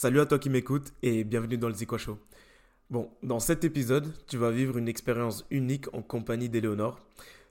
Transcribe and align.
Salut 0.00 0.20
à 0.20 0.26
toi 0.26 0.38
qui 0.38 0.48
m'écoutes 0.48 0.92
et 1.02 1.24
bienvenue 1.24 1.58
dans 1.58 1.66
le 1.66 1.74
Zico 1.74 1.98
Show. 1.98 2.20
Bon, 2.88 3.10
dans 3.24 3.40
cet 3.40 3.64
épisode, 3.64 4.14
tu 4.28 4.36
vas 4.36 4.52
vivre 4.52 4.78
une 4.78 4.86
expérience 4.86 5.44
unique 5.50 5.92
en 5.92 6.02
compagnie 6.02 6.48
d'Éléonore. 6.48 7.00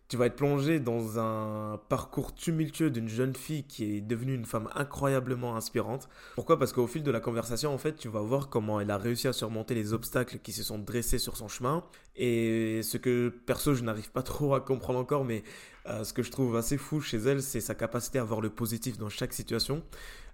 Tu 0.08 0.16
vas 0.16 0.28
être 0.28 0.38
plongé 0.38 0.80
dans 0.80 1.20
un 1.20 1.78
parcours 1.90 2.34
tumultueux 2.34 2.90
d'une 2.90 3.10
jeune 3.10 3.36
fille 3.36 3.66
qui 3.66 3.98
est 3.98 4.00
devenue 4.00 4.34
une 4.34 4.46
femme 4.46 4.70
incroyablement 4.76 5.58
inspirante. 5.58 6.08
Pourquoi? 6.36 6.58
Parce 6.58 6.72
qu'au 6.72 6.88
fil 6.88 7.04
de 7.04 7.12
la 7.12 7.20
conversation, 7.20 7.74
en 7.74 7.78
fait, 7.78 7.98
tu 7.98 8.08
vas 8.08 8.22
voir 8.22 8.48
comment 8.48 8.80
elle 8.80 8.92
a 8.92 8.98
réussi 8.98 9.28
à 9.28 9.34
surmonter 9.34 9.76
les 9.76 9.92
obstacles 9.92 10.40
qui 10.40 10.54
se 10.54 10.64
sont 10.64 10.80
dressés 10.80 11.20
sur 11.20 11.36
son 11.36 11.50
chemin. 11.50 11.84
Et 12.16 12.82
ce 12.82 12.96
que, 12.96 13.28
perso, 13.28 13.76
je 13.76 13.84
n'arrive 13.84 14.10
pas 14.12 14.24
trop 14.24 14.56
à 14.56 14.62
comprendre 14.62 15.00
encore, 15.00 15.26
mais 15.26 15.44
euh, 15.90 16.04
ce 16.04 16.14
que 16.14 16.24
je 16.24 16.32
trouve 16.32 16.56
assez 16.56 16.78
fou 16.78 17.02
chez 17.02 17.18
elle, 17.18 17.42
c'est 17.42 17.62
sa 17.62 17.76
capacité 17.76 18.20
à 18.20 18.24
voir 18.24 18.42
le 18.42 18.50
positif 18.50 18.98
dans 18.98 19.10
chaque 19.10 19.34
situation. 19.34 19.84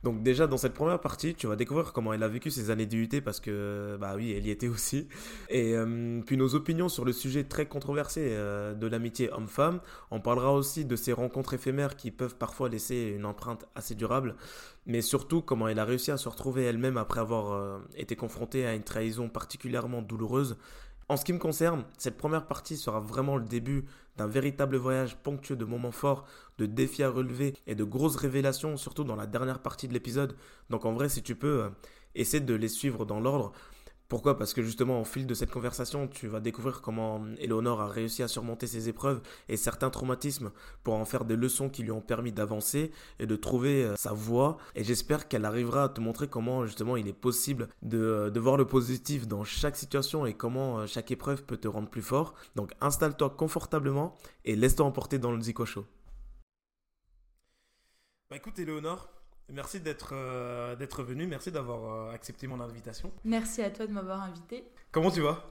Donc 0.04 0.22
déjà 0.22 0.48
dans 0.48 0.58
cette 0.58 0.74
première 0.74 1.00
partie, 1.00 1.34
tu 1.34 1.48
vas 1.48 1.56
découvrir 1.56 1.94
comment 1.94 2.12
elle 2.12 2.24
a 2.24 2.28
vécu 2.28 2.52
ses 2.52 2.70
années 2.72 2.86
d'UT 2.86 3.22
parce 3.24 3.40
que 3.40 3.98
bah 4.02 4.14
oui, 4.16 4.34
elle 4.36 4.46
y 4.46 4.50
était 4.50 4.68
aussi. 4.68 5.08
Et 5.50 5.76
euh, 5.76 6.22
puis 6.26 6.36
nos 6.36 6.56
opinions 6.56 6.90
sur 6.90 7.06
le 7.06 7.14
sujet 7.14 7.46
très 7.46 7.68
controversé 7.68 8.22
euh, 8.32 8.74
de 8.74 8.88
l'amitié 8.88 9.32
homme-femme. 9.32 9.80
On 10.12 10.20
parlera 10.20 10.54
aussi 10.54 10.84
de 10.84 10.96
ces 10.96 11.14
rencontres 11.14 11.54
éphémères 11.54 11.96
qui 11.96 12.12
peuvent 12.12 12.36
parfois 12.36 12.68
laisser 12.68 13.14
une 13.16 13.26
empreinte 13.26 13.66
assez 13.76 13.96
durable, 13.96 14.36
mais 14.86 15.02
surtout 15.02 15.42
comment 15.42 15.70
elle 15.70 15.80
a 15.80 15.86
réussi 15.86 16.12
à 16.12 16.18
se 16.18 16.28
retrouver 16.28 16.64
elle-même 16.64 16.98
après 16.98 17.22
avoir 17.22 17.80
été 17.96 18.16
confrontée 18.18 18.66
à 18.66 18.74
une 18.74 18.84
trahison 18.84 19.30
particulièrement 19.30 20.02
douloureuse. 20.02 20.58
En 21.10 21.18
ce 21.18 21.26
qui 21.26 21.34
me 21.34 21.40
concerne, 21.40 21.84
cette 21.98 22.18
première 22.18 22.48
partie 22.48 22.78
sera 22.78 23.00
vraiment 23.00 23.38
le 23.38 23.46
début 23.46 23.86
d'un 24.18 24.28
véritable 24.28 24.78
voyage 24.78 25.18
ponctueux 25.18 25.56
de 25.56 25.66
moments 25.66 25.92
forts, 25.92 26.26
de 26.58 26.66
défis 26.66 27.04
à 27.04 27.10
relever 27.10 27.54
et 27.68 27.76
de 27.76 27.84
grosses 27.84 28.16
révélations, 28.16 28.78
surtout 28.78 29.04
dans 29.04 29.16
la 29.16 29.28
dernière 29.28 29.60
partie 29.60 29.88
de 29.88 29.94
l'épisode. 29.94 30.36
Donc 30.70 30.86
en 30.86 30.94
vrai, 30.94 31.10
si 31.10 31.24
tu 31.24 31.36
peux, 31.36 31.64
euh, 31.64 31.70
essaie 32.16 32.40
de 32.40 32.54
les 32.54 32.68
suivre 32.68 33.06
dans 33.06 33.20
l'ordre. 33.20 33.52
Pourquoi? 34.10 34.38
Parce 34.38 34.54
que 34.54 34.62
justement, 34.62 35.02
au 35.02 35.06
fil 35.06 35.26
de 35.26 35.34
cette 35.34 35.50
conversation, 35.50 36.08
tu 36.08 36.28
vas 36.28 36.40
découvrir 36.40 36.82
comment 36.82 37.26
Eleonore 37.40 37.82
a 37.82 37.88
réussi 37.88 38.22
à 38.22 38.28
surmonter 38.28 38.68
ses 38.68 38.90
épreuves 38.90 39.22
et 39.50 39.58
certains 39.58 39.90
traumatismes 39.90 40.52
pour 40.84 40.94
en 40.96 41.06
faire 41.06 41.26
des 41.26 41.36
leçons 41.36 41.70
qui 41.70 41.84
lui 41.84 41.92
ont 41.92 42.02
permis 42.02 42.32
d'avancer 42.32 42.92
et 43.20 43.26
de 43.26 43.36
trouver 43.36 43.84
euh, 43.84 43.96
sa 43.96 44.14
voie. 44.14 44.58
Et 44.76 44.84
j'espère 44.84 45.28
qu'elle 45.28 45.46
arrivera 45.46 45.86
à 45.86 45.90
te 45.90 46.02
montrer 46.02 46.28
comment 46.28 46.66
justement 46.66 46.96
il 46.98 47.08
est 47.08 47.14
possible 47.14 47.70
de, 47.82 47.98
euh, 47.98 48.30
de 48.30 48.40
voir 48.40 48.58
le 48.58 48.66
positif 48.66 49.28
dans 49.28 49.44
chaque 49.44 49.76
situation 49.76 50.26
et 50.26 50.34
comment 50.34 50.80
euh, 50.80 50.86
chaque 50.86 51.10
épreuve 51.12 51.44
peut 51.44 51.58
te 51.58 51.68
rendre 51.68 51.90
plus 51.90 52.02
fort. 52.02 52.36
Donc 52.56 52.72
installe-toi 52.82 53.32
confortablement 53.32 54.16
et 54.46 54.56
laisse-toi 54.56 54.86
emporter 54.86 55.18
dans 55.18 55.32
le 55.32 55.42
Zico 55.42 55.66
Show. 55.66 55.86
Bah 58.30 58.38
écoute 58.38 58.58
Eleonore, 58.60 59.10
Merci 59.54 59.80
d'être 59.80 60.10
euh, 60.14 60.76
d'être 60.76 61.04
venu, 61.04 61.28
merci 61.28 61.52
d'avoir 61.52 62.08
euh, 62.10 62.12
accepté 62.14 62.48
mon 62.48 62.60
invitation. 62.60 63.12
Merci 63.24 63.62
à 63.62 63.70
toi 63.70 63.86
de 63.86 63.92
m'avoir 63.92 64.22
invité. 64.24 64.64
Comment 64.92 65.12
tu 65.12 65.22
vas? 65.22 65.44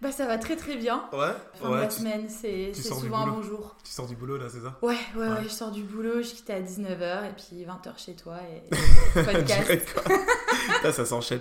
Bah 0.00 0.12
ça 0.12 0.26
va 0.26 0.38
très 0.38 0.54
très 0.54 0.76
bien. 0.76 1.08
Ouais. 1.12 1.32
Fin 1.54 1.68
ouais, 1.70 1.76
de 1.76 1.80
la 1.82 1.86
tu, 1.88 1.98
semaine, 1.98 2.28
c'est 2.28 2.72
souvent 2.74 3.18
un 3.26 3.26
bon 3.28 3.42
jour. 3.42 3.76
tu 3.84 3.90
sors 3.90 4.06
du 4.06 4.14
boulot 4.14 4.36
là, 4.36 4.46
c'est 4.48 4.60
ça? 4.60 4.78
Ouais, 4.82 4.94
ouais, 5.16 5.20
ouais, 5.20 5.28
Ouais. 5.28 5.42
je 5.44 5.48
sors 5.48 5.72
du 5.72 5.82
boulot, 5.82 6.22
je 6.22 6.30
quitte 6.34 6.50
à 6.50 6.60
19h 6.60 7.30
et 7.30 7.32
puis 7.32 7.64
20h 7.64 7.98
chez 8.04 8.14
toi 8.14 8.36
et 8.42 8.68
podcast. 9.24 9.94
Là, 10.84 10.92
ça 10.92 11.04
s'enchaîne. 11.04 11.40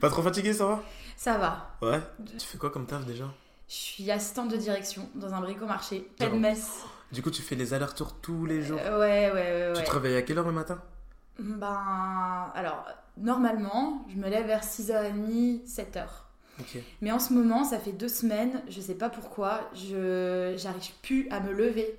Pas 0.00 0.08
trop 0.10 0.22
fatigué, 0.22 0.52
ça 0.52 0.66
va? 0.66 0.82
Ça 1.16 1.38
va. 1.38 1.76
Ouais. 1.82 2.00
Tu 2.38 2.46
fais 2.46 2.58
quoi 2.58 2.70
comme 2.70 2.86
taf 2.86 3.04
déjà? 3.06 3.32
Je 3.68 3.74
suis 3.74 4.10
assistante 4.10 4.50
de 4.50 4.56
direction 4.56 5.08
dans 5.14 5.32
un 5.34 5.40
bricomarché, 5.40 6.08
pas 6.18 6.26
de 6.28 6.36
messe. 6.36 6.82
Du 7.12 7.22
coup, 7.22 7.30
tu 7.30 7.42
fais 7.42 7.54
les 7.54 7.74
allers-retours 7.74 8.14
tous 8.20 8.44
les 8.46 8.62
jours? 8.62 8.80
Euh, 8.82 8.98
ouais, 9.00 9.30
ouais, 9.32 9.68
ouais. 9.68 9.72
Tu 9.76 9.84
te 9.84 9.90
réveilles 9.92 10.16
à 10.16 10.22
quelle 10.22 10.38
heure 10.38 10.46
le 10.46 10.52
matin? 10.52 10.80
Ben, 11.38 12.50
alors, 12.54 12.84
normalement, 13.16 14.04
je 14.08 14.16
me 14.16 14.28
lève 14.28 14.46
vers 14.46 14.62
6h30, 14.64 15.66
7h. 15.66 16.04
Ok. 16.60 16.78
Mais 17.00 17.12
en 17.12 17.18
ce 17.20 17.32
moment, 17.32 17.62
ça 17.64 17.78
fait 17.78 17.92
deux 17.92 18.08
semaines, 18.08 18.62
je 18.68 18.80
sais 18.80 18.96
pas 18.96 19.08
pourquoi, 19.08 19.70
je 19.74 20.54
j'arrive 20.56 20.92
plus 21.02 21.28
à 21.30 21.38
me 21.40 21.52
lever. 21.52 21.96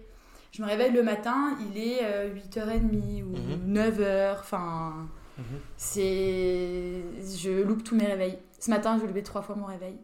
Je 0.51 0.61
me 0.61 0.67
réveille 0.67 0.91
le 0.91 1.03
matin, 1.03 1.55
il 1.71 1.77
est 1.77 1.99
euh, 2.03 2.33
8h30 2.33 3.23
ou 3.23 3.29
Mhm. 3.37 3.73
9h, 3.73 4.39
enfin, 4.39 5.07
Mhm. 5.37 5.45
c'est... 5.77 7.01
Je 7.41 7.61
loupe 7.63 7.83
tous 7.85 7.95
mes 7.95 8.05
réveils. 8.07 8.39
Ce 8.59 8.69
matin, 8.69 8.97
je 9.01 9.05
levais 9.05 9.23
trois 9.23 9.41
fois 9.41 9.55
mon 9.55 9.65
réveil. 9.67 9.97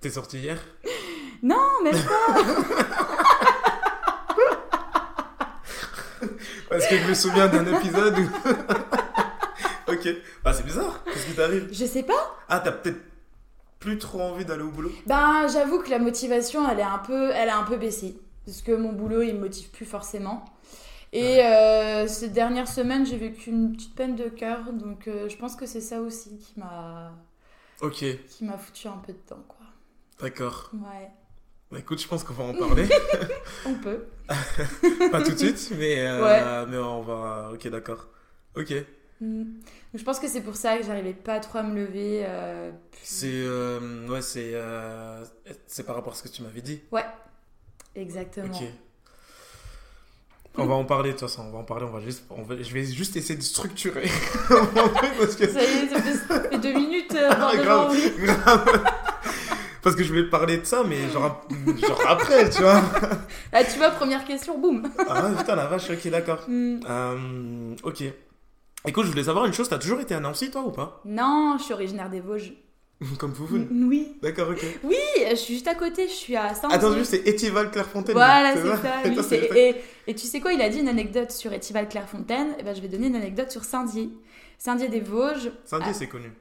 T'es 0.00 0.10
sorti 0.10 0.38
hier? 0.38 0.58
Non, 1.42 1.56
même 1.82 1.94
pas 1.94 2.42
Parce 6.76 6.88
que 6.88 6.98
je 6.98 7.08
me 7.08 7.14
souviens 7.14 7.48
d'un 7.48 7.78
épisode 7.78 8.18
où. 8.18 8.28
ok. 9.92 10.08
Bah, 10.44 10.52
c'est 10.52 10.64
bizarre. 10.64 11.02
Qu'est-ce 11.04 11.26
qui 11.26 11.32
t'arrive? 11.34 11.68
Je 11.72 11.86
sais 11.86 12.02
pas. 12.02 12.36
Ah, 12.48 12.60
t'as 12.60 12.72
peut-être 12.72 13.00
plus 13.78 13.96
trop 13.98 14.20
envie 14.20 14.44
d'aller 14.44 14.62
au 14.62 14.70
boulot? 14.70 14.92
Ben, 15.06 15.46
j'avoue 15.48 15.80
que 15.80 15.88
la 15.90 15.98
motivation, 15.98 16.68
elle 16.68 16.80
est 16.80 16.82
un 16.82 16.98
peu, 16.98 17.30
elle 17.30 17.48
a 17.48 17.56
un 17.56 17.62
peu 17.62 17.76
baissé. 17.76 18.18
Parce 18.44 18.60
que 18.60 18.72
mon 18.72 18.92
boulot, 18.92 19.22
il 19.22 19.34
me 19.34 19.40
motive 19.40 19.70
plus 19.70 19.86
forcément. 19.86 20.44
Et 21.12 21.42
euh, 21.42 22.06
ces 22.06 22.28
dernières 22.28 22.68
semaines, 22.68 23.06
j'ai 23.06 23.16
vécu 23.16 23.50
une 23.50 23.72
petite 23.72 23.94
peine 23.94 24.16
de 24.16 24.28
cœur. 24.28 24.72
Donc, 24.72 25.08
euh, 25.08 25.28
je 25.30 25.36
pense 25.36 25.56
que 25.56 25.64
c'est 25.64 25.80
ça 25.80 26.00
aussi 26.00 26.36
qui 26.38 26.60
m'a... 26.60 27.12
Ok, 27.80 28.04
qui 28.28 28.44
m'a 28.44 28.58
foutu 28.58 28.88
un 28.88 28.98
peu 29.06 29.12
dedans, 29.12 29.42
quoi. 29.48 29.66
d'accord. 30.20 30.70
Ouais, 30.74 31.10
écoute, 31.76 32.00
je 32.00 32.08
pense 32.08 32.22
qu'on 32.24 32.34
va 32.34 32.44
en 32.44 32.54
parler. 32.54 32.88
on 33.66 33.74
peut. 33.74 34.04
Pas 35.10 35.22
tout 35.22 35.32
de 35.32 35.36
suite, 35.38 35.72
mais, 35.78 36.00
euh, 36.06 36.22
Ouais. 36.24 36.66
mais 36.70 36.78
on 36.78 37.02
va. 37.02 37.50
Ok, 37.52 37.66
d'accord. 37.68 38.06
Ok. 38.56 38.72
Mm. 39.20 39.42
Donc, 39.44 39.54
je 39.94 40.02
pense 40.04 40.18
que 40.20 40.28
c'est 40.28 40.42
pour 40.42 40.56
ça 40.56 40.76
que 40.78 40.84
j'arrivais 40.84 41.14
pas 41.14 41.40
trop 41.40 41.58
à 41.58 41.62
me 41.62 41.74
lever. 41.74 42.22
euh, 42.26 42.70
puis- 42.90 43.00
C'est. 43.02 43.30
euh, 43.32 44.06
ouais, 44.08 44.20
c'est. 44.22 44.54
c'est 45.66 45.84
par 45.86 45.94
rapport 45.96 46.12
à 46.12 46.16
ce 46.16 46.22
que 46.22 46.28
tu 46.28 46.42
m'avais 46.42 46.60
dit. 46.60 46.82
Exactement. 47.94 48.46
Ok. 48.54 48.62
On 50.58 50.64
va 50.66 50.74
en 50.74 50.84
parler 50.86 51.10
de 51.10 51.18
toute 51.18 51.28
façon, 51.28 51.42
on 51.46 51.50
va 51.52 51.58
en 51.58 51.64
parler, 51.64 51.84
on 51.84 51.90
va 51.90 52.00
juste, 52.00 52.24
on 52.30 52.42
va- 52.42 52.56
je 52.62 52.72
vais 52.72 52.84
juste 52.86 53.14
essayer 53.16 53.36
de 53.38 53.42
structurer 53.42 54.08
parce 54.48 55.36
que 55.36 55.46
Ça 55.48 55.62
y 55.62 55.66
est, 55.66 55.88
ça 55.90 56.00
fait, 56.00 56.58
deux 56.58 56.72
minutes. 56.72 57.14
euh, 57.14 57.28
Ah, 57.30 57.52
grave, 57.56 57.90
oui. 57.92 58.12
grave. 58.24 58.84
Parce 59.86 59.94
que 59.94 60.02
je 60.02 60.08
voulais 60.08 60.28
parler 60.28 60.56
de 60.58 60.64
ça, 60.64 60.82
mais 60.82 60.96
genre, 61.12 61.24
ap- 61.26 61.52
genre 61.86 62.02
après, 62.08 62.50
tu 62.50 62.60
vois. 62.60 62.82
Ah, 63.52 63.62
tu 63.62 63.78
vois, 63.78 63.90
première 63.90 64.24
question, 64.24 64.58
boum. 64.58 64.82
Ah 65.08 65.30
putain 65.38 65.54
la 65.54 65.66
vache, 65.66 65.88
ok 65.90 66.08
d'accord. 66.10 66.40
Mm. 66.48 66.80
Euh, 66.90 67.74
ok. 67.84 68.02
Écoute, 68.88 69.04
je 69.04 69.10
voulais 69.10 69.22
savoir 69.22 69.46
une 69.46 69.52
chose, 69.52 69.68
t'as 69.68 69.78
toujours 69.78 70.00
été 70.00 70.12
à 70.14 70.18
Nancy 70.20 70.50
toi 70.50 70.62
ou 70.66 70.72
pas? 70.72 71.00
Non, 71.04 71.54
je 71.58 71.62
suis 71.64 71.72
originaire 71.74 72.10
des 72.10 72.18
Vosges. 72.20 72.52
Comme 73.18 73.30
vous 73.32 73.46
Mm, 73.58 73.88
Oui. 73.88 74.16
D'accord, 74.22 74.48
ok. 74.50 74.64
Oui, 74.82 74.96
je 75.30 75.36
suis 75.36 75.54
juste 75.54 75.68
à 75.68 75.74
côté, 75.76 76.08
je 76.08 76.12
suis 76.14 76.34
à 76.34 76.52
saint 76.54 76.68
Attends, 76.68 76.92
juste, 76.94 77.10
c'est 77.12 77.26
Étival 77.28 77.70
Clairefontaine. 77.70 78.14
Voilà, 78.14 78.54
c'est 78.54 78.62
ça 78.62 78.76
toi, 78.78 79.72
et 80.08 80.14
tu 80.16 80.26
sais 80.26 80.40
quoi, 80.40 80.52
il 80.52 80.60
a 80.62 80.68
dit 80.68 80.80
une 80.80 80.88
anecdote 80.88 81.30
sur 81.30 81.52
Étival 81.52 81.88
Clairefontaine. 81.88 82.48
Et 82.58 82.62
ben, 82.64 82.74
je 82.74 82.80
vais 82.80 82.88
donner 82.88 83.06
une 83.06 83.16
anecdote 83.16 83.50
sur 83.52 83.62
Saint-Dié. 83.64 84.10
Saint-Dié 84.58 84.88
des 84.88 85.00
Vosges. 85.00 85.50
Saint-Dié, 85.64 85.90
Ah. 85.90 85.94
c'est 85.94 86.06
connu. 86.08 86.32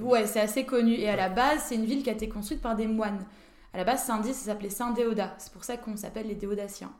Ouais, 0.00 0.26
c'est 0.26 0.40
assez 0.40 0.64
connu. 0.64 0.94
Et 0.94 1.08
à 1.08 1.16
la 1.16 1.28
base, 1.28 1.64
c'est 1.66 1.74
une 1.74 1.84
ville 1.84 2.02
qui 2.02 2.10
a 2.10 2.12
été 2.12 2.28
construite 2.28 2.60
par 2.60 2.76
des 2.76 2.86
moines. 2.86 3.24
À 3.72 3.78
la 3.78 3.84
base, 3.84 4.04
Saint-Dié, 4.04 4.32
ça 4.32 4.46
s'appelait 4.46 4.70
Saint-Déodat. 4.70 5.34
C'est 5.38 5.52
pour 5.52 5.64
ça 5.64 5.76
qu'on 5.76 5.96
s'appelle 5.96 6.26
les 6.26 6.34
Déodatiens. 6.34 6.92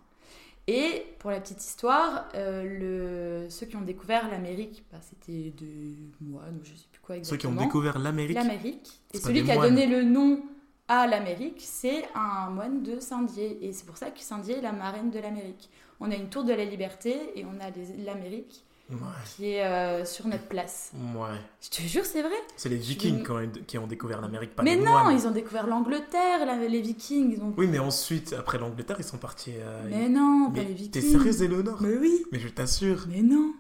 Et 0.66 1.04
pour 1.19 1.30
la 1.30 1.40
petite 1.40 1.64
histoire, 1.64 2.28
euh, 2.34 3.42
le... 3.44 3.50
ceux 3.50 3.66
qui 3.66 3.76
ont 3.76 3.80
découvert 3.82 4.30
l'Amérique, 4.30 4.84
bah, 4.92 4.98
c'était 5.00 5.50
des 5.50 5.96
moines, 6.20 6.58
ou 6.60 6.64
je 6.64 6.74
sais 6.74 6.86
plus 6.92 7.00
quoi 7.00 7.16
Ceux 7.16 7.20
qui 7.22 7.46
exactement. 7.46 7.60
ont 7.60 7.64
découvert 7.64 7.98
l'Amérique. 7.98 8.36
l'Amérique. 8.36 9.00
Et 9.12 9.19
celui 9.19 9.42
qui 9.42 9.50
a 9.50 9.56
moines. 9.56 9.70
donné 9.70 9.86
le 9.86 10.04
nom 10.04 10.42
à 10.86 11.06
l'Amérique, 11.06 11.60
c'est 11.60 12.04
un 12.14 12.50
moine 12.50 12.82
de 12.82 13.00
Saint-Dié. 13.00 13.58
Et 13.62 13.72
c'est 13.72 13.86
pour 13.86 13.96
ça 13.96 14.10
que 14.10 14.20
Saint-Dié 14.20 14.58
est 14.58 14.62
la 14.62 14.72
marraine 14.72 15.10
de 15.10 15.19
l'Amérique. 15.19 15.70
On 15.98 16.10
a 16.10 16.14
une 16.14 16.28
tour 16.28 16.44
de 16.44 16.52
la 16.52 16.64
liberté 16.64 17.16
et 17.34 17.44
on 17.44 17.60
a 17.60 17.70
l'Amérique 18.04 18.64
Ouais. 18.90 18.96
qui 19.36 19.52
est 19.52 19.64
euh, 19.64 20.04
sur 20.04 20.26
notre 20.26 20.46
place. 20.46 20.90
Ouais. 20.94 21.38
Je 21.62 21.68
te 21.70 21.82
jure, 21.82 22.04
c'est 22.04 22.22
vrai. 22.22 22.34
C'est 22.56 22.69
les 22.69 22.76
Vikings 22.76 23.22
qui 23.25 23.31
ont, 23.31 23.50
qui 23.66 23.78
ont 23.78 23.87
découvert 23.87 24.20
l'Amérique, 24.20 24.56
pas 24.56 24.62
Mais 24.64 24.75
les 24.76 24.82
non, 24.82 25.10
ils 25.10 25.26
ont 25.26 25.31
découvert 25.31 25.66
l'Angleterre, 25.69 26.44
la- 26.44 26.56
les 26.56 26.81
Vikings. 26.81 27.34
Ils 27.37 27.42
ont... 27.42 27.54
Oui, 27.56 27.69
mais 27.69 27.78
ensuite, 27.78 28.32
après 28.37 28.58
l'Angleterre, 28.58 28.96
ils 28.98 29.04
sont 29.04 29.19
partis. 29.19 29.52
euh, 29.58 29.87
Mais 29.88 30.08
non, 30.08 30.50
mais 30.52 30.62
pas 30.62 30.69
les 30.69 30.75
Vikings. 30.75 30.90
T'es 30.90 31.00
sérieuse, 31.02 31.40
Éléonore 31.42 31.78
Mais 31.81 31.96
oui. 31.96 32.25
Mais 32.32 32.40
je 32.40 32.48
t'assure. 32.48 33.04
Mais 33.08 33.22
non. 33.22 33.52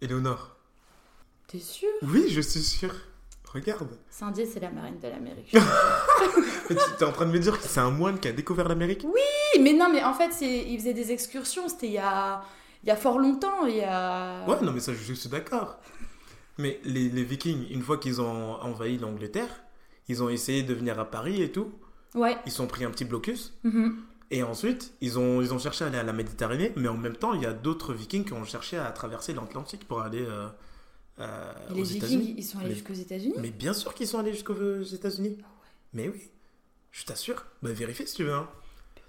Éléonore. 0.00 0.56
T'es 1.46 1.58
sûr 1.60 1.88
Oui, 2.02 2.26
je 2.30 2.40
suis 2.40 2.62
sûr. 2.62 2.92
Regarde. 3.52 3.98
Saint-Dié, 4.10 4.46
c'est 4.46 4.60
la 4.60 4.70
marraine 4.70 4.98
de 4.98 5.06
l'Amérique. 5.08 5.54
Tu 6.68 6.74
t'es 6.98 7.04
en 7.04 7.12
train 7.12 7.26
de 7.26 7.30
me 7.32 7.38
dire 7.38 7.60
que 7.60 7.66
c'est 7.68 7.80
un 7.80 7.90
moine 7.90 8.18
qui 8.18 8.26
a 8.28 8.32
découvert 8.32 8.66
l'Amérique? 8.68 9.04
Oui, 9.04 9.60
mais 9.60 9.74
non, 9.74 9.88
mais 9.92 10.02
en 10.02 10.14
fait, 10.14 10.32
c'est... 10.32 10.64
ils 10.64 10.78
faisaient 10.78 10.94
des 10.94 11.12
excursions. 11.12 11.68
C'était 11.68 11.86
il 11.88 11.92
y 11.92 11.98
a... 11.98 12.42
il 12.82 12.88
y 12.88 12.92
a 12.92 12.96
fort 12.96 13.18
longtemps. 13.18 13.66
Il 13.66 13.76
y 13.76 13.82
a... 13.82 14.44
Ouais, 14.46 14.60
non, 14.62 14.72
mais 14.72 14.80
ça, 14.80 14.92
je 14.92 15.12
suis 15.12 15.28
d'accord. 15.28 15.78
Mais 16.58 16.80
les, 16.84 17.08
les 17.08 17.24
Vikings, 17.24 17.66
une 17.70 17.82
fois 17.82 17.98
qu'ils 17.98 18.20
ont 18.20 18.60
envahi 18.60 18.98
l'Angleterre, 18.98 19.64
ils 20.08 20.22
ont 20.22 20.28
essayé 20.28 20.62
de 20.62 20.74
venir 20.74 20.98
à 20.98 21.10
Paris 21.10 21.42
et 21.42 21.50
tout. 21.50 21.72
Ouais. 22.14 22.36
Ils 22.46 22.52
sont 22.52 22.66
pris 22.66 22.84
un 22.84 22.90
petit 22.90 23.04
blocus. 23.04 23.54
Mhm. 23.62 23.96
Et 24.30 24.42
ensuite, 24.42 24.94
ils 25.00 25.18
ont, 25.18 25.42
ils 25.42 25.52
ont 25.52 25.58
cherché 25.58 25.84
à 25.84 25.88
aller 25.88 25.98
à 25.98 26.02
la 26.02 26.12
Méditerranée. 26.12 26.72
Mais 26.76 26.88
en 26.88 26.96
même 26.96 27.16
temps, 27.16 27.34
il 27.34 27.42
y 27.42 27.46
a 27.46 27.52
d'autres 27.52 27.94
Vikings 27.94 28.24
qui 28.24 28.32
ont 28.32 28.44
cherché 28.44 28.78
à 28.78 28.90
traverser 28.90 29.34
l'Atlantique 29.34 29.86
pour 29.86 30.00
aller 30.00 30.22
euh, 30.22 30.48
euh, 31.20 31.52
aux 31.70 31.74
les. 31.74 31.82
Vikings, 31.82 32.34
ils 32.36 32.44
sont 32.44 32.58
allés 32.58 32.74
jusqu'aux 32.74 32.94
États-Unis? 32.94 33.34
Mais 33.38 33.50
bien 33.50 33.72
sûr 33.72 33.94
qu'ils 33.94 34.06
sont 34.06 34.18
allés 34.18 34.32
jusqu'aux 34.32 34.82
États-Unis. 34.82 35.38
Mais 35.92 36.08
oui, 36.08 36.30
je 36.90 37.04
t'assure. 37.04 37.44
Bah 37.62 37.72
vérifie 37.72 38.06
si 38.06 38.16
tu 38.16 38.24
veux. 38.24 38.32
Hein. 38.32 38.48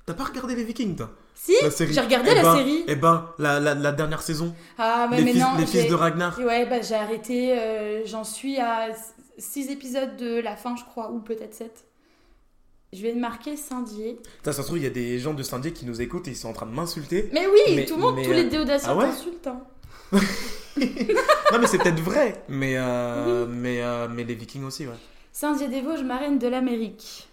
T'as 0.06 0.14
pas 0.14 0.24
regardé 0.26 0.56
les 0.56 0.64
Vikings, 0.64 0.96
toi? 0.96 1.12
Si, 1.36 1.54
j'ai 1.62 2.00
regardé 2.02 2.30
Eh 2.32 2.36
la 2.36 2.42
ben- 2.42 2.56
série. 2.58 2.84
Eh 2.88 2.96
ben, 2.96 3.30
la, 3.40 3.60
la, 3.60 3.74
la 3.74 3.92
dernière 3.92 4.22
saison. 4.22 4.54
Ah, 4.78 5.08
mais, 5.10 5.18
les 5.18 5.24
mais 5.24 5.32
fils, 5.34 5.42
non, 5.42 5.58
les 5.58 5.66
fils 5.66 5.88
de 5.90 5.94
Ragnar. 5.96 6.38
Ouais, 6.40 6.66
bah 6.66 6.82
j'ai 6.82 6.96
arrêté, 6.96 7.58
euh, 7.58 8.06
j'en 8.06 8.24
suis 8.24 8.58
à 8.60 8.90
6 9.38 9.70
épisodes 9.72 10.16
de 10.18 10.40
la 10.40 10.56
fin, 10.56 10.76
je 10.76 10.84
crois, 10.84 11.10
ou 11.12 11.20
peut-être 11.20 11.54
7. 11.56 11.86
Je 12.94 13.02
vais 13.02 13.14
marquer 13.14 13.56
Saint-Dié. 13.58 14.20
Ça, 14.46 14.54
ça 14.54 14.62
se 14.62 14.68
trouve, 14.68 14.78
il 14.78 14.84
y 14.84 14.88
a 14.88 14.92
des 14.92 15.18
gens 15.20 15.34
de 15.34 15.42
Saint-Dié 15.42 15.74
qui 15.74 15.86
nous 15.86 16.02
écoutent 16.02 16.28
et 16.28 16.32
ils 16.32 16.38
sont 16.38 16.50
en 16.50 16.54
train 16.54 16.68
de 16.68 16.72
m'insulter. 16.76 17.30
Mais 17.34 17.48
oui, 17.48 17.76
Mais- 17.76 17.86
tout 17.86 17.96
le 17.96 18.02
monde, 18.02 18.22
tous 18.24 18.32
les 18.32 18.46
euh, 18.46 18.50
déodaciens 18.50 18.90
ah 18.92 18.96
ouais? 18.98 19.06
t'insultent. 19.06 19.48
hein. 19.48 19.64
non, 20.78 21.60
mais 21.60 21.68
c'est 21.68 21.78
peut-être 21.80 22.00
vrai. 22.02 22.44
Mais, 22.50 22.76
euh, 22.78 23.46
Oui. 23.46 23.52
mais, 23.56 23.82
mais 24.10 24.24
les 24.24 24.36
Vikings 24.36 24.64
aussi, 24.66 24.86
ouais. 24.86 24.94
Saint-Dié-des-Vosges, 25.32 26.04
marraine 26.04 26.38
de 26.38 26.48
l'Amérique. 26.48 27.28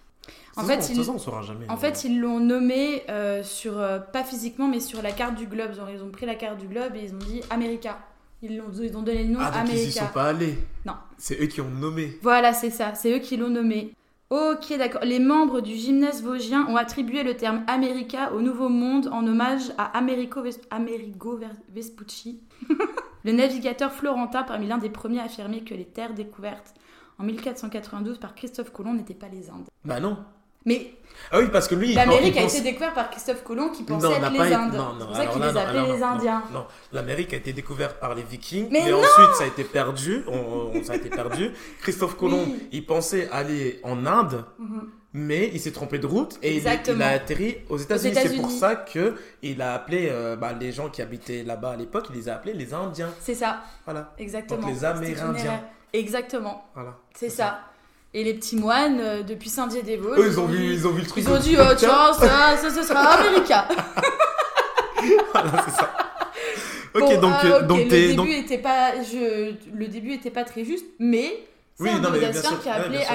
En 0.60 0.66
Ça, 0.66 0.78
fait, 0.78 0.92
on- 0.92 0.96
ils- 0.96 1.04
ça, 1.04 1.12
on 1.12 1.18
saura 1.18 1.42
jamais. 1.42 1.68
En 1.68 1.76
fait, 1.76 2.04
ils 2.04 2.20
l'ont 2.20 2.40
nommé 2.40 3.02
euh, 3.08 3.42
sur, 3.42 3.78
euh, 3.78 3.98
pas 3.98 4.24
physiquement, 4.24 4.68
mais 4.68 4.80
sur 4.80 5.02
la 5.02 5.12
carte 5.12 5.34
du 5.34 5.46
globe. 5.46 5.72
Genre, 5.74 5.88
ils 5.90 6.02
ont 6.02 6.10
pris 6.10 6.26
la 6.26 6.34
carte 6.34 6.58
du 6.58 6.66
globe 6.66 6.94
et 6.96 7.04
ils 7.04 7.14
ont 7.14 7.18
dit 7.18 7.40
America. 7.50 7.98
Ils, 8.42 8.56
l'ont, 8.56 8.70
ils 8.80 8.96
ont 8.96 9.02
donné 9.02 9.24
le 9.24 9.30
nom 9.34 9.40
Ah, 9.42 9.50
donc 9.50 9.68
ils 9.72 9.88
y 9.88 9.92
sont 9.92 10.06
pas 10.14 10.28
allés. 10.28 10.56
Non. 10.86 10.94
C'est 11.18 11.40
eux 11.42 11.46
qui 11.46 11.60
ont 11.60 11.68
nommé. 11.68 12.18
Voilà, 12.22 12.52
c'est 12.54 12.70
ça, 12.70 12.94
c'est 12.94 13.14
eux 13.14 13.18
qui 13.18 13.36
l'ont 13.36 13.50
nommé. 13.50 13.92
Ok, 14.30 14.72
d'accord. 14.78 15.02
Les 15.04 15.18
membres 15.18 15.60
du 15.60 15.74
gymnase 15.74 16.22
vosgien 16.22 16.64
ont 16.68 16.76
attribué 16.76 17.22
le 17.24 17.34
terme 17.36 17.64
America 17.66 18.32
au 18.32 18.40
Nouveau 18.40 18.68
Monde 18.68 19.08
en 19.12 19.26
hommage 19.26 19.72
à 19.76 19.86
Americo, 19.98 20.40
Ves- 20.40 20.60
Amerigo 20.70 21.38
Vespucci, 21.74 22.40
le 23.24 23.32
navigateur 23.32 23.92
florentin 23.92 24.42
parmi 24.44 24.68
l'un 24.68 24.78
des 24.78 24.88
premiers 24.88 25.20
à 25.20 25.24
affirmer 25.24 25.62
que 25.62 25.74
les 25.74 25.84
terres 25.84 26.14
découvertes 26.14 26.74
en 27.18 27.24
1492 27.24 28.18
par 28.18 28.34
Christophe 28.34 28.70
Colomb 28.72 28.94
n'étaient 28.94 29.14
pas 29.14 29.28
les 29.28 29.50
Indes. 29.50 29.66
Bah 29.84 30.00
non. 30.00 30.16
Mais 30.66 30.92
Ah 31.32 31.38
oui, 31.38 31.46
parce 31.52 31.68
que 31.68 31.74
lui, 31.74 31.94
l'Amérique 31.94 32.36
a 32.38 32.42
pense- 32.42 32.54
été 32.54 32.62
découverte 32.62 32.94
par 32.94 33.10
Christophe 33.10 33.42
Colomb 33.44 33.70
qui 33.70 33.82
pensait 33.84 34.06
Non, 34.08 34.14
être 34.16 34.30
les 34.32 34.38
été- 34.46 34.54
Indes. 34.54 34.74
non, 34.74 34.94
non, 34.94 34.98
c'est 35.00 35.06
pour 35.06 35.16
ça 35.16 35.26
qu'il 35.26 35.42
les 35.42 35.56
appelait 35.56 35.96
les 35.96 36.02
Indiens. 36.02 36.42
Non, 36.52 36.66
l'Amérique 36.92 37.32
a 37.34 37.36
été 37.36 37.52
découverte 37.52 37.98
par 38.00 38.14
les 38.14 38.22
Vikings, 38.22 38.68
Mais 38.70 38.82
mais, 38.84 38.92
ensuite 38.92 39.34
ça 39.38 39.44
a 39.44 39.46
été 39.46 39.64
perdu. 39.64 40.24
On, 40.28 40.72
on- 40.74 40.82
ça 40.82 40.94
a 40.94 40.96
été 40.96 41.08
perdu. 41.08 41.50
Christophe 41.82 42.16
Colomb, 42.16 42.44
Oui. 42.46 42.68
il 42.72 42.86
pensait 42.86 43.28
aller 43.30 43.80
en 43.84 44.06
Inde, 44.06 44.44
Mhm. 44.58 44.88
mais 45.12 45.50
il 45.52 45.60
s'est 45.60 45.72
trompé 45.72 45.98
de 45.98 46.06
route 46.06 46.38
et 46.42 46.56
il, 46.56 46.62
il 46.62 47.02
a 47.02 47.08
atterri 47.10 47.58
aux 47.68 47.78
États-Unis. 47.78 48.14
C'est 48.20 48.36
pour 48.36 48.50
ça 48.50 48.74
que 48.76 49.14
il 49.42 49.60
a 49.62 49.74
appelé 49.74 50.08
euh, 50.10 50.36
bah, 50.36 50.52
les 50.58 50.72
gens 50.72 50.88
qui 50.88 51.00
habitaient 51.02 51.42
là-bas 51.44 51.70
à 51.72 51.76
l'époque, 51.76 52.06
il 52.10 52.16
les 52.16 52.28
a 52.28 52.34
appelés 52.34 52.54
les 52.54 52.74
Indiens. 52.74 53.10
C'est 53.20 53.34
ça, 53.34 53.62
Voilà, 53.84 54.12
exactement. 54.18 54.60
Donc 54.60 54.70
les 54.70 54.84
Amérindiens. 54.84 55.62
Exactement. 55.92 56.64
voilà. 56.74 56.96
C'est 57.14 57.28
ça. 57.30 57.60
Et 58.12 58.24
les 58.24 58.34
petits 58.34 58.56
moines, 58.56 58.98
euh, 59.00 59.22
depuis 59.22 59.48
Saint-Dié-des-Vosges, 59.48 60.18
Eux, 60.18 60.26
ils 60.26 60.40
ont 60.40 60.46
vu, 60.46 60.72
ils 60.74 60.86
ont 60.86 60.90
vu 60.90 61.02
le 61.02 61.06
truc. 61.06 61.22
ils 61.24 61.30
ont 61.30 61.38
dit, 61.38 61.56
oh, 61.58 61.74
tiens, 61.76 62.12
ça, 62.12 62.56
ça, 62.56 62.70
ce 62.70 62.82
sera 62.82 63.00
America. 63.00 63.68
voilà, 65.32 65.64
c'est 65.64 65.76
ça. 65.76 65.90
Ok, 66.92 67.00
Bon, 67.02 67.20
donc, 67.20 67.32
ah, 67.36 67.46
euh, 67.46 67.60
ok, 67.60 67.66
donc 67.66 67.78
le 67.78 67.84
début 67.88 68.14
donc 68.16 68.28
était 68.30 68.58
pas, 68.58 68.94
je, 69.02 69.54
le 69.72 69.86
début 69.86 70.12
était 70.14 70.30
pas 70.30 70.42
très 70.42 70.64
juste, 70.64 70.86
mais 70.98 71.46
c'est 71.76 71.84
Oui, 71.84 71.90
un 71.90 72.00
non, 72.00 72.10
mais 72.10 72.18
bien 72.18 72.32
sûr. 72.32 72.60
qui 72.60 72.68
a 72.68 72.72
Ouais, 72.72 72.78
appelé 72.80 72.98
bien 72.98 73.06
sûr. 73.06 73.14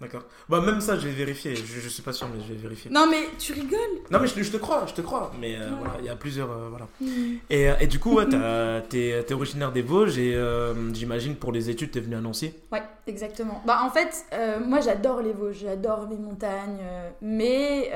D'accord. 0.00 0.22
Bah 0.48 0.60
même 0.60 0.80
ça, 0.80 0.96
je 0.96 1.08
vais 1.08 1.12
vérifier. 1.14 1.56
Je, 1.56 1.64
je 1.80 1.88
suis 1.88 2.02
pas 2.04 2.12
sûr, 2.12 2.28
mais 2.28 2.40
je 2.40 2.52
vais 2.52 2.58
vérifier. 2.60 2.88
Non, 2.88 3.08
mais 3.10 3.24
tu 3.36 3.52
rigoles. 3.52 3.78
Non 4.12 4.20
mais 4.20 4.28
je, 4.28 4.40
je 4.42 4.52
te 4.52 4.56
crois, 4.56 4.84
je 4.86 4.94
te 4.94 5.00
crois. 5.00 5.32
Mais 5.40 5.56
euh, 5.56 5.70
Ouais. 5.70 5.76
voilà, 5.78 5.94
il 5.98 6.04
y 6.04 6.08
a 6.08 6.14
plusieurs, 6.14 6.50
euh, 6.52 6.68
voilà. 6.70 6.86
Hmm. 7.00 7.34
Et, 7.50 7.68
euh, 7.68 7.74
et 7.80 7.88
du 7.88 7.98
coup, 7.98 8.14
ouais, 8.14 8.28
t'as- 8.28 8.80
t'es 8.82 9.08
es 9.08 9.32
originaire 9.32 9.72
des 9.72 9.82
Vosges 9.82 10.16
et 10.18 10.36
euh, 10.36 10.94
j'imagine 10.94 11.34
pour 11.34 11.50
les 11.50 11.68
études, 11.68 11.90
t'es 11.90 11.98
venu 12.00 12.14
à 12.14 12.20
Nancy. 12.20 12.54
Ouais, 12.70 12.82
exactement. 13.08 13.60
Bah, 13.66 13.80
en 13.82 13.90
fait, 13.90 14.24
moi 14.64 14.80
j'adore 14.80 15.20
les 15.20 15.32
Vosges, 15.32 15.58
j'adore 15.62 16.06
les 16.08 16.16
montagnes, 16.16 16.78
mais 17.20 17.90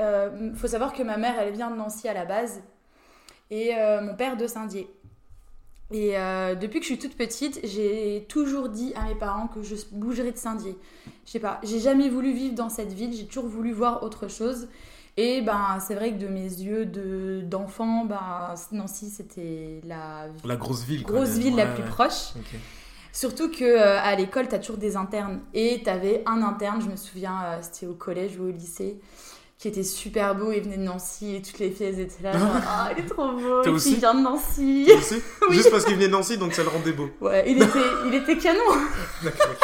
faut 0.55 0.67
savoir 0.67 0.91
que 0.93 1.03
ma 1.03 1.15
mère 1.17 1.35
elle 1.39 1.53
vient 1.53 1.71
de 1.71 1.77
Nancy 1.77 2.07
à 2.09 2.13
la 2.13 2.25
base 2.25 2.61
et 3.49 3.71
mon 4.01 4.15
père 4.15 4.35
de 4.35 4.45
Saint-Dié. 4.47 4.89
Et 5.91 6.17
euh, 6.17 6.55
depuis 6.55 6.79
que 6.79 6.85
je 6.85 6.91
suis 6.93 6.97
toute 6.99 7.15
petite, 7.15 7.59
j'ai 7.63 8.25
toujours 8.29 8.69
dit 8.69 8.93
à 8.95 9.03
mes 9.05 9.15
parents 9.15 9.47
que 9.47 9.61
je 9.61 9.75
bougerais 9.91 10.31
de 10.31 10.37
Saint-Dié. 10.37 10.75
Je 11.25 11.31
sais 11.31 11.39
pas, 11.39 11.59
j'ai 11.63 11.79
jamais 11.79 12.09
voulu 12.09 12.33
vivre 12.33 12.55
dans 12.55 12.69
cette 12.69 12.91
ville, 12.93 13.13
j'ai 13.13 13.25
toujours 13.25 13.47
voulu 13.47 13.71
voir 13.73 14.01
autre 14.03 14.27
chose. 14.27 14.67
Et 15.15 15.41
ben 15.41 15.77
c'est 15.79 15.93
vrai 15.93 16.11
que 16.11 16.17
de 16.17 16.27
mes 16.27 16.41
yeux 16.41 16.87
de 16.87 17.41
d'enfant, 17.43 18.05
ben 18.05 18.55
Nancy 18.71 19.11
c'était 19.11 19.81
la 19.85 20.25
La 20.43 20.55
grosse 20.55 20.83
ville. 20.83 21.03
grosse 21.03 21.35
le- 21.35 21.39
ville 21.43 21.55
la 21.55 21.67
plus 21.67 21.83
ouais. 21.83 21.89
proche. 21.89 22.33
Surtout 23.11 23.51
que 23.51 23.63
euh, 23.63 23.99
à 24.01 24.15
l'école, 24.15 24.47
t'as 24.47 24.57
toujours 24.57 24.77
des 24.77 24.95
internes. 24.95 25.41
Et 25.53 25.83
t'avais 25.83 26.23
un 26.25 26.41
interne, 26.41 26.81
je 26.81 26.89
me 26.89 26.95
souviens, 26.95 27.43
euh, 27.45 27.57
c'était 27.61 27.85
au 27.85 27.93
collège 27.93 28.39
ou 28.39 28.45
au 28.45 28.49
lycée, 28.51 28.99
qui 29.63 29.69
était 29.69 29.83
super 29.83 30.35
beau. 30.35 30.51
Il 30.51 30.61
venait 30.61 30.77
de 30.77 30.83
Nancy 30.83 31.35
et 31.37 31.41
toutes 31.41 31.57
les 31.59 31.71
filles 31.71 31.87
elles 31.87 31.99
étaient 32.01 32.21
là. 32.21 32.31
Ah, 32.67 32.91
il 32.95 33.03
est 33.03 33.07
trop 33.07 33.31
beau. 33.31 33.63
Et 33.63 33.69
aussi 33.69 33.93
il 33.93 33.97
vient 33.99 34.13
de 34.13 34.19
Nancy. 34.21 34.85
Toi 34.87 34.97
aussi 34.97 35.15
Oui. 35.49 35.55
Juste 35.55 35.71
parce 35.71 35.85
qu'il 35.85 35.95
venait 35.95 36.07
de 36.07 36.11
Nancy, 36.11 36.37
donc 36.37 36.53
ça 36.53 36.63
le 36.63 36.69
rendait 36.69 36.91
beau. 36.91 37.09
Ouais, 37.21 37.49
il 37.49 37.61
était, 37.61 37.79
il 38.07 38.13
était 38.13 38.37
canon. 38.37 38.59
D'accord. 39.23 39.55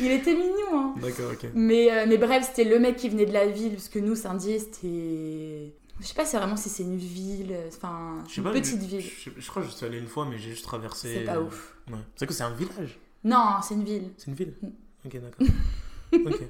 Il 0.00 0.10
était 0.10 0.34
mignon. 0.34 0.52
hein. 0.74 0.94
D'accord, 1.00 1.30
ok. 1.32 1.46
Mais, 1.54 1.90
euh, 1.92 2.04
mais 2.08 2.18
bref, 2.18 2.46
c'était 2.48 2.68
le 2.68 2.78
mec 2.80 2.96
qui 2.96 3.08
venait 3.08 3.26
de 3.26 3.32
la 3.32 3.46
ville. 3.46 3.74
Parce 3.74 3.88
que 3.88 3.98
nous, 4.00 4.16
Saint-Dié, 4.16 4.58
c'était. 4.58 5.72
Je 6.00 6.06
sais 6.06 6.14
pas 6.14 6.24
si 6.26 6.34
vraiment 6.36 6.56
si 6.56 6.68
c'est 6.68 6.82
une 6.82 6.96
ville, 6.96 7.52
euh, 7.52 7.68
enfin, 7.68 8.18
une 8.36 8.42
pas, 8.42 8.50
petite 8.50 8.80
je- 8.82 8.86
ville. 8.86 9.00
Je, 9.00 9.30
je 9.38 9.48
crois 9.48 9.62
que 9.62 9.68
je 9.68 9.74
suis 9.74 9.86
allé 9.86 9.98
une 9.98 10.08
fois, 10.08 10.26
mais 10.28 10.36
j'ai 10.38 10.50
juste 10.50 10.64
traversé. 10.64 11.14
C'est 11.14 11.24
pas 11.24 11.36
euh, 11.36 11.44
ouf. 11.44 11.74
Ouais. 11.88 11.98
C'est 12.16 12.26
que 12.26 12.34
c'est 12.34 12.42
un 12.42 12.50
village? 12.54 12.98
Non, 13.22 13.54
c'est 13.62 13.74
une 13.74 13.84
ville. 13.84 14.10
C'est 14.18 14.26
une 14.26 14.34
ville? 14.34 14.54
Mm. 14.60 14.66
Ok, 15.06 15.20
d'accord. 15.20 15.46
ok. 16.32 16.40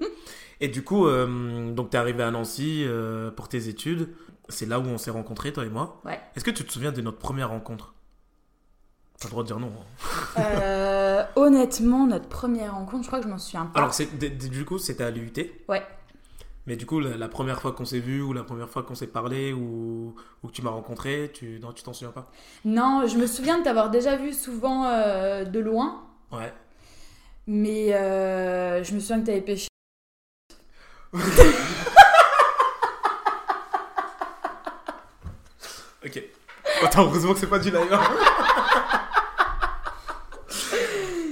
Et 0.60 0.68
du 0.68 0.82
coup, 0.84 1.06
euh, 1.06 1.72
donc 1.72 1.90
t'es 1.90 1.98
arrivé 1.98 2.22
à 2.22 2.30
Nancy 2.30 2.84
euh, 2.86 3.30
pour 3.30 3.48
tes 3.48 3.68
études. 3.68 4.08
C'est 4.48 4.66
là 4.66 4.78
où 4.78 4.84
on 4.84 4.98
s'est 4.98 5.10
rencontrés, 5.10 5.52
toi 5.52 5.64
et 5.64 5.68
moi. 5.70 6.00
Ouais. 6.04 6.20
Est-ce 6.36 6.44
que 6.44 6.50
tu 6.50 6.64
te 6.64 6.72
souviens 6.72 6.92
de 6.92 7.00
notre 7.00 7.18
première 7.18 7.50
rencontre? 7.50 7.94
T'as 9.18 9.28
le 9.28 9.30
droit 9.30 9.42
de 9.42 9.48
dire 9.48 9.58
non. 9.60 9.72
hein. 10.36 10.40
Euh, 10.40 11.24
honnêtement, 11.36 12.06
notre 12.06 12.28
première 12.28 12.74
rencontre, 12.74 13.02
je 13.04 13.06
crois 13.08 13.20
que 13.20 13.24
je 13.24 13.30
m'en 13.30 13.38
souviens 13.38 13.66
pas. 13.66 13.78
Alors, 13.80 13.94
c'est, 13.94 14.18
du 14.18 14.64
coup, 14.64 14.78
c'était 14.78 15.04
à 15.04 15.10
l'UT. 15.10 15.32
Ouais. 15.68 15.82
Mais 16.66 16.76
du 16.76 16.84
coup, 16.86 16.98
la, 17.00 17.16
la 17.16 17.28
première 17.28 17.60
fois 17.60 17.72
qu'on 17.72 17.84
s'est 17.84 18.00
vu, 18.00 18.22
ou 18.22 18.32
la 18.32 18.42
première 18.42 18.68
fois 18.70 18.82
qu'on 18.82 18.94
s'est 18.94 19.06
parlé, 19.06 19.52
ou, 19.52 20.14
ou 20.42 20.48
que 20.48 20.52
tu 20.52 20.62
m'as 20.62 20.70
rencontré, 20.70 21.30
tu, 21.32 21.58
non, 21.60 21.72
tu 21.72 21.82
t'en 21.82 21.92
souviens 21.92 22.12
pas? 22.12 22.30
Non, 22.64 23.06
je 23.06 23.16
me 23.18 23.26
souviens 23.26 23.58
de 23.58 23.64
t'avoir 23.64 23.90
déjà 23.90 24.16
vu 24.16 24.32
souvent 24.32 24.86
euh, 24.86 25.44
de 25.44 25.60
loin, 25.60 26.02
Ouais. 26.32 26.52
mais 27.46 27.94
euh, 27.94 28.82
je 28.82 28.94
me 28.94 29.00
souviens 29.00 29.20
que 29.20 29.26
t'avais 29.26 29.42
pêché. 29.42 29.68
Ok. 36.04 36.22
Attends, 36.82 37.04
heureusement 37.04 37.32
que 37.34 37.38
c'est 37.40 37.46
pas 37.46 37.58
du 37.58 37.70
live. 37.70 37.88
hein. 37.92 38.00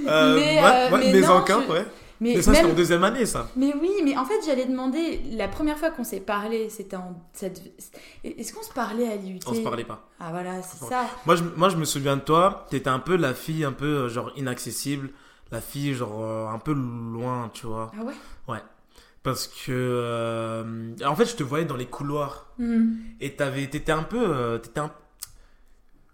Euh, 0.05 0.35
Mais, 0.35 0.61
ouais, 0.61 0.65
euh, 0.65 0.91
ouais, 0.91 0.97
mais 0.99 1.13
mais 1.13 1.19
non, 1.21 1.29
encore, 1.35 1.61
je- 1.65 1.71
ouais. 1.71 1.85
Mais, 2.19 2.33
Mais 2.35 2.41
ça, 2.41 2.51
c'était 2.51 2.63
même... 2.63 2.71
en 2.73 2.75
deuxième 2.75 3.03
année, 3.05 3.25
ça. 3.25 3.47
mais 3.55 3.73
oui, 3.81 4.01
mais 4.03 4.17
en 4.17 4.25
fait, 4.25 4.35
j'allais 4.45 4.65
demander, 4.65 5.21
la 5.31 5.47
première 5.47 5.77
fois 5.77 5.91
qu'on 5.91 6.03
s'est 6.03 6.19
parlé, 6.19 6.69
c'était 6.69 6.97
en... 6.97 7.15
cette- 7.31 7.61
Est-ce 8.25 8.53
qu'on 8.53 8.61
se 8.63 8.73
parlait 8.73 9.07
à 9.09 9.15
l'IUT 9.15 9.39
On 9.47 9.53
se 9.53 9.61
parlait 9.61 9.85
pas. 9.85 10.05
Ah 10.19 10.27
voilà, 10.31 10.61
c'est 10.61 10.83
Ouais. 10.83 10.89
ça. 10.89 11.05
Moi 11.25 11.37
je, 11.37 11.43
moi, 11.55 11.69
je 11.69 11.77
me 11.77 11.85
souviens 11.85 12.17
de 12.17 12.21
toi, 12.21 12.67
t'étais 12.69 12.89
un 12.89 12.99
peu 12.99 13.15
la 13.15 13.33
fille 13.33 13.63
un 13.63 13.71
peu 13.71 13.85
euh, 13.85 14.09
genre 14.09 14.31
inaccessible, 14.35 15.09
la 15.51 15.61
fille 15.61 15.93
genre 15.93 16.21
euh, 16.21 16.47
un 16.47 16.59
peu 16.59 16.73
loin, 16.73 17.49
tu 17.53 17.65
vois. 17.65 17.89
Ah 17.97 18.03
ouais 18.03 18.59
Parce 19.23 19.47
que, 19.47 19.71
euh, 19.71 20.93
en 21.05 21.15
fait, 21.15 21.25
je 21.25 21.35
te 21.35 21.43
voyais 21.43 21.65
dans 21.65 21.77
les 21.77 21.85
couloirs 21.85 22.53
Hmm. 22.59 22.93
et 23.21 23.35
t'avais, 23.35 23.65
t'étais 23.67 23.91
un 23.93 24.03
peu, 24.03 24.21
euh, 24.23 24.57
t'étais 24.59 24.81
un, 24.81 24.91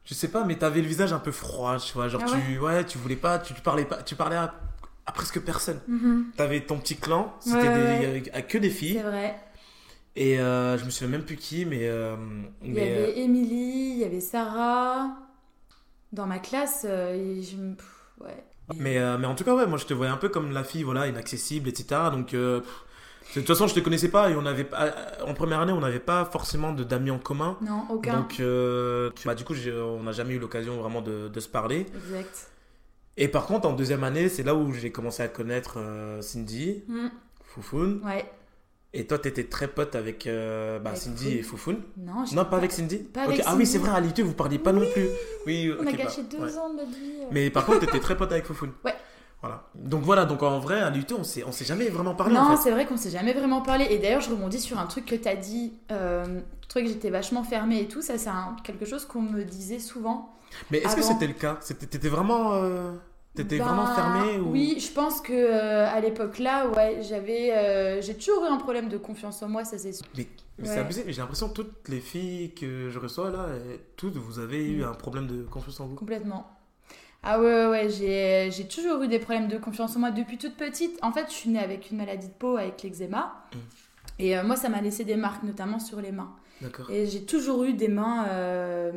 je 0.06 0.14
sais 0.14 0.28
pas, 0.30 0.46
mais 0.46 0.56
t'avais 0.58 0.82
le 0.82 0.88
visage 0.88 1.12
un 1.12 1.20
peu 1.20 1.32
froid, 1.32 1.78
tu 1.80 1.94
vois. 1.94 2.08
Genre 2.08 2.22
Ah 2.26 2.30
tu, 2.48 2.60
ouais, 2.60 2.86
tu 2.86 2.98
voulais 3.00 3.16
pas, 3.16 3.40
tu, 3.40 3.54
parlais 3.56 3.86
pas, 3.86 4.02
tu 4.04 4.16
parlais 4.16 4.36
à, 4.36 4.54
à 5.06 5.12
presque 5.12 5.40
personne. 5.42 5.80
Mhm. 5.88 6.28
T'avais 6.38 6.62
ton 6.62 6.78
petit 6.80 6.96
clan, 6.98 7.34
c'était 7.40 7.58
Ouais, 7.58 7.68
ouais. 7.68 8.24
à 8.34 8.42
que 8.44 8.58
des 8.60 8.70
C'est 8.70 8.76
filles 8.76 8.98
vrai. 9.00 9.36
et 10.16 10.40
euh, 10.40 10.78
je 10.78 10.86
me 10.86 10.90
souviens 10.92 11.10
même 11.18 11.26
plus 11.26 11.36
qui, 11.36 11.66
mais, 11.66 11.88
euh, 11.90 12.16
Il 12.64 12.70
y 12.70 12.74
mais 12.74 12.92
euh, 12.92 13.04
avait 13.06 13.20
Émilie, 13.20 13.92
il 13.94 13.98
y 13.98 14.04
avait 14.06 14.20
Sarah. 14.22 15.10
Dans 16.12 16.26
ma 16.26 16.40
classe, 16.40 16.86
euh, 16.90 17.14
et 17.14 17.44
je 17.44 17.56
me... 17.56 17.76
Ouais. 18.20 18.44
Mais, 18.78 18.98
euh, 18.98 19.18
mais 19.20 19.28
en 19.28 19.36
tout 19.36 19.44
cas, 19.44 19.54
ouais, 19.56 19.68
moi 19.68 19.78
je 19.78 19.86
te 19.86 19.94
voyais 19.94 20.12
un 20.12 20.18
peu 20.18 20.30
comme 20.30 20.52
la 20.52 20.64
fille, 20.64 20.84
voilà, 20.84 21.08
inaccessible, 21.08 21.70
etc. 21.70 22.02
Donc, 22.12 22.34
euh, 22.34 22.62
de 23.36 23.40
toute 23.42 23.48
façon, 23.48 23.68
je 23.68 23.74
te 23.76 23.80
connaissais 23.80 24.10
pas 24.10 24.30
et 24.30 24.36
on 24.36 24.46
avait 24.46 24.68
en 25.26 25.34
première 25.34 25.60
année, 25.60 25.72
on 25.72 25.80
n'avait 25.80 26.00
pas 26.00 26.26
forcément 26.26 26.72
de 26.74 26.84
d'amis 26.84 27.12
en 27.12 27.20
commun. 27.20 27.58
Non, 27.62 27.84
aucun. 27.90 28.18
Donc, 28.22 28.40
euh, 28.40 29.12
bah, 29.26 29.36
du 29.36 29.44
coup, 29.44 29.54
on 29.72 30.04
n'a 30.04 30.12
jamais 30.12 30.34
eu 30.34 30.40
l'occasion 30.40 30.78
vraiment 30.82 31.02
de, 31.02 31.28
de 31.28 31.40
se 31.40 31.48
parler. 31.50 31.86
Exact. 32.08 32.48
Et 33.18 33.28
par 33.28 33.46
contre, 33.46 33.68
en 33.68 33.74
deuxième 33.74 34.04
année, 34.04 34.30
c'est 34.30 34.44
là 34.44 34.56
où 34.56 34.72
j'ai 34.74 34.92
commencé 34.92 35.22
à 35.22 35.28
connaître 35.28 35.76
euh, 35.78 36.22
Cindy, 36.22 36.84
Hmm. 36.88 37.10
Foufoun, 37.44 38.02
Ouais. 38.06 38.26
Et 38.92 39.06
toi, 39.06 39.20
t'étais 39.20 39.44
très 39.44 39.68
pote 39.68 39.94
avec, 39.96 40.26
euh, 40.26 40.80
bah, 40.80 40.92
Avec 40.92 41.02
Cindy 41.02 41.38
et 41.38 41.44
Foufoune 41.44 41.82
Non, 41.98 42.46
pas 42.46 42.58
avec 42.58 42.72
Cindy 42.72 42.98
pas 42.98 43.24
avec 43.26 43.42
Ah 43.46 43.52
oui, 43.56 43.66
Cindy. 43.66 43.66
c'est 43.68 43.78
vrai, 43.78 43.92
à 43.92 44.00
l'IT, 44.00 44.20
vous 44.22 44.34
parliez 44.34 44.58
pas 44.58 44.72
non 44.74 44.84
plus. 44.94 45.06
Oui, 45.46 45.72
On 45.80 45.82
a 45.86 45.92
bah, 45.92 45.92
gâché 45.92 46.24
deux 46.24 46.40
ouais. 46.40 46.58
ans 46.58 46.74
de 46.74 46.82
vie. 46.96 47.14
Mais 47.32 47.52
par 47.52 47.66
contre, 47.68 47.82
t'étais 47.82 48.00
très 48.00 48.18
pote 48.18 48.32
avec 48.32 48.46
Foufoune. 48.46 48.72
Ouais. 48.84 48.96
Voilà. 49.42 49.64
Donc 49.76 50.04
voilà, 50.04 50.26
donc 50.26 50.44
en 50.44 50.60
vrai, 50.60 50.82
à 50.82 50.90
l'IT, 50.90 51.14
on 51.14 51.24
s'est, 51.24 51.44
on 51.46 51.52
s'est 51.54 51.64
jamais 51.66 51.88
vraiment 51.90 52.14
parlé 52.14 52.36
non, 52.36 52.42
en 52.42 52.56
fait. 52.58 52.64
c'est 52.64 52.72
vrai 52.72 52.86
qu'on 52.86 52.98
s'est 52.98 53.10
jamais 53.10 53.34
vraiment 53.34 53.62
parlé. 53.62 53.86
Et 53.90 53.98
d'ailleurs, 53.98 54.20
je 54.22 54.30
rebondis 54.30 54.60
sur 54.60 54.78
un 54.78 54.86
truc 54.86 55.06
que 55.06 55.16
t'as 55.16 55.36
dit. 55.36 55.74
Euh, 55.92 56.42
truc 56.68 56.84
que 56.86 56.90
j'étais 56.90 57.10
vachement 57.10 57.44
fermée 57.44 57.80
et 57.82 57.88
tout. 57.88 58.02
Ça, 58.02 58.18
c'est 58.18 58.30
un- 58.30 58.56
quelque 58.64 58.86
chose 58.86 59.06
qu'on 59.06 59.22
me 59.22 59.44
disait 59.44 59.80
souvent. 59.80 60.36
Mais 60.72 60.80
est-ce 60.80 60.96
que 60.96 61.02
c'était 61.02 61.28
le 61.28 61.34
cas? 61.34 61.58
C'était- 61.62 61.86
T'étais 61.88 62.10
vraiment, 62.10 62.54
euh, 62.54 62.92
t'étais 63.34 63.58
Bah, 63.60 63.66
vraiment 63.66 63.86
fermé 63.88 64.40
ou... 64.40 64.52
Oui, 64.52 64.78
je 64.80 64.92
pense 64.92 65.22
que 65.22 65.32
euh, 65.34 65.88
à 65.88 66.00
l'époque 66.02 66.38
là, 66.40 66.68
ouais, 66.70 67.00
j'avais, 67.08 67.52
euh, 67.56 68.02
j'ai 68.02 68.16
toujours 68.16 68.44
eu 68.44 68.48
un 68.48 68.58
problème 68.58 68.90
de 68.90 68.98
confiance 68.98 69.42
en 69.42 69.48
moi, 69.48 69.64
ça 69.64 69.78
c'est 69.78 69.94
sûr. 69.94 70.06
Mais, 70.18 70.28
mais 70.58 70.68
Ouais. 70.68 70.74
c'est 70.76 70.80
abusé, 70.82 71.04
mais 71.06 71.14
j'ai 71.14 71.22
l'impression 71.22 71.48
que 71.50 71.54
toutes 71.54 71.88
les 71.88 72.00
filles 72.02 72.54
que 72.54 72.90
je 72.90 73.00
reçois 73.00 73.30
là, 73.32 73.46
toutes, 73.96 74.18
vous 74.18 74.40
avez 74.40 74.68
eu 74.68 74.82
Mm. 74.84 74.90
un 74.90 74.94
problème 74.94 75.28
de 75.28 75.44
confiance 75.44 75.80
en 75.80 75.86
vous. 75.88 75.96
Complètement. 75.96 76.46
Ah 77.24 77.40
ouais, 77.40 77.46
ouais, 77.46 77.68
ouais, 77.70 77.90
j'ai, 77.90 78.50
j'ai 78.52 78.68
toujours 78.68 79.02
eu 79.04 79.08
des 79.08 79.20
problèmes 79.20 79.48
de 79.50 79.58
confiance 79.58 79.96
en 79.96 80.00
moi 80.00 80.12
depuis 80.12 80.38
toute 80.38 80.56
petite. 80.56 80.98
En 81.02 81.12
fait, 81.12 81.26
je 81.28 81.34
suis 81.34 81.50
née 81.50 81.60
avec 81.60 81.92
une 81.92 81.98
maladie 81.98 82.28
de 82.28 82.34
peau, 82.34 82.56
avec 82.58 82.82
l'eczéma. 82.82 83.44
Mm. 83.54 83.58
Et 84.20 84.38
euh, 84.38 84.44
moi, 84.44 84.56
ça 84.56 84.70
m'a 84.70 84.82
laissé 84.82 85.04
des 85.04 85.16
marques, 85.16 85.44
notamment 85.44 85.80
sur 85.80 86.00
les 86.02 86.12
mains. 86.12 86.32
D'accord. 86.62 86.90
Et 86.90 87.06
j'ai 87.08 87.24
toujours 87.26 87.64
eu 87.66 87.74
des 87.74 87.88
mains, 87.90 88.26
euh, 88.30 88.92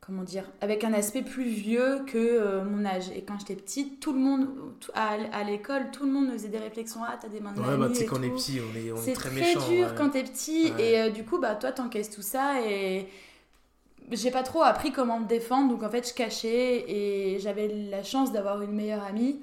comment 0.00 0.22
dire, 0.22 0.44
avec 0.62 0.82
un 0.84 0.92
aspect 0.94 1.22
plus 1.22 1.44
vieux 1.44 2.00
que 2.06 2.16
euh, 2.18 2.64
mon 2.64 2.84
âge. 2.86 3.10
Et 3.14 3.22
quand 3.22 3.38
j'étais 3.38 3.54
petite, 3.56 4.00
tout 4.00 4.12
le 4.12 4.18
monde, 4.18 4.46
tout- 4.80 4.90
à, 4.94 5.16
à 5.32 5.44
l'école, 5.44 5.90
tout 5.90 6.04
le 6.04 6.12
monde 6.12 6.26
me 6.28 6.32
faisait 6.32 6.48
des 6.48 6.58
réflexions. 6.58 7.00
Ah, 7.06 7.18
t'as 7.20 7.28
des 7.28 7.40
mains 7.40 7.52
de 7.52 7.60
Ouais, 7.60 7.76
bah 7.76 7.88
tu 7.88 7.96
sais, 7.96 8.06
quand 8.06 8.18
on 8.18 8.22
est 8.22 8.30
petit, 8.30 8.60
on 8.60 8.76
est, 8.78 8.92
on 8.92 8.96
est 8.96 9.00
C'est 9.00 9.12
très, 9.12 9.30
très, 9.30 9.40
méchant. 9.40 9.68
dur 9.68 9.86
ouais. 9.88 9.94
quand 9.96 10.10
t'es 10.10 10.22
petit. 10.24 10.72
Ouais. 10.72 10.82
Et 10.92 11.00
euh, 11.00 11.10
du 11.10 11.24
coup, 11.24 11.38
bah, 11.38 11.54
toi, 11.54 11.72
t'encaisses 11.72 12.10
tout 12.10 12.22
ça. 12.22 12.60
Et 12.66 13.06
j'ai 14.12 14.30
pas 14.30 14.42
trop 14.42 14.62
appris 14.62 14.92
comment 14.92 15.20
me 15.20 15.26
défendre. 15.26 15.70
Donc, 15.70 15.82
en 15.82 15.90
fait, 15.90 16.08
je 16.08 16.14
cachais. 16.14 16.84
Et 16.88 17.38
j'avais 17.40 17.68
la 17.68 18.02
chance 18.02 18.32
d'avoir 18.32 18.60
une 18.62 18.72
meilleure 18.72 19.04
amie, 19.04 19.40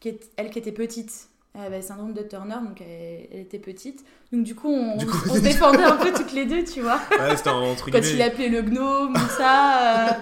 qui 0.00 0.08
est, 0.10 0.30
elle 0.36 0.50
qui 0.50 0.58
était 0.58 0.72
petite. 0.72 1.28
Elle 1.54 1.62
avait 1.66 1.76
le 1.78 1.82
syndrome 1.82 2.12
de 2.12 2.22
Turner, 2.22 2.56
donc 2.62 2.82
elle, 2.82 3.28
elle 3.32 3.40
était 3.40 3.58
petite. 3.58 4.04
Donc, 4.30 4.42
du 4.44 4.54
coup, 4.54 4.68
on, 4.68 4.96
Du 4.98 5.06
coup, 5.06 5.16
on 5.30 5.34
se 5.34 5.40
défendait 5.52 5.84
un 5.84 5.96
peu 5.96 6.12
toutes 6.12 6.32
les 6.32 6.44
deux, 6.44 6.64
tu 6.64 6.82
vois. 6.82 7.00
Ouais, 7.18 7.34
c'était 7.36 7.48
entre 7.48 7.90
Quand 7.90 8.00
il 8.02 8.20
appelait 8.20 8.48
le 8.50 8.60
gnome, 8.62 9.14
tout 9.14 9.30
ça. 9.38 10.08
euh, 10.08 10.12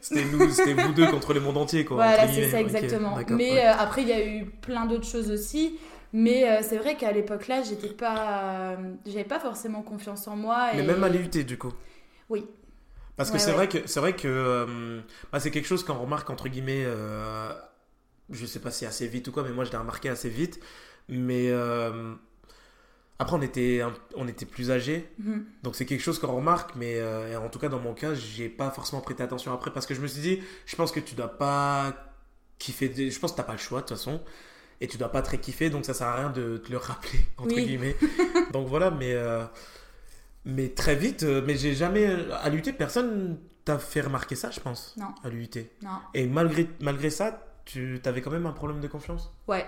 C'était 0.00 0.24
nous, 0.24 0.50
c'était 0.50 0.72
vous 0.72 0.92
deux 0.94 1.06
contre 1.10 1.34
le 1.34 1.40
monde 1.40 1.58
entier, 1.58 1.84
quoi. 1.84 1.96
voilà, 1.96 2.26
c'est 2.26 2.48
ça 2.50 2.60
exactement. 2.60 3.16
mais 3.30 3.52
ouais. 3.52 3.66
euh, 3.66 3.72
après, 3.78 4.00
il 4.02 4.08
y 4.08 4.12
a 4.12 4.26
eu 4.26 4.46
plein 4.46 4.86
d'autres 4.86 5.06
choses 5.06 5.30
aussi. 5.30 5.78
Mais 6.14 6.48
euh, 6.48 6.60
c'est 6.62 6.76
vrai 6.76 6.96
qu'à 6.96 7.10
l'époque 7.12 7.48
là, 7.48 7.62
j'étais 7.62 7.88
pas, 7.88 8.76
j'avais 9.06 9.24
pas 9.24 9.38
forcément 9.40 9.80
confiance 9.82 10.26
en 10.28 10.36
moi. 10.36 10.68
Mais 10.74 10.82
et- 10.82 10.86
même 10.86 11.02
à 11.04 11.08
l'IUT, 11.08 11.44
du 11.44 11.56
coup. 11.58 11.72
Oui. 12.28 12.46
Parce 13.16 13.28
que 13.30 13.34
Ouais, 13.34 13.40
c'est 13.40 13.50
ouais. 13.50 13.56
vrai 13.56 13.68
que 13.68 13.78
c'est 13.86 14.00
vrai 14.00 14.14
que 14.16 14.26
euh, 14.28 15.00
bah, 15.32 15.40
c'est 15.40 15.50
quelque 15.50 15.66
chose 15.68 15.84
qu'on 15.84 15.98
remarque 15.98 16.30
entre 16.30 16.48
guillemets. 16.48 16.82
euh, 16.84 17.52
je 18.30 18.46
sais 18.46 18.60
pas 18.60 18.70
si 18.70 18.86
assez 18.86 19.06
vite 19.06 19.28
ou 19.28 19.32
quoi, 19.32 19.42
mais 19.42 19.50
moi 19.50 19.64
je 19.64 19.70
l'ai 19.70 19.76
remarqué 19.76 20.08
assez 20.08 20.30
vite. 20.30 20.58
Mais 21.08 21.50
euh, 21.50 22.14
après 23.18 23.36
on 23.36 23.42
était 23.42 23.82
on 24.16 24.26
était 24.28 24.46
plus 24.46 24.70
âgés, 24.70 25.08
Mhm. 25.18 25.44
donc 25.62 25.76
c'est 25.76 25.84
quelque 25.86 26.00
chose 26.00 26.18
qu'on 26.18 26.34
remarque. 26.34 26.74
Mais 26.76 26.94
euh, 26.98 27.38
en 27.38 27.48
tout 27.50 27.58
cas 27.58 27.68
dans 27.68 27.78
mon 27.80 27.94
cas, 27.94 28.14
j'ai 28.14 28.48
pas 28.48 28.70
forcément 28.70 29.02
prêté 29.02 29.22
attention 29.22 29.52
après 29.52 29.72
parce 29.72 29.86
que 29.86 29.94
je 29.94 30.00
me 30.00 30.06
suis 30.06 30.22
dit, 30.22 30.40
je 30.66 30.74
pense 30.76 30.90
que 30.92 31.00
tu 31.00 31.14
dois 31.14 31.28
pas 31.36 31.94
kiffer. 32.58 32.88
des- 32.88 33.10
Je 33.10 33.18
pense 33.20 33.32
que 33.32 33.36
t'as 33.36 33.42
pas 33.42 33.52
le 33.52 33.58
choix 33.58 33.80
de 33.82 33.86
toute 33.86 33.96
façon. 33.96 34.22
Et 34.80 34.88
tu 34.88 34.96
dois 34.98 35.10
pas 35.12 35.22
très 35.22 35.38
kiffer, 35.38 35.70
donc 35.70 35.84
ça 35.84 35.94
sert 35.94 36.08
à 36.08 36.16
rien 36.16 36.30
de 36.30 36.56
te 36.56 36.70
le 36.72 36.78
rappeler, 36.78 37.20
entre 37.38 37.54
Oui. 37.54 37.66
guillemets. 37.66 37.96
donc 38.52 38.66
voilà, 38.68 38.90
mais, 38.90 39.14
mais 40.44 40.68
très 40.70 40.94
vite, 40.96 41.22
euh, 41.22 41.42
mais 41.46 41.56
j'ai 41.56 41.74
jamais. 41.74 42.06
À 42.42 42.48
l'UT, 42.50 42.62
personne 42.76 43.38
t'a 43.64 43.78
fait 43.78 44.00
remarquer 44.00 44.34
ça, 44.34 44.50
je 44.50 44.60
pense. 44.60 44.94
Non. 44.96 45.06
À 45.24 45.28
l'UT. 45.28 45.48
Non. 45.82 45.90
Et 46.14 46.26
malgré, 46.26 46.68
malgré 46.80 47.10
ça, 47.10 47.44
tu 47.64 48.00
avais 48.04 48.20
quand 48.22 48.30
même 48.30 48.46
un 48.46 48.52
problème 48.52 48.80
de 48.80 48.88
confiance? 48.88 49.32
Ouais. 49.48 49.66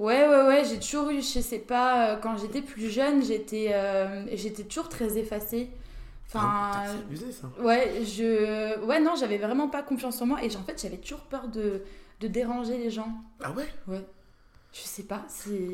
Ouais, 0.00 0.26
ouais, 0.28 0.42
ouais, 0.48 0.64
j'ai 0.64 0.80
toujours 0.80 1.10
eu, 1.10 1.22
je 1.22 1.38
sais 1.40 1.60
pas, 1.60 2.10
euh, 2.10 2.16
quand 2.16 2.36
j'étais 2.36 2.62
plus 2.62 2.90
jeune, 2.90 3.22
j'étais 3.24 3.70
euh, 3.72 4.24
j'étais 4.36 4.64
toujours 4.64 4.88
très 4.88 5.16
effacée. 5.18 5.70
Enfin, 6.26 6.40
Ah, 6.42 6.84
C'est 6.88 6.98
abusé 6.98 7.32
ça. 7.32 7.48
ouais, 7.62 8.02
je. 8.04 8.80
Ouais, 8.84 8.98
non, 9.00 9.14
j'avais 9.14 9.38
vraiment 9.38 9.68
pas 9.68 9.82
confiance 9.84 10.20
en 10.20 10.26
moi 10.26 10.42
et 10.42 10.48
en 10.56 10.62
fait, 10.64 10.80
j'avais 10.82 10.96
toujours 10.96 11.20
peur 11.20 11.46
de, 11.46 11.82
de 12.20 12.26
déranger 12.26 12.76
les 12.78 12.90
gens. 12.90 13.12
Ah 13.40 13.52
ouais? 13.52 13.68
Ouais. 13.86 14.04
Je 14.74 14.80
sais 14.80 15.04
pas. 15.04 15.24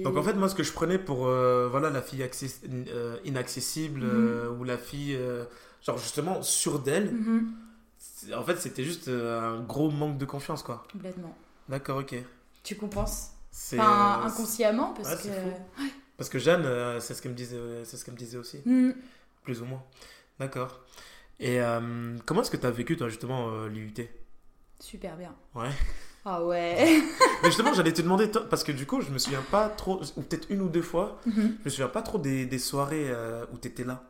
Donc 0.05 0.17
en 0.19 0.23
fait, 0.23 0.35
moi, 0.35 0.49
ce 0.51 0.55
que 0.55 0.63
je 0.63 0.73
prenais 0.73 0.99
pour 0.99 1.27
euh, 1.27 1.69
voilà, 1.71 1.89
la 1.91 2.03
fille 2.03 2.23
access- 2.23 2.61
euh, 2.69 3.19
inaccessible 3.25 4.01
Mhm. 4.01 4.11
euh, 4.13 4.51
ou 4.51 4.65
la 4.65 4.77
fille, 4.77 5.19
genre 5.85 5.97
justement, 5.99 6.43
sûre 6.43 6.81
d'elle, 6.81 7.11
Mhm, 7.13 7.53
en 8.37 8.43
fait, 8.45 8.57
c'était 8.59 8.85
juste 8.85 9.09
un 9.09 9.61
gros 9.63 9.91
manque 9.91 10.19
de 10.19 10.27
confiance, 10.27 10.63
quoi. 10.63 10.85
complètement. 10.93 11.35
D'accord, 11.69 11.99
ok. 12.01 12.15
Tu 12.63 12.77
compenses 12.77 13.31
Enfin, 13.53 14.21
inconsciemment, 14.25 14.93
parce 14.95 15.25
ouais, 15.25 15.31
que. 15.31 15.85
Parce 16.19 16.29
que 16.29 16.39
Jeanne, 16.39 17.01
c'est 17.01 17.15
ce 17.15 17.23
qu'elle 17.23 17.33
me 17.33 17.37
disait, 17.37 17.57
ce 17.85 18.05
qu'elle 18.05 18.15
me 18.15 18.19
disait 18.19 18.37
aussi, 18.37 18.61
Mhm. 18.67 18.95
plus 19.45 19.63
ou 19.63 19.65
moins. 19.65 19.83
D'accord. 20.39 20.81
Et 21.39 21.59
comment 22.27 22.43
est-ce 22.43 22.51
que 22.51 22.59
tu 22.59 22.67
as 22.67 22.71
vécu, 22.71 22.99
toi, 22.99 23.09
justement, 23.09 23.65
l'IUT 23.67 23.95
Super 24.79 25.17
bien. 25.17 25.35
Ouais. 25.55 25.71
Ah 26.25 26.45
ouais. 26.45 26.77
Mais 27.43 27.49
justement, 27.49 27.73
j'allais 27.73 27.93
te 27.93 28.03
demander, 28.03 28.29
parce 28.51 28.63
que 28.63 28.73
du 28.73 28.85
coup, 28.87 29.01
je 29.01 29.11
me 29.11 29.19
souviens 29.19 29.43
pas 29.51 29.69
trop, 29.69 30.01
ou 30.17 30.21
peut-être 30.23 30.47
une 30.51 30.61
ou 30.61 30.69
deux 30.69 30.83
fois, 30.83 31.19
Mhm. 31.27 31.57
je 31.61 31.65
me 31.65 31.71
souviens 31.71 31.89
pas 31.89 32.03
trop 32.03 32.19
des, 32.19 32.45
des 32.47 32.59
soirées 32.59 33.07
euh, 33.09 33.45
où 33.55 33.59
tu 33.59 33.69
étais 33.69 33.85
là. 33.85 34.03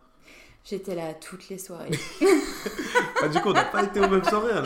J'étais 0.64 0.94
là 0.94 1.14
toutes 1.14 1.48
les 1.48 1.58
soirées. 1.58 1.90
Ah, 3.22 3.28
du 3.28 3.38
coup, 3.40 3.50
on 3.50 3.52
n'a 3.52 3.64
pas 3.64 3.82
été 3.84 4.00
aux 4.00 4.08
mêmes 4.08 4.24
soirées 4.24 4.50
alors. 4.52 4.64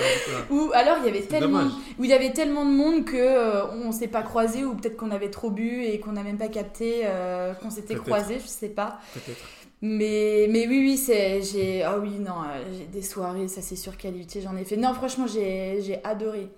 Ou 0.51 0.71
alors 0.75 0.99
il 1.01 1.07
y 1.07 1.09
avait 1.09 1.23
tellement, 1.23 1.65
où 1.99 2.05
il 2.05 2.11
y 2.11 2.13
avait 2.13 2.33
tellement 2.33 2.65
de 2.65 2.71
monde 2.71 3.05
que 3.05 3.17
euh, 3.17 3.67
on 3.73 3.91
s'est 3.91 4.07
pas 4.09 4.23
croisés 4.23 4.65
ou 4.65 4.75
peut-être 4.77 4.97
qu'on 4.97 5.11
avait 5.11 5.31
trop 5.31 5.51
bu 5.51 5.83
et 5.83 5.99
qu'on 5.99 6.13
n'a 6.13 6.23
même 6.23 6.39
pas 6.39 6.47
capté 6.49 7.03
euh, 7.05 7.53
qu'on 7.55 7.71
s'était 7.71 7.97
croisés, 7.97 8.39
je 8.41 8.47
sais 8.47 8.69
pas. 8.69 9.01
Peut-être. 9.13 9.39
Mais 9.83 10.47
mais 10.51 10.67
oui 10.69 10.79
oui 10.81 10.97
c'est 10.97 11.43
j'ai 11.43 11.83
ah 11.83 11.99
oui 11.99 12.11
non 12.21 12.43
euh, 12.49 12.65
j'ai 12.79 12.85
des 12.87 13.03
soirées 13.03 13.49
ça 13.49 13.61
c'est 13.61 13.77
sûr 13.77 13.97
qu'à 13.97 14.11
l'UT 14.11 14.25
j'en 14.41 14.57
ai 14.57 14.65
fait. 14.65 14.77
Non 14.77 14.95
franchement 14.95 15.27
j'ai 15.27 15.81
j'ai 15.83 16.03
adoré. 16.05 16.49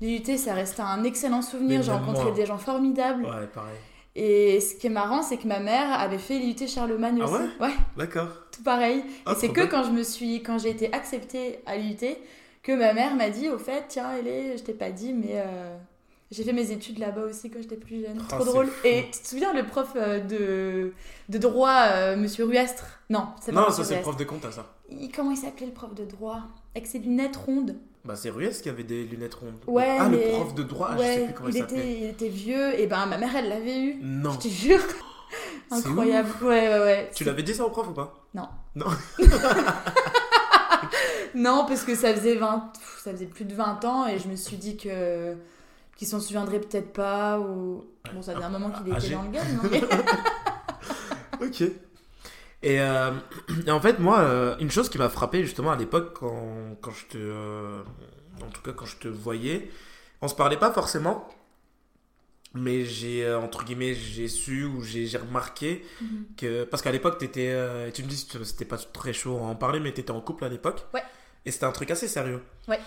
L'UT 0.00 0.36
ça 0.38 0.54
reste 0.54 0.80
un 0.80 1.04
excellent 1.04 1.42
souvenir. 1.42 1.82
J'ai 1.82 1.92
rencontré 1.92 2.24
moi. 2.24 2.32
des 2.32 2.46
gens 2.46 2.58
formidables. 2.58 3.24
Ouais, 3.24 3.46
pareil. 3.52 3.76
Et 4.14 4.60
ce 4.60 4.74
qui 4.74 4.88
est 4.88 4.90
marrant 4.90 5.22
c'est 5.22 5.38
que 5.38 5.46
ma 5.48 5.60
mère 5.60 5.92
avait 5.98 6.18
fait 6.18 6.38
l'UT 6.38 6.68
Charlemagne 6.68 7.18
Ah 7.22 7.24
aussi. 7.24 7.42
ouais? 7.60 7.72
D'accord. 7.96 8.28
tout 8.54 8.62
pareil. 8.62 9.02
Ah, 9.24 9.32
et 9.32 9.34
c'est 9.36 9.48
que 9.50 9.64
quand 9.66 9.84
je 9.84 9.90
me 9.90 10.02
suis, 10.02 10.42
quand 10.42 10.58
j'ai 10.58 10.70
été 10.70 10.92
acceptée 10.92 11.60
à 11.66 11.76
l'UT, 11.78 11.96
que 12.62 12.72
ma 12.72 12.92
mère 12.92 13.14
m'a 13.16 13.30
dit, 13.30 13.48
au 13.48 13.58
fait, 13.58 13.84
tiens, 13.88 14.14
Elé, 14.16 14.56
je 14.56 14.62
t'ai 14.62 14.74
pas 14.74 14.90
dit, 14.90 15.12
mais 15.12 15.30
euh, 15.32 15.76
j'ai 16.30 16.44
fait 16.44 16.52
mes 16.52 16.70
études 16.70 16.98
là-bas 16.98 17.22
aussi 17.22 17.50
quand 17.50 17.58
j'étais 17.60 17.74
plus 17.76 18.02
jeune. 18.02 18.18
Ah, 18.20 18.36
Trop 18.36 18.44
c'est 18.44 18.50
drôle. 18.50 18.66
fou. 18.66 18.86
Et 18.86 19.06
tu 19.10 19.18
te 19.20 19.26
souviens 19.26 19.52
le 19.54 19.64
prof 19.66 19.88
euh, 19.96 20.20
de, 20.20 20.92
de 21.28 21.38
droit, 21.38 21.86
euh, 21.88 22.16
Monsieur 22.16 22.44
Ruastre? 22.44 22.84
Non, 23.10 23.28
c'est 23.40 23.50
pas 23.52 23.62
Non, 23.62 23.70
ça 23.70 23.82
c'est 23.82 23.96
le 23.96 24.02
prof 24.02 24.16
de 24.16 24.24
compte, 24.24 24.44
à 24.44 24.52
ça. 24.52 24.66
Il- 24.90 25.10
comment 25.10 25.30
il 25.32 25.36
s'appelait 25.38 25.66
le 25.66 25.72
prof 25.72 25.92
de 25.94 26.04
droit? 26.04 26.40
Avec 26.74 26.86
ses 26.86 26.98
lunettes 26.98 27.36
rondes. 27.36 27.76
Bah, 28.04 28.16
c'est 28.16 28.30
Ruiz 28.30 28.60
qui 28.62 28.68
avait 28.68 28.82
des 28.84 29.04
lunettes 29.04 29.34
rondes. 29.34 29.58
Ouais, 29.66 29.96
ah, 30.00 30.08
mais- 30.08 30.32
le 30.32 30.38
prof 30.38 30.54
de 30.54 30.62
droit, 30.64 30.88
ah, 30.92 30.96
je 30.96 31.02
sais 31.02 31.08
ouais, 31.20 31.24
plus 31.26 31.34
comment 31.34 31.48
il, 31.50 31.54
il 31.54 31.58
s'appelait. 31.60 31.78
était, 31.78 31.98
il 32.00 32.04
était 32.06 32.28
vieux. 32.28 32.80
Et 32.80 32.86
ben 32.86 33.06
ma 33.06 33.16
mère, 33.18 33.34
elle 33.36 33.48
l'avait 33.48 33.80
eu. 33.80 33.96
Non. 34.02 34.32
Je 34.32 34.38
te 34.38 34.48
jure. 34.48 34.80
Incroyable. 35.70 36.28
Ouais, 36.42 36.48
ouais, 36.68 36.78
ouais. 36.80 37.10
Tu 37.14 37.24
l'avais 37.24 37.42
dit 37.42 37.54
ça 37.54 37.64
au 37.64 37.70
prof 37.70 37.88
ou 37.88 37.92
pas? 37.92 38.14
Non. 38.34 38.48
Non. 38.74 38.86
Non, 41.34 41.64
parce 41.66 41.84
que 41.84 41.94
ça 41.94 42.12
faisait 42.14 42.34
20, 42.34 42.72
pff, 42.74 43.00
ça 43.02 43.10
faisait 43.12 43.24
plus 43.26 43.44
de 43.46 43.54
20 43.54 43.84
ans 43.86 44.06
et 44.06 44.18
je 44.18 44.28
me 44.28 44.36
suis 44.36 44.56
dit 44.58 44.76
que 44.76 45.34
qu'il 45.96 46.06
s'en 46.06 46.20
souviendrait 46.20 46.60
peut-être 46.60 46.92
pas 46.92 47.38
ou 47.38 47.84
bon 48.12 48.20
ça 48.22 48.34
faisait 48.34 48.44
un 48.44 48.50
moment 48.50 48.70
qu'il 48.70 48.88
était 48.88 48.96
Âgé. 48.96 49.14
dans 49.14 49.22
le 49.22 49.30
game. 49.30 49.46
non, 49.62 49.68
mais- 49.70 49.82
Ok. 51.46 51.62
Et, 52.62 52.80
euh, 52.80 53.10
et 53.66 53.70
en 53.70 53.80
fait, 53.80 53.98
moi, 53.98 54.20
euh, 54.20 54.56
une 54.58 54.70
chose 54.70 54.88
qui 54.88 54.98
m'a 54.98 55.08
frappé 55.08 55.42
justement 55.44 55.72
à 55.72 55.76
l'époque, 55.76 56.14
quand, 56.18 56.76
quand 56.80 56.90
je 56.92 57.06
te. 57.06 57.18
euh, 57.18 57.82
en 58.42 58.48
tout 58.50 58.62
cas, 58.62 58.72
quand 58.72 58.86
je 58.86 58.96
te 58.96 59.08
voyais, 59.08 59.70
on 60.20 60.28
se 60.28 60.34
parlait 60.34 60.56
pas 60.58 60.72
forcément, 60.72 61.28
mais 62.54 62.84
j'ai, 62.84 63.32
entre 63.34 63.64
guillemets, 63.64 63.94
j'ai 63.94 64.28
su 64.28 64.64
ou 64.64 64.82
j'ai 64.82 65.08
remarqué 65.16 65.84
Mhm. 66.00 66.24
que. 66.36 66.64
Parce 66.64 66.82
qu'à 66.82 66.92
l'époque, 66.92 67.18
t'étais. 67.18 67.56
tu 67.92 68.02
me 68.02 68.08
dis 68.08 68.26
que 68.26 68.44
c'était 68.44 68.64
pas 68.64 68.78
très 68.78 69.12
chaud 69.12 69.38
à 69.38 69.42
en 69.42 69.54
parler, 69.56 69.80
mais 69.80 69.92
t'étais 69.92 70.10
en 70.12 70.20
couple 70.20 70.44
à 70.44 70.48
l'époque. 70.48 70.84
Ouais. 70.94 71.02
Et 71.44 71.50
c'était 71.50 71.64
un 71.66 71.72
truc 71.72 71.90
assez 71.90 72.06
sérieux. 72.08 72.42
Ouais. 72.68 72.78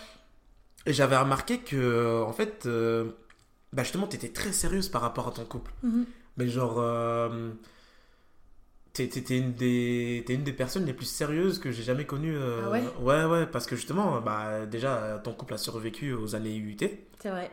Et 0.86 0.94
j'avais 0.94 1.18
remarqué 1.18 1.58
que, 1.60 2.22
en 2.24 2.32
fait, 2.32 2.68
bah 3.74 3.84
justement, 3.84 4.08
t'étais 4.08 4.30
très 4.30 4.54
sérieuse 4.54 4.88
par 4.88 5.02
rapport 5.02 5.28
à 5.28 5.32
ton 5.32 5.44
couple. 5.46 5.72
Mhm. 5.84 6.06
Mais 6.38 6.48
genre, 6.48 6.80
t'es, 8.96 9.38
une 9.38 9.54
des, 9.54 10.24
t'es 10.26 10.34
une 10.34 10.44
des 10.44 10.54
personnes 10.54 10.86
les 10.86 10.94
plus 10.94 11.06
sérieuses 11.06 11.60
que 11.60 11.72
j'ai 11.72 11.84
jamais 11.84 12.06
connues. 12.06 12.36
euh, 12.38 12.62
Ah 12.66 12.72
ouais? 12.72 12.84
Ouais, 13.02 13.26
ouais, 13.26 13.46
parce 13.46 13.66
que 13.68 13.76
justement, 13.76 14.22
bah, 14.22 14.66
déjà, 14.66 15.22
ton 15.24 15.34
couple 15.34 15.54
a 15.54 15.58
survécu 15.58 16.14
aux 16.14 16.36
années 16.36 16.56
UT. 16.56 16.78
C'est 17.22 17.30
vrai. 17.30 17.52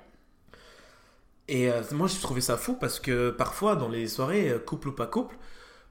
Et 1.49 1.71
euh, 1.71 1.83
moi, 1.93 2.07
je 2.07 2.21
trouvais 2.21 2.41
ça 2.41 2.57
fou 2.57 2.75
parce 2.75 3.01
que 3.01 3.31
parfois, 3.31 3.77
dans 3.77 3.89
les 3.89 4.07
soirées, 4.09 4.51
euh, 4.51 4.59
couple 4.59 4.89
ou 4.89 4.93
pas 4.93 5.07
couple, 5.07 5.37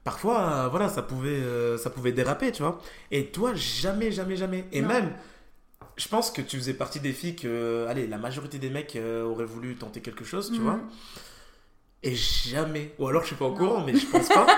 parfois, 0.04 0.68
voilà, 0.68 0.88
ça 0.88 1.02
pouvait, 1.02 1.28
euh, 1.30 1.76
ça 1.78 1.90
pouvait 1.90 2.12
déraper, 2.12 2.52
tu 2.52 2.62
vois. 2.62 2.80
Et 3.10 3.26
toi, 3.26 3.52
jamais, 3.54 4.10
jamais, 4.10 4.36
jamais. 4.36 4.64
Et 4.72 4.80
Non. 4.80 4.88
même, 4.88 5.12
je 5.96 6.08
pense 6.08 6.30
que 6.30 6.42
tu 6.42 6.56
faisais 6.58 6.74
partie 6.74 7.00
des 7.00 7.12
filles 7.12 7.36
que, 7.36 7.86
allez, 7.88 8.06
la 8.06 8.18
majorité 8.18 8.58
des 8.58 8.70
mecs 8.70 8.98
auraient 9.24 9.44
voulu 9.44 9.76
tenter 9.76 10.00
quelque 10.00 10.24
chose, 10.24 10.50
tu 10.52 10.60
Mhm. 10.60 10.64
vois. 10.64 10.80
Et 12.04 12.14
jamais. 12.14 12.92
Ou 12.98 13.06
alors, 13.08 13.22
je 13.22 13.28
suis 13.28 13.36
pas 13.36 13.44
au 13.44 13.50
Non. 13.50 13.56
courant, 13.56 13.82
mais 13.86 13.94
je 13.94 14.06
pense 14.06 14.28
pas. 14.28 14.46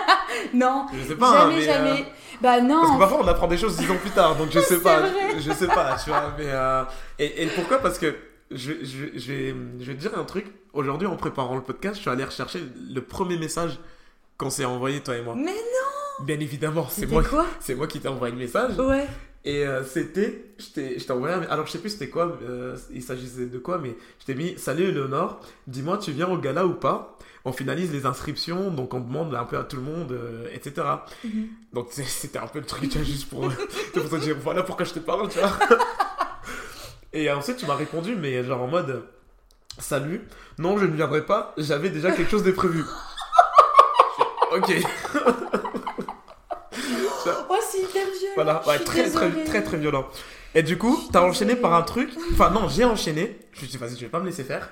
Non, 0.53 0.87
Je 0.93 1.09
sais 1.09 1.15
pas. 1.17 1.29
hein, 1.31 1.51
jamais, 1.51 1.57
mais, 1.57 1.63
euh, 1.69 1.73
jamais. 1.73 2.05
Bah 2.43 2.61
non. 2.61 2.81
Parce 2.81 2.93
que 2.95 2.99
parfois 2.99 3.21
on 3.23 3.29
apprend 3.29 3.47
des 3.47 3.57
choses 3.57 3.77
dix 3.77 3.89
ans 3.91 3.97
plus 3.97 4.11
tard, 4.11 4.35
donc 4.37 4.49
je 4.51 4.59
sais 4.71 4.81
pas, 4.81 5.01
vrai. 5.01 5.11
je, 5.37 5.41
je 5.41 5.53
sais 5.53 5.69
pas, 5.69 5.97
tu 6.03 6.11
vois. 6.11 6.35
Mais 6.37 6.47
euh, 6.49 6.83
et, 7.19 7.45
et 7.45 7.47
pourquoi? 7.47 7.79
Parce 7.79 7.99
que 7.99 8.15
je, 8.51 8.73
je, 8.83 9.19
je 9.19 9.33
vais, 9.33 9.55
je 9.81 9.85
vais 9.85 9.95
te 9.95 10.01
dire 10.01 10.19
un 10.19 10.25
truc. 10.25 10.47
Aujourd'hui, 10.73 11.07
en 11.07 11.17
préparant 11.17 11.55
le 11.55 11.63
podcast, 11.63 11.97
je 11.97 12.01
suis 12.01 12.11
allé 12.11 12.25
rechercher 12.25 12.61
le 12.93 13.01
premier 13.01 13.39
message 13.39 13.79
qu'on 14.37 14.51
s'est 14.51 14.65
envoyé 14.65 15.01
toi 15.01 15.17
et 15.17 15.23
moi. 15.23 15.35
Mais 15.37 15.53
non. 15.53 16.25
Bien 16.25 16.39
évidemment, 16.41 16.87
c'est 16.91 17.07
moi, 17.07 17.23
c'est 17.61 17.75
moi 17.77 17.87
qui 17.87 18.01
t'ai 18.01 18.09
envoyé 18.09 18.33
le 18.35 18.39
message. 18.41 18.77
Ouais. 18.79 19.07
Et 19.47 19.67
euh, 19.67 19.85
c'était, 19.85 20.43
je 20.59 20.67
t'ai 20.69 20.99
je 20.99 21.05
t'ai 21.05 21.13
envoyé, 21.13 21.35
alors 21.51 21.67
je 21.67 21.73
sais 21.73 21.79
plus 21.79 21.91
c'était 21.91 22.09
quoi, 22.09 22.39
euh, 22.43 22.77
il 22.91 23.03
s'agissait 23.03 23.45
de 23.45 23.59
quoi, 23.59 23.77
mais 23.77 23.95
je 24.21 24.25
t'ai 24.25 24.35
mis 24.35 24.59
Salut 24.59 24.85
Eleonore, 24.85 25.39
dis-moi 25.67 25.99
tu 25.99 26.13
viens 26.13 26.29
au 26.29 26.39
gala 26.39 26.67
ou 26.67 26.73
pas? 26.73 27.19
On 27.45 27.53
finalise 27.53 27.93
les 27.93 28.07
inscriptions, 28.07 28.71
donc 28.71 28.95
on 28.95 29.01
demande 29.01 29.35
un 29.35 29.45
peu 29.45 29.59
à 29.59 29.65
tout 29.65 29.77
le 29.77 29.83
monde, 29.83 30.13
euh, 30.13 30.49
etc. 30.55 30.87
Mhm. 31.23 31.49
Donc 31.75 31.89
c'était 31.93 32.39
un 32.39 32.47
peu 32.47 32.59
le 32.59 32.65
truc, 32.65 32.89
tu 32.89 32.97
vois, 32.97 33.07
juste 33.07 33.29
pour, 33.29 33.41
pour 33.93 34.09
te 34.09 34.17
dire 34.17 34.35
voilà 34.43 34.63
pourquoi 34.63 34.87
je 34.87 34.95
te 34.95 34.99
parle, 34.99 35.29
tu 35.29 35.39
vois. 35.39 35.53
Et 37.13 37.31
ensuite 37.31 37.59
tu 37.59 37.67
m'as 37.67 37.77
répondu, 37.77 38.17
mais 38.17 38.43
genre 38.45 38.63
en 38.63 38.69
mode 38.69 39.05
Salut, 39.79 40.27
non 40.57 40.79
je 40.79 40.87
ne 40.87 40.97
viendrai 40.97 41.27
pas, 41.27 41.53
j'avais 41.59 41.91
déjà 41.91 42.13
quelque 42.13 42.31
chose 42.31 42.45
de 42.45 42.53
prévu. 42.53 42.83
ok. 44.53 44.73
Oh, 47.51 47.57
c'est 47.71 47.79
hyper 47.83 48.07
vieux. 48.07 48.24
Voilà, 48.35 48.63
ouais, 48.67 48.79
très, 48.81 49.09
très, 49.11 49.31
très, 49.45 49.63
très 49.63 49.77
violent. 49.77 50.09
Et 50.57 50.63
du 50.63 50.79
coup, 50.79 50.99
t'as 51.13 51.21
enchaîné 51.23 51.57
par 51.57 51.75
un 51.75 51.83
truc. 51.83 52.11
Enfin, 52.33 52.51
non, 52.51 52.69
j'ai 52.69 52.85
enchaîné. 52.85 53.39
Je 53.53 53.61
me 53.63 53.67
suis 53.67 53.67
dit, 53.67 53.77
vas-y, 53.77 53.97
je 53.97 54.01
vais 54.03 54.09
pas 54.09 54.21
me 54.21 54.27
laisser 54.27 54.45
faire. 54.45 54.71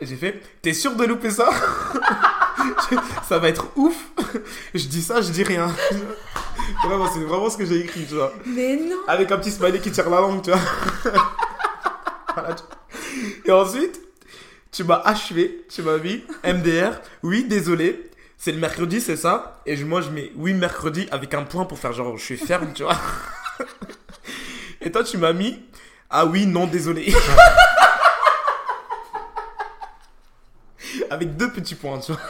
Et 0.00 0.06
j'ai 0.06 0.16
fait, 0.16 0.40
t'es 0.62 0.72
sûr 0.72 0.94
de 0.94 1.04
louper 1.04 1.30
ça? 1.30 1.48
Ça 3.28 3.38
va 3.38 3.48
être 3.48 3.68
ouf. 3.76 3.96
Je 4.74 4.86
dis 4.86 5.02
ça, 5.02 5.20
je 5.20 5.30
dis 5.30 5.42
rien. 5.42 5.68
Vraiment, 6.84 7.08
c'est 7.12 7.20
vraiment 7.20 7.48
ce 7.48 7.56
que 7.56 7.64
j'ai 7.64 7.80
écrit, 7.80 8.04
tu 8.06 8.14
vois. 8.14 8.32
Mais 8.46 8.76
non. 8.76 8.96
Avec 9.06 9.30
un 9.32 9.38
petit 9.38 9.50
smiley 9.50 9.78
qui 9.80 9.90
tire 9.90 10.08
la 10.10 10.20
langue, 10.20 10.42
tu 10.42 10.50
vois. 10.50 10.60
Voilà, 12.34 12.54
tu- 12.54 13.42
Et 13.46 13.50
ensuite, 13.52 14.00
tu 14.70 14.84
m'as 14.84 15.00
achevé, 15.04 15.64
tu 15.68 15.82
m'as 15.82 15.96
mis 15.98 16.22
MDR, 16.44 17.00
oui, 17.22 17.44
désolé, 17.44 18.10
c'est 18.38 18.52
le 18.52 18.58
mercredi, 18.58 19.00
c'est 19.00 19.16
ça? 19.16 19.60
Et 19.66 19.76
je- 19.76 19.84
moi, 19.84 20.00
je 20.00 20.10
mets 20.10 20.30
oui, 20.36 20.54
mercredi 20.54 21.08
avec 21.10 21.34
un 21.34 21.42
point 21.42 21.64
pour 21.64 21.78
faire 21.78 21.92
genre, 21.92 22.16
je 22.16 22.24
suis 22.24 22.36
ferme, 22.36 22.72
tu 22.72 22.84
vois. 22.84 22.96
Et 24.80 24.90
toi, 24.92 25.02
tu 25.04 25.18
m'as 25.18 25.32
mis 25.32 25.60
ah 26.10 26.24
oui, 26.24 26.46
non, 26.46 26.66
désolé. 26.66 27.12
avec 31.10 31.36
deux 31.36 31.50
petits 31.50 31.74
points, 31.74 31.98
tu 31.98 32.12
vois. 32.12 32.20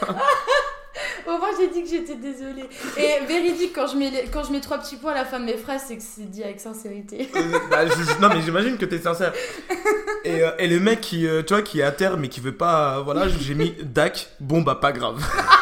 Au 1.27 1.37
moins, 1.37 1.49
j'ai 1.59 1.67
dit 1.67 1.83
que 1.83 1.89
j'étais 1.89 2.15
désolée. 2.15 2.65
Et 2.97 3.23
véridique, 3.25 3.73
quand 3.75 3.87
je, 3.87 3.95
mets 3.95 4.09
les- 4.09 4.25
quand 4.25 4.43
je 4.43 4.51
mets 4.51 4.61
trois 4.61 4.79
petits 4.79 4.95
points 4.97 5.11
à 5.11 5.15
la 5.15 5.25
fin 5.25 5.39
de 5.39 5.45
mes 5.45 5.57
phrases, 5.57 5.83
c'est 5.87 5.97
que 5.97 6.03
c'est 6.03 6.29
dit 6.29 6.43
avec 6.43 6.59
sincérité. 6.59 7.29
Euh, 7.35 7.59
bah, 7.69 7.85
je- 7.87 8.19
non 8.21 8.29
mais 8.29 8.41
j'imagine 8.41 8.77
que 8.77 8.85
t'es 8.85 8.99
sincère. 8.99 9.31
Et, 10.25 10.43
euh, 10.43 10.51
et 10.57 10.67
le 10.67 10.79
mec 10.79 11.01
qui, 11.01 11.27
euh, 11.27 11.43
tu 11.43 11.53
vois, 11.53 11.61
qui 11.61 11.79
est 11.81 11.83
à 11.83 11.91
terre 11.91 12.17
mais 12.17 12.29
qui 12.29 12.39
veut 12.41 12.55
pas, 12.55 12.97
euh, 12.97 13.01
voilà, 13.03 13.27
j'ai 13.29 13.53
mis 13.53 13.75
DAC, 13.83 14.29
bon 14.39 14.61
bah 14.61 14.75
pas 14.75 14.91
grave. 14.91 15.23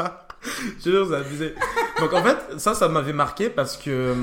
vois, 0.00 0.26
je 0.42 0.82
te 0.84 0.88
jure, 0.90 1.06
c'est 1.08 1.16
abusé. 1.16 1.54
Donc 2.00 2.12
en 2.12 2.22
fait, 2.22 2.58
ça, 2.58 2.74
ça 2.74 2.88
m'avait 2.88 3.12
marqué 3.12 3.50
parce 3.50 3.76
que, 3.76 4.14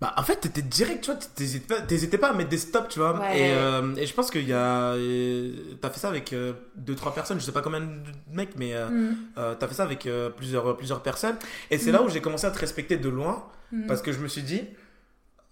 bah 0.00 0.14
en 0.16 0.22
fait, 0.22 0.36
t'étais 0.36 0.62
direct, 0.62 1.02
tu 1.04 1.10
vois, 1.10 1.18
t'hésitais 1.34 1.74
pas, 1.74 1.80
t'hésitais 1.80 2.18
pas 2.18 2.28
à 2.28 2.32
mettre 2.32 2.50
des 2.50 2.58
stops, 2.58 2.88
tu 2.88 3.00
vois. 3.00 3.18
Ouais. 3.18 3.40
Et, 3.40 3.52
euh, 3.52 3.94
et 3.96 4.06
je 4.06 4.14
pense 4.14 4.30
qu'il 4.30 4.46
y 4.48 4.52
a, 4.52 4.92
euh, 4.92 5.52
t'as 5.80 5.90
fait 5.90 5.98
ça 5.98 6.08
avec 6.08 6.32
euh, 6.32 6.52
deux 6.76 6.94
trois 6.94 7.12
personnes, 7.12 7.40
je 7.40 7.44
sais 7.44 7.50
pas 7.52 7.62
combien 7.62 7.80
de 7.80 7.86
mecs, 8.32 8.54
mais 8.56 8.74
euh, 8.74 8.88
Mm. 8.88 9.16
euh, 9.38 9.54
t'as 9.58 9.66
fait 9.66 9.74
ça 9.74 9.82
avec 9.82 10.06
euh, 10.06 10.30
plusieurs 10.30 10.76
plusieurs 10.76 11.02
personnes. 11.02 11.36
Et 11.70 11.78
c'est 11.78 11.90
Mm. 11.90 11.94
là 11.94 12.02
où 12.02 12.08
j'ai 12.08 12.20
commencé 12.20 12.46
à 12.46 12.50
te 12.52 12.58
respecter 12.60 12.96
de 12.96 13.08
loin. 13.08 13.44
Mm. 13.72 13.86
Parce 13.86 14.00
que 14.02 14.12
je 14.12 14.18
me 14.20 14.28
suis 14.28 14.42
dit, 14.42 14.62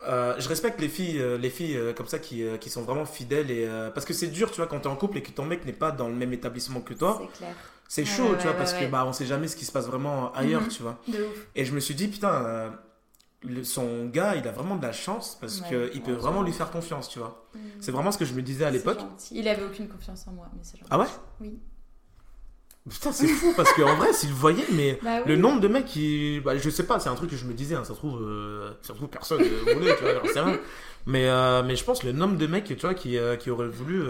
euh, 0.07 0.35
je 0.39 0.49
respecte 0.49 0.81
les 0.81 0.89
filles, 0.89 1.19
euh, 1.21 1.37
les 1.39 1.51
filles 1.51 1.77
euh, 1.77 1.93
comme 1.93 2.07
ça 2.07 2.21
qui, 2.21 2.45
euh, 2.45 2.57
qui 2.57 2.71
sont 2.71 2.83
vraiment 2.83 3.05
fidèles. 3.05 3.51
Et, 3.51 3.67
euh, 3.67 3.91
parce 3.91 4.07
que 4.07 4.13
c'est 4.15 4.29
dur, 4.29 4.51
tu 4.53 4.59
vois, 4.59 4.69
quand 4.69 4.79
t'es 4.79 4.87
en 4.89 4.95
couple 4.97 5.19
et 5.19 5.23
que 5.23 5.31
ton 5.33 5.45
mec 5.45 5.65
n'est 5.67 5.73
pas 5.73 5.91
dans 5.91 6.07
le 6.09 6.15
même 6.15 6.33
établissement 6.33 6.81
que 6.83 6.95
toi. 6.95 7.19
C'est 7.21 7.39
clair. 7.39 7.55
C'est 7.89 8.05
chaud, 8.05 8.25
ouais, 8.25 8.37
tu 8.37 8.43
vois, 8.43 8.51
ouais, 8.53 8.57
parce 8.59 8.73
ouais. 8.75 8.87
que 8.87 8.91
bah, 8.91 9.05
on 9.07 9.13
sait 9.13 9.27
jamais 9.27 9.49
ce 9.49 9.57
qui 9.57 9.65
se 9.65 9.73
passe 9.73 9.87
vraiment 9.87 10.33
ailleurs, 10.35 10.63
Mhm. 10.63 10.69
tu 10.69 10.83
vois. 10.83 10.99
De 11.09 11.23
ouf. 11.23 11.47
Et 11.55 11.65
je 11.65 11.73
me 11.73 11.81
suis 11.81 11.95
dit, 11.95 12.09
putain, 12.09 12.33
euh, 12.33 12.71
le- 13.43 13.63
son 13.65 14.07
gars, 14.07 14.35
il 14.35 14.47
a 14.49 14.51
vraiment 14.53 14.77
de 14.77 14.83
la 14.83 14.93
chance 14.93 15.39
parce 15.41 15.61
que 15.61 15.89
qu'il 15.89 16.03
peut 16.03 16.13
vraiment 16.15 16.43
lui 16.43 16.53
faire 16.53 16.71
confiance, 16.71 17.09
tu 17.09 17.19
vois. 17.21 17.47
Mm. 17.55 17.59
C'est 17.81 17.93
vraiment 17.93 18.11
ce 18.11 18.19
que 18.19 18.25
je 18.25 18.35
me 18.35 18.43
disais 18.43 18.65
à 18.65 18.69
C'est 18.69 18.79
l'époque. 18.79 18.99
Il 19.31 19.47
avait 19.47 19.63
aucune 19.65 19.89
confiance 19.89 20.27
en 20.27 20.33
moi, 20.33 20.49
mais 20.55 20.61
c'est 20.63 20.79
gentil. 20.79 20.89
Ah 20.91 20.99
ouais? 20.99 21.07
Oui. 21.41 21.59
Putain, 22.89 23.11
c'est 23.11 23.27
fou 23.27 23.53
parce 23.57 23.73
qu'en 23.73 23.97
vrai, 23.97 24.13
s'il 24.13 24.33
voyait, 24.33 24.65
mais. 24.73 24.99
Bah 25.03 25.19
oui. 25.19 25.23
Le 25.27 25.37
nombre 25.37 25.61
de 25.61 25.67
mecs 25.67 25.87
qui. 25.87 26.41
Bah, 26.45 26.57
je 26.57 26.71
sais 26.71 26.85
pas, 26.87 27.01
c'est 27.01 27.09
un 27.09 27.17
truc 27.17 27.31
que 27.31 27.37
je 27.37 27.45
me 27.45 27.53
disais, 27.53 27.75
hein, 27.75 27.83
ça 27.83 27.95
se 27.95 27.99
trouve, 27.99 28.23
euh, 28.23 28.71
ça 28.83 28.89
se 28.89 28.93
trouve 28.95 29.09
personne 29.09 29.41
ne 29.43 29.75
voulait, 29.75 29.97
tu 29.97 30.03
vois, 30.05 30.15
j'en 30.25 30.33
sais 30.33 30.41
rien. 30.41 30.59
Mais, 31.05 31.29
euh, 31.29 31.65
mais 31.65 31.75
je 31.75 31.85
pense 31.85 32.05
le 32.05 32.13
nombre 32.13 32.37
de 32.37 32.47
mecs, 32.47 32.65
tu 32.65 32.75
vois, 32.77 32.95
qui, 32.95 33.19
euh, 33.19 33.35
qui 33.37 33.51
auraient 33.51 33.67
voulu. 33.69 34.01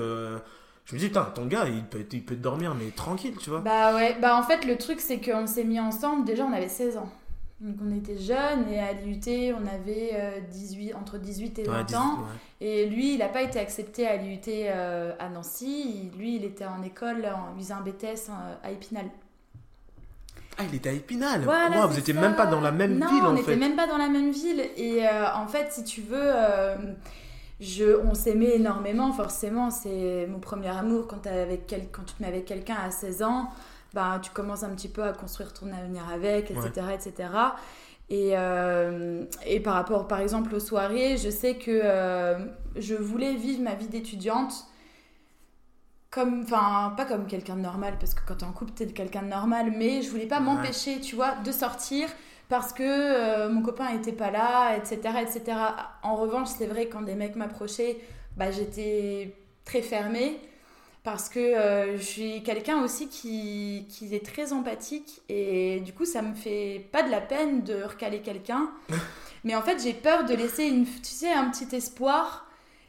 Euh, 0.87 0.91
Je 0.91 0.95
me 0.95 0.99
dis, 1.01 1.07
putain, 1.09 1.25
ton 1.35 1.47
gars, 1.47 1.67
il 1.69 1.85
peut, 1.85 2.05
il 2.13 2.25
peut 2.25 2.37
dormir, 2.37 2.75
mais 2.75 2.91
tranquille, 2.91 3.35
tu 3.41 3.51
vois. 3.51 3.61
Bah 3.61 3.95
ouais, 3.95 4.17
bah 4.21 4.37
en 4.39 4.43
fait 4.43 4.65
le 4.65 4.77
truc 4.79 5.01
c'est 5.01 5.21
qu'on 5.21 5.47
s'est 5.47 5.65
mis 5.65 5.81
ensemble, 5.81 6.25
déjà 6.25 6.45
on 6.45 6.53
avait 6.53 6.69
16 6.69 6.97
ans. 6.99 7.09
Donc 7.61 7.77
on 7.83 7.97
était 7.97 8.19
jeunes 8.19 8.69
et 8.71 8.79
à 8.81 8.93
l'IUT 8.93 9.55
on 9.55 9.67
avait 9.67 10.11
euh, 10.13 10.41
18, 10.51 10.95
entre 10.95 11.17
18 11.17 11.59
et 11.61 11.63
20 11.65 11.73
Ouais, 11.79 11.85
dis- 11.85 11.97
ans. 11.97 12.19
ouais. 12.19 12.67
Et 12.67 12.87
lui 12.87 13.15
il 13.15 13.19
n'a 13.19 13.29
pas 13.29 13.41
été 13.43 13.59
accepté 13.59 14.07
à 14.07 14.17
l'IUT 14.17 14.41
euh, 14.47 15.15
à 15.19 15.31
Nancy, 15.31 16.11
Il- 16.13 16.19
lui 16.19 16.37
il 16.37 16.45
était 16.45 16.67
en 16.67 16.83
école, 16.83 17.25
en, 17.25 17.55
il 17.57 17.63
faisait 17.63 17.73
un 17.73 17.81
BTS 17.81 18.29
euh, 18.31 18.55
à 18.63 18.71
Épinal. 18.73 19.07
Ah, 20.59 20.63
il 20.71 20.75
était 20.75 20.89
à 20.89 20.93
Épinal. 20.93 21.43
Voilà, 21.45 21.81
Wow, 21.81 21.89
vous 21.89 21.95
c'est 21.95 22.01
étiez 22.01 22.15
ça. 22.15 22.21
même 22.21 22.35
pas 22.37 22.47
dans 22.47 22.61
la 22.63 22.73
même 22.73 22.99
non, 22.99 23.07
ville, 23.09 23.23
on 23.25 23.27
en 23.29 23.33
n'était 23.33 23.53
fait. 23.53 23.57
même 23.57 23.77
pas 23.77 23.87
dans 23.87 23.99
la 23.99 24.09
même 24.09 24.31
ville. 24.31 24.63
Et 24.77 25.07
euh, 25.07 25.27
en 25.35 25.47
fait, 25.47 25.71
si 25.71 25.85
tu 25.85 26.01
veux, 26.01 26.17
euh, 26.19 26.77
je, 27.61 27.99
on 28.05 28.15
s'aimait 28.15 28.57
énormément, 28.57 29.13
forcément. 29.13 29.71
C'est 29.71 30.27
mon 30.29 30.39
premier 30.41 30.69
amour. 30.69 31.07
Quand, 31.07 31.19
t'es 31.19 31.31
avec 31.31 31.67
quel- 31.67 31.89
quand 31.91 32.03
tu 32.05 32.15
te 32.15 32.23
mets 32.23 32.29
avec 32.29 32.45
quelqu'un 32.45 32.77
à 32.77 32.91
16 32.91 33.23
ans, 33.23 33.49
bah, 33.95 34.19
tu 34.23 34.31
commences 34.31 34.63
un 34.63 34.71
petit 34.75 34.89
peu 34.89 35.03
à 35.03 35.13
construire 35.13 35.53
ton 35.53 35.73
avenir 35.73 36.03
avec, 36.13 36.51
etc. 36.51 36.69
etc. 36.95 37.29
Et, 38.09 38.33
euh, 38.37 39.25
et 39.47 39.59
par 39.61 39.75
rapport, 39.75 40.07
par 40.07 40.21
exemple, 40.21 40.55
aux 40.55 40.61
soirées, 40.61 41.17
je 41.17 41.31
sais 41.31 41.57
que 41.57 41.71
euh, 41.83 42.39
je 42.77 42.95
voulais 42.95 43.35
vivre 43.35 43.63
ma 43.63 43.75
vie 43.75 43.89
d'étudiante 43.89 44.67
comme, 46.11 46.43
enfin, 46.43 46.95
pas 46.97 47.05
comme 47.05 47.27
quelqu'un 47.27 47.57
de 47.57 47.61
normal, 47.63 47.95
parce 47.99 48.15
que 48.15 48.21
quand 48.27 48.37
t'es 48.37 48.45
en 48.45 48.53
couple, 48.53 48.73
t'es 48.73 48.87
quelqu'un 48.87 49.23
de 49.23 49.29
normal, 49.29 49.73
mais 49.77 50.03
je 50.03 50.11
voulais 50.11 50.27
pas 50.27 50.39
Ouais. 50.39 50.45
m'empêcher, 50.45 51.01
tu 51.01 51.15
vois, 51.17 51.35
de 51.45 51.53
sortir 51.53 52.09
parce 52.49 52.73
que 52.73 52.83
euh, 52.83 53.49
mon 53.49 53.63
copain 53.63 53.89
était 53.91 54.13
pas 54.13 54.31
là, 54.31 54.77
etc., 54.77 55.01
etc. 55.23 55.59
En 56.03 56.17
revanche, 56.17 56.49
c'est 56.57 56.67
vrai, 56.67 56.87
quand 56.87 57.03
des 57.03 57.15
mecs 57.15 57.37
m'approchaient, 57.37 57.99
bah, 58.37 58.51
j'étais 58.51 59.35
très 59.65 59.83
fermée 59.83 60.39
parce 61.03 61.29
que 61.29 61.39
euh, 61.39 61.97
je 61.97 62.03
suis 62.03 62.43
quelqu'un 62.43 62.83
aussi 62.83 63.09
qui, 63.09 63.87
qui 63.89 64.13
est 64.15 64.25
très 64.25 64.53
empathique 64.53 65.23
et 65.29 65.81
du 65.81 65.93
coup, 65.93 66.05
ça 66.05 66.23
me 66.23 66.35
fait 66.35 66.89
pas 66.93 67.03
de 67.03 67.11
la 67.11 67.21
peine 67.21 67.63
de 67.63 67.83
recaler 67.83 68.21
quelqu'un, 68.21 68.71
mais 69.45 69.55
en 69.55 69.63
fait, 69.63 69.81
j'ai 69.83 69.93
peur 69.93 70.25
de 70.25 70.35
laisser, 70.35 70.65
une, 70.65 70.85
tu 70.85 71.05
sais, 71.05 71.33
un 71.33 71.51
petit 71.51 71.75
espoir. 71.75 72.46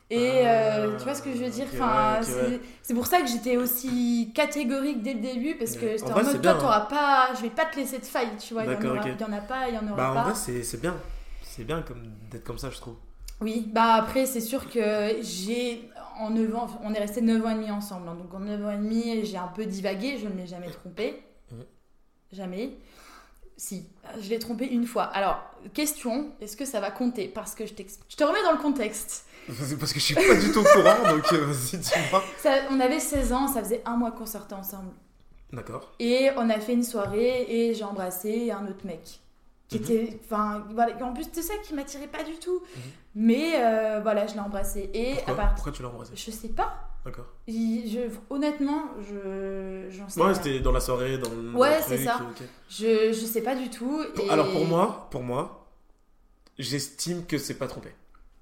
Et 0.09 0.41
euh, 0.47 0.93
Ah, 0.93 0.97
tu 0.97 1.03
vois 1.03 1.15
ce 1.15 1.21
que 1.21 1.33
je 1.33 1.43
veux 1.43 1.49
dire? 1.49 1.65
enfin, 1.73 2.19
ouais, 2.19 2.23
c'est- 2.23 2.93
ouais. 2.93 2.93
pour 2.95 3.07
ça 3.07 3.21
que 3.21 3.27
j'étais 3.27 3.57
aussi 3.57 4.31
catégorique 4.33 5.01
dès 5.03 5.13
le 5.13 5.19
début 5.19 5.55
parce 5.55 5.75
que 5.75 5.95
En 5.95 5.97
c'était 5.97 6.11
en, 6.11 6.13
vrai, 6.13 6.23
c'est 6.23 6.31
mode 6.33 6.41
toi 6.43 6.53
t'auras 6.53 6.81
pas 6.85 7.33
je 7.35 7.41
vais 7.41 7.49
pas 7.49 7.65
te 7.65 7.75
laisser 7.75 7.99
de 7.99 8.05
faille 8.05 8.29
tu 8.39 8.53
vois 8.53 8.63
il 8.63 8.71
y, 8.71 8.75
en 8.75 8.75
D'accord, 8.75 8.95
aura- 8.95 9.05
ok. 9.05 9.11
il 9.19 9.21
y 9.21 9.23
en 9.25 9.33
a 9.33 9.41
pas 9.41 9.67
il 9.67 9.75
y 9.75 9.77
en 9.77 9.85
aura 9.87 9.97
Bah, 9.97 10.11
en 10.11 10.13
pas 10.13 10.23
vrai, 10.23 10.35
c'est 10.63 10.79
bien. 10.81 10.95
C'est 11.43 11.65
bien 11.65 11.81
comme 11.81 12.03
d'être 12.31 12.43
comme 12.45 12.57
ça, 12.57 12.69
je 12.69 12.77
trouve. 12.77 12.95
oui 13.41 13.67
bah 13.71 13.93
après 13.95 14.25
c'est 14.25 14.41
sûr 14.41 14.69
que 14.69 15.17
j'ai 15.21 15.89
en 16.19 16.29
9 16.31 16.55
ans 16.55 16.67
on 16.83 16.93
est 16.93 16.99
resté 16.99 17.21
9 17.21 17.45
ans 17.45 17.49
et 17.49 17.55
demi 17.55 17.69
ensemble 17.71 18.07
hein. 18.09 18.15
donc 18.15 18.33
en 18.33 18.39
9 18.39 18.63
ans 18.65 18.71
et 18.71 18.77
demi 18.77 19.25
j'ai 19.25 19.37
un 19.37 19.47
peu 19.47 19.65
divagué 19.65 20.17
je 20.17 20.27
ne 20.27 20.35
l'ai 20.35 20.47
jamais 20.47 20.69
trompé 20.69 21.21
jamais 22.31 22.77
si 23.57 23.85
je 24.21 24.29
l'ai 24.29 24.39
trompé 24.39 24.67
une 24.67 24.87
fois 24.87 25.05
alors 25.05 25.41
question 25.75 26.31
est-ce 26.41 26.57
que 26.57 26.65
ça 26.65 26.81
va 26.81 26.91
compter? 26.91 27.29
Parce 27.29 27.55
que 27.55 27.65
je, 27.67 27.73
je 28.09 28.17
te 28.17 28.25
remets 28.25 28.43
dans 28.43 28.53
le 28.53 28.59
contexte 28.59 29.26
parce 29.79 29.93
que 29.93 29.99
je 29.99 30.03
suis 30.05 30.15
pas 30.15 30.35
du 30.35 30.51
tout 30.51 30.59
au 30.59 30.63
courant, 30.63 31.15
donc 31.15 31.31
euh, 31.33 31.45
vas-y, 31.45 31.77
dis-moi. 31.77 32.23
On 32.71 32.79
avait 32.79 32.99
16 32.99 33.33
ans 33.33 33.47
ça 33.47 33.63
faisait 33.63 33.81
un 33.85 33.95
mois 33.97 34.11
qu'on 34.11 34.25
sortait 34.25 34.55
ensemble 34.55 34.91
D'accord. 35.53 35.93
Et 35.99 36.29
on 36.35 36.49
a 36.49 36.59
fait 36.59 36.73
une 36.73 36.83
soirée 36.83 37.45
et 37.47 37.73
j'ai 37.73 37.83
embrassé 37.85 38.51
un 38.51 38.65
autre 38.67 38.85
mec. 38.85 39.21
Qui 39.69 39.77
Mhm. 39.79 39.83
était. 39.83 40.19
Enfin, 40.25 40.65
voilà. 40.73 40.93
En 41.05 41.13
plus, 41.13 41.25
c'est 41.31 41.41
ça 41.41 41.53
qui 41.63 41.73
m'attirait 41.73 42.07
pas 42.07 42.23
du 42.23 42.35
tout. 42.35 42.61
Mhm. 42.75 42.81
Mais 43.15 43.53
euh, 43.55 43.99
voilà, 44.01 44.27
je 44.27 44.33
l'ai 44.33 44.39
embrassé. 44.39 44.89
Et 44.93 45.13
Pourquoi, 45.15 45.33
à 45.33 45.37
part. 45.37 45.55
Pourquoi 45.55 45.71
tu 45.73 45.81
l'as 45.83 45.89
embrassé? 45.89 46.11
Je 46.15 46.31
sais 46.31 46.49
pas. 46.49 46.89
D'accord. 47.05 47.25
Je- 47.47 48.09
honnêtement, 48.29 48.83
je 49.09 49.87
j'en 49.89 50.07
sais 50.09 50.19
Ouais, 50.19 50.25
rien. 50.27 50.35
c'était 50.35 50.59
dans 50.59 50.71
la 50.73 50.79
soirée, 50.81 51.17
dans 51.17 51.29
le. 51.29 51.51
Ouais, 51.55 51.79
c'est 51.87 52.03
ça. 52.03 52.17
ok. 52.29 52.45
Je, 52.69 53.11
je 53.13 53.25
sais 53.25 53.41
pas 53.41 53.55
du 53.55 53.69
tout. 53.69 54.01
Et- 54.21 54.29
Alors 54.29 54.51
pour 54.51 54.65
moi, 54.65 55.07
pour 55.11 55.23
moi, 55.23 55.65
j'estime 56.59 57.25
que 57.25 57.37
c'est 57.37 57.53
pas 57.55 57.67
trompé. 57.67 57.89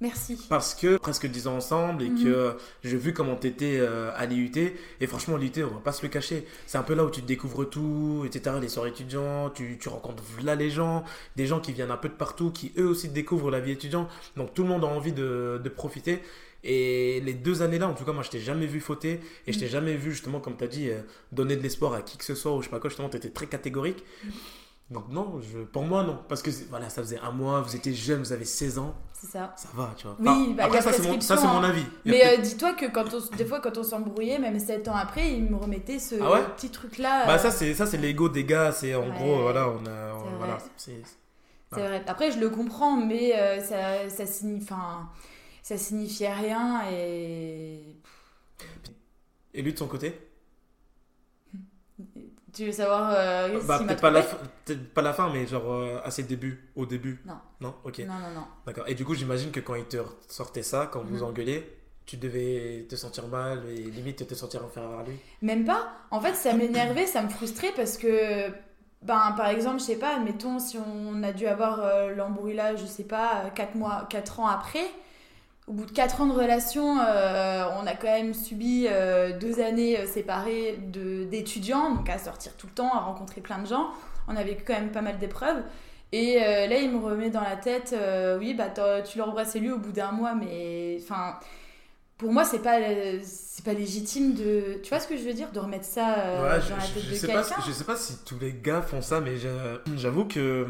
Merci. 0.01 0.37
Parce 0.49 0.75
que 0.75 0.97
presque 0.97 1.25
10 1.25 1.47
ans 1.47 1.55
ensemble 1.55 2.03
et 2.03 2.09
Mhm. 2.09 2.23
que 2.23 2.57
j'ai 2.83 2.97
vu 2.97 3.13
comment 3.13 3.35
t'étais 3.37 3.77
euh, 3.79 4.11
à 4.15 4.25
l'IUT. 4.25 4.51
Et 4.99 5.07
franchement, 5.07 5.37
l'IUT, 5.37 5.63
on 5.63 5.73
va 5.75 5.79
pas 5.79 5.93
se 5.93 6.01
le 6.03 6.09
cacher. 6.09 6.45
C'est 6.67 6.77
un 6.77 6.83
peu 6.83 6.93
là 6.95 7.05
où 7.05 7.09
tu 7.09 7.21
découvres 7.21 7.69
tout, 7.69 8.23
etc. 8.25 8.57
Les 8.61 8.67
soirées 8.67 8.89
étudiants, 8.89 9.49
tu, 9.51 9.77
tu 9.79 9.87
rencontres 9.87 10.21
là 10.43 10.55
les 10.55 10.69
gens, 10.69 11.05
des 11.37 11.47
gens 11.47 11.61
qui 11.61 11.71
viennent 11.71 11.91
un 11.91 11.97
peu 11.97 12.09
de 12.09 12.13
partout, 12.13 12.51
qui 12.51 12.73
eux 12.77 12.85
aussi 12.87 13.07
découvrent 13.07 13.49
la 13.51 13.61
vie 13.61 13.71
étudiante. 13.71 14.09
Donc 14.35 14.53
tout 14.53 14.63
le 14.63 14.69
monde 14.69 14.83
a 14.83 14.87
envie 14.87 15.13
de, 15.13 15.61
de 15.63 15.69
profiter. 15.69 16.21
Et 16.65 17.21
les 17.21 17.33
deux 17.33 17.61
années-là, 17.61 17.87
en 17.87 17.93
tout 17.93 18.03
cas, 18.03 18.11
moi, 18.11 18.23
je 18.23 18.31
t'ai 18.31 18.39
jamais 18.39 18.65
vu 18.65 18.81
fauter. 18.81 19.21
Et 19.47 19.53
je 19.53 19.59
t'ai 19.59 19.65
Mhm. 19.65 19.71
jamais 19.71 19.95
vu, 19.95 20.11
justement, 20.11 20.41
comme 20.41 20.57
tu 20.57 20.63
as 20.65 20.67
dit, 20.67 20.89
euh, 20.89 20.99
donner 21.31 21.55
de 21.55 21.61
l'espoir 21.61 21.93
à 21.93 22.01
qui 22.01 22.17
que 22.17 22.25
ce 22.25 22.35
soit 22.35 22.53
ou 22.53 22.59
je 22.61 22.65
sais 22.65 22.71
pas 22.71 22.79
quoi. 22.81 22.89
Justement, 22.89 23.07
tu 23.07 23.15
étais 23.17 23.29
très 23.29 23.47
catégorique. 23.47 24.03
Mhm. 24.25 24.31
Donc 24.91 25.09
non, 25.09 25.39
je, 25.41 25.59
pour 25.59 25.83
moi, 25.83 26.03
non. 26.03 26.19
Parce 26.27 26.41
que 26.41 26.51
voilà, 26.69 26.89
ça 26.89 27.01
faisait 27.01 27.19
un 27.19 27.31
mois, 27.31 27.61
vous 27.61 27.75
étiez 27.77 27.93
jeune, 27.93 28.19
vous 28.19 28.33
avez 28.33 28.45
16 28.45 28.77
ans. 28.77 28.93
C'est 29.25 29.31
ça. 29.31 29.53
Ça 29.57 29.69
va, 29.73 29.93
tu 29.97 30.07
vois. 30.07 30.15
Oui, 30.19 30.53
bah, 30.53 30.65
après, 30.65 30.81
ça, 30.81 30.91
c'est 30.93 31.01
mon, 31.07 31.19
ça, 31.19 31.35
hein. 31.35 31.63
avis. 31.63 31.83
Mais 32.05 32.25
euh, 32.25 32.37
dis-toi 32.41 32.73
que 32.73 32.85
quand 32.85 33.05
on, 33.13 33.35
des 33.35 33.45
fois, 33.45 33.59
quand 33.59 33.77
on 33.77 33.83
s'embrouillait, 33.83 34.39
même 34.39 34.59
7 34.59 34.87
ans 34.87 34.95
après, 34.95 35.31
ils 35.33 35.43
me 35.43 35.55
remettaient 35.55 35.99
ce 35.99 36.15
Ah 36.21 36.31
ouais 36.31 36.43
petit 36.55 36.69
truc-là. 36.69 37.25
Bah 37.25 37.33
euh, 37.33 37.37
ça 37.37 37.51
c'est 37.51 37.73
ça 37.73 37.85
c'est 37.85 37.97
l'ego 37.97 38.29
des 38.29 38.43
gars, 38.43 38.71
c'est 38.71 38.93
en 38.95 39.03
Ouais. 39.03 39.11
gros 39.17 39.41
voilà, 39.41 39.69
on 39.69 39.85
a 39.85 40.13
on- 40.13 40.37
voilà, 40.37 40.55
vrai. 40.55 40.63
c'est 40.77 41.01
vrai. 41.81 42.03
Après, 42.07 42.31
je 42.31 42.39
le 42.39 42.49
comprends, 42.49 42.95
mais 42.95 43.35
euh, 43.35 43.61
ça, 43.61 44.09
ça, 44.09 44.25
signifie, 44.25 44.73
ça 45.63 45.77
signifiait 45.77 46.33
rien 46.33 46.83
et. 46.91 47.81
et 49.53 49.61
lui 49.61 49.73
de 49.73 49.77
son 49.79 49.87
côté? 49.87 50.24
Tu 52.55 52.65
veux 52.65 52.71
savoir 52.71 53.11
euh, 53.13 53.59
Bah 53.67 53.79
peut-être 53.79 54.01
pas 54.01 54.09
la 54.11 54.23
fin, 54.23 54.37
peut-être 54.63 54.93
pas 54.93 55.01
la 55.01 55.13
fin 55.13 55.29
mais 55.31 55.45
genre 55.45 55.71
euh, 55.73 55.99
à 56.03 56.09
ses 56.09 56.23
débuts, 56.23 56.71
au 56.75 56.85
début. 56.85 57.21
Non. 57.25 57.35
Non, 57.61 57.75
OK. 57.83 57.99
Non, 57.99 58.13
non, 58.15 58.31
non. 58.33 58.45
D'accord. 58.65 58.85
Et 58.87 58.95
du 58.95 59.03
coup, 59.05 59.13
j'imagine 59.13 59.51
que 59.51 59.59
quand 59.59 59.75
il 59.75 59.85
te 59.85 59.97
sortait 60.29 60.63
ça, 60.63 60.89
quand 60.91 61.03
vous 61.03 61.17
Mhm. 61.17 61.23
engueulez, 61.23 61.77
tu 62.05 62.17
devais 62.17 62.85
te 62.89 62.95
sentir 62.95 63.27
mal 63.27 63.63
et 63.69 63.75
limite 63.75 64.25
te 64.27 64.33
sentir 64.35 64.63
enfer 64.63 64.87
vers 64.87 65.03
lui? 65.03 65.17
Même 65.41 65.65
pas. 65.65 65.87
En 66.11 66.21
fait, 66.21 66.33
ça 66.35 66.53
m'énervait, 66.53 67.07
ça 67.07 67.21
me 67.23 67.29
frustrait 67.29 67.73
parce 67.75 67.97
que, 67.97 68.47
ben, 69.01 69.33
par 69.35 69.47
exemple, 69.47 69.79
je 69.79 69.85
sais 69.85 69.99
pas, 69.99 70.15
admettons, 70.15 70.59
si 70.59 70.77
on 70.77 71.23
a 71.23 71.33
dû 71.33 71.47
avoir 71.47 71.79
euh, 71.81 72.15
l'embrouillage, 72.15 72.79
je 72.81 72.85
sais 72.85 73.03
pas, 73.05 73.49
4 73.55 73.75
mois, 73.75 74.05
4 74.09 74.39
ans 74.39 74.47
après, 74.47 74.85
au 75.67 75.73
bout 75.73 75.85
de 75.85 75.91
4 75.91 76.21
ans 76.21 76.27
de 76.27 76.33
relation, 76.33 76.99
euh, 76.99 77.65
on 77.81 77.87
a 77.87 77.95
quand 77.95 78.07
même 78.07 78.33
subi 78.33 78.85
euh, 78.87 79.37
deux 79.37 79.59
années 79.59 79.99
euh, 79.99 80.05
séparées 80.05 80.77
d'étudiants, 80.79 81.95
donc 81.95 82.09
à 82.09 82.19
sortir 82.19 82.53
tout 82.55 82.67
le 82.67 82.73
temps, 82.73 82.93
à 82.93 82.99
rencontrer 82.99 83.41
plein 83.41 83.57
de 83.59 83.65
gens. 83.67 83.89
On 84.27 84.35
a 84.35 84.43
vécu 84.43 84.63
quand 84.65 84.73
même 84.73 84.91
pas 84.91 85.01
mal 85.01 85.17
d'épreuves. 85.17 85.63
Et 86.11 86.37
euh, 86.41 86.67
là, 86.67 86.79
il 86.79 86.91
me 86.91 87.03
remet 87.03 87.31
dans 87.31 87.41
la 87.41 87.55
tête, 87.55 87.95
oui, 88.39 88.53
bah 88.53 88.69
tu 89.01 89.17
l'as 89.17 89.27
embrassé 89.27 89.59
lui 89.59 89.71
au 89.71 89.79
bout 89.79 89.91
d'un 89.91 90.11
mois, 90.11 90.35
mais 90.35 90.97
enfin, 91.01 91.39
pour 92.17 92.31
moi, 92.31 92.45
c'est 92.45 92.59
pas, 92.61 92.77
c'est 93.23 93.65
pas 93.65 93.73
légitime 93.73 94.35
de, 94.35 94.79
tu 94.83 94.89
vois 94.89 94.99
ce 94.99 95.07
que 95.07 95.17
je 95.17 95.23
veux 95.23 95.33
dire, 95.33 95.51
de 95.51 95.59
remettre 95.59 95.85
ça 95.85 96.15
ouais, 96.43 96.59
dans 96.59 96.61
je, 96.61 96.69
la 96.69 96.75
tête 96.77 97.03
je 97.03 97.09
de 97.09 97.15
sais 97.15 97.27
pas 97.27 97.43
je 97.65 97.71
sais 97.71 97.83
pas 97.83 97.97
si 97.97 98.23
tous 98.23 98.37
les 98.39 98.53
gars 98.53 98.81
font 98.81 99.01
ça 99.01 99.19
mais 99.19 99.33
j'avoue 99.97 100.25
que 100.25 100.67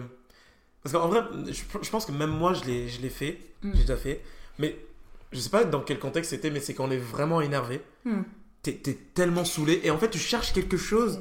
parce 0.81 0.95
qu'en 0.95 1.07
vrai, 1.07 1.21
je, 1.51 1.89
pense 1.89 2.05
que 2.05 2.11
même 2.11 2.29
moi 2.31 2.53
je 2.53 2.63
l'ai 2.63 2.87
je 2.87 3.01
l'ai 3.01 3.09
fait, 3.09 3.37
Mm. 3.65 3.71
j'ai 3.73 3.81
déjà 3.81 3.97
fait, 3.97 4.21
mais 4.59 4.77
je 5.31 5.39
sais 5.39 5.49
pas 5.49 5.63
dans 5.63 5.81
quel 5.81 5.99
contexte 5.99 6.31
c'était 6.31 6.49
mais 6.49 6.59
c'est 6.59 6.73
quand 6.73 6.85
on 6.85 6.91
est 6.91 6.97
vraiment 6.97 7.41
énervé. 7.41 7.81
Hmm. 8.05 8.21
T'es 8.61 8.73
tellement 9.13 9.45
saulé 9.45 9.79
et 9.83 9.91
en 9.91 9.97
fait 9.99 10.09
tu 10.09 10.17
cherches 10.17 10.51
quelque 10.51 10.75
chose 10.77 11.19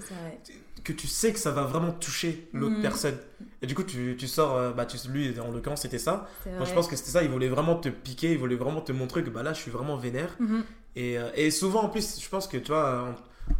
que 0.83 0.93
tu 0.95 1.07
sais 1.07 1.33
que 1.33 1.39
ça 1.39 1.51
va 1.51 1.63
vraiment 1.65 1.93
toucher 1.93 2.49
l'autre 2.55 2.77
Mhm. 2.77 2.83
personne. 2.83 3.17
Et 3.63 3.67
du 3.67 3.75
coup 3.75 3.83
tu, 3.83 4.17
tu 4.19 4.27
sors, 4.29 4.55
euh, 4.57 4.71
bah 4.73 4.87
tu, 4.87 4.97
lui 5.09 5.39
en 5.41 5.51
l'occurrence 5.51 5.83
c'était 5.83 5.99
ça. 5.99 6.27
Moi 6.47 6.65
je 6.65 6.73
pense 6.73 6.89
que 6.89 6.97
c'était 6.97 7.11
ça, 7.11 7.23
il 7.23 7.29
voulait 7.31 7.49
vraiment 7.49 7.77
te 7.77 7.89
piquer, 7.91 8.33
il 8.33 8.39
voulait 8.39 8.57
vraiment 8.57 8.81
te 8.81 8.93
montrer 8.93 9.23
que 9.25 9.31
bah 9.31 9.43
là 9.43 9.53
je 9.53 9.61
suis 9.61 9.71
vraiment 9.71 9.97
vénère. 9.97 10.35
Mhm. 10.41 10.65
Et, 10.97 11.19
euh, 11.19 11.31
et 11.35 11.51
souvent 11.51 11.83
en 11.85 11.89
plus 11.91 12.19
je 12.23 12.29
pense 12.31 12.47
que 12.49 12.57
tu 12.57 12.69
vois, 12.73 13.15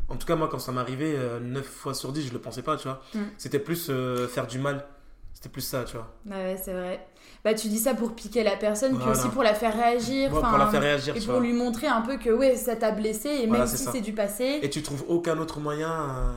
en, 0.09 0.15
en 0.15 0.17
tout 0.17 0.27
cas 0.27 0.37
moi 0.37 0.49
quand 0.49 0.59
ça 0.59 0.73
m'arrivait, 0.73 1.17
9 1.43 1.67
fois 1.67 1.93
sur 1.95 2.11
10 2.13 2.29
je 2.29 2.33
le 2.33 2.39
pensais 2.39 2.63
pas 2.63 2.77
tu 2.79 2.85
vois. 2.89 3.03
C'était 3.37 3.59
plus 3.59 3.89
euh, 3.91 4.29
faire 4.29 4.47
du 4.47 4.59
mal, 4.59 4.87
c'était 5.35 5.51
plus 5.51 5.63
ça 5.63 5.85
tu 5.85 5.97
vois. 5.97 6.11
Ouais, 6.27 6.33
ouais, 6.55 6.61
c'est 6.63 6.73
vrai. 6.73 7.07
Bah, 7.45 7.53
tu 7.55 7.69
dis 7.69 7.79
ça 7.79 7.95
pour 7.95 8.15
piquer 8.15 8.43
la 8.43 8.57
personne, 8.57 8.99
puis 8.99 9.09
aussi 9.11 9.29
pour 9.29 9.43
la 9.43 9.53
faire 9.55 9.75
réagir. 9.77 10.33
Ouais, 10.33 10.41
pour 10.41 10.57
la 10.59 10.67
faire 10.69 10.81
réagir 10.81 11.15
Et 11.15 11.21
pour 11.21 11.35
vois. 11.35 11.41
lui 11.43 11.53
montrer 11.53 11.87
un 11.87 12.01
peu 12.01 12.17
que 12.17 12.31
ouais, 12.31 12.57
ça 12.57 12.75
t'a 12.75 12.91
blessé, 12.91 13.29
et 13.29 13.47
Voilà, 13.47 13.65
même 13.67 13.75
si 13.77 13.85
c'est 13.85 14.01
du 14.01 14.13
passé. 14.15 14.61
Et 14.63 14.71
tu 14.71 14.83
trouves 14.83 15.05
aucun 15.09 15.37
autre 15.39 15.61
moyen. 15.61 15.91
euh, 15.93 16.33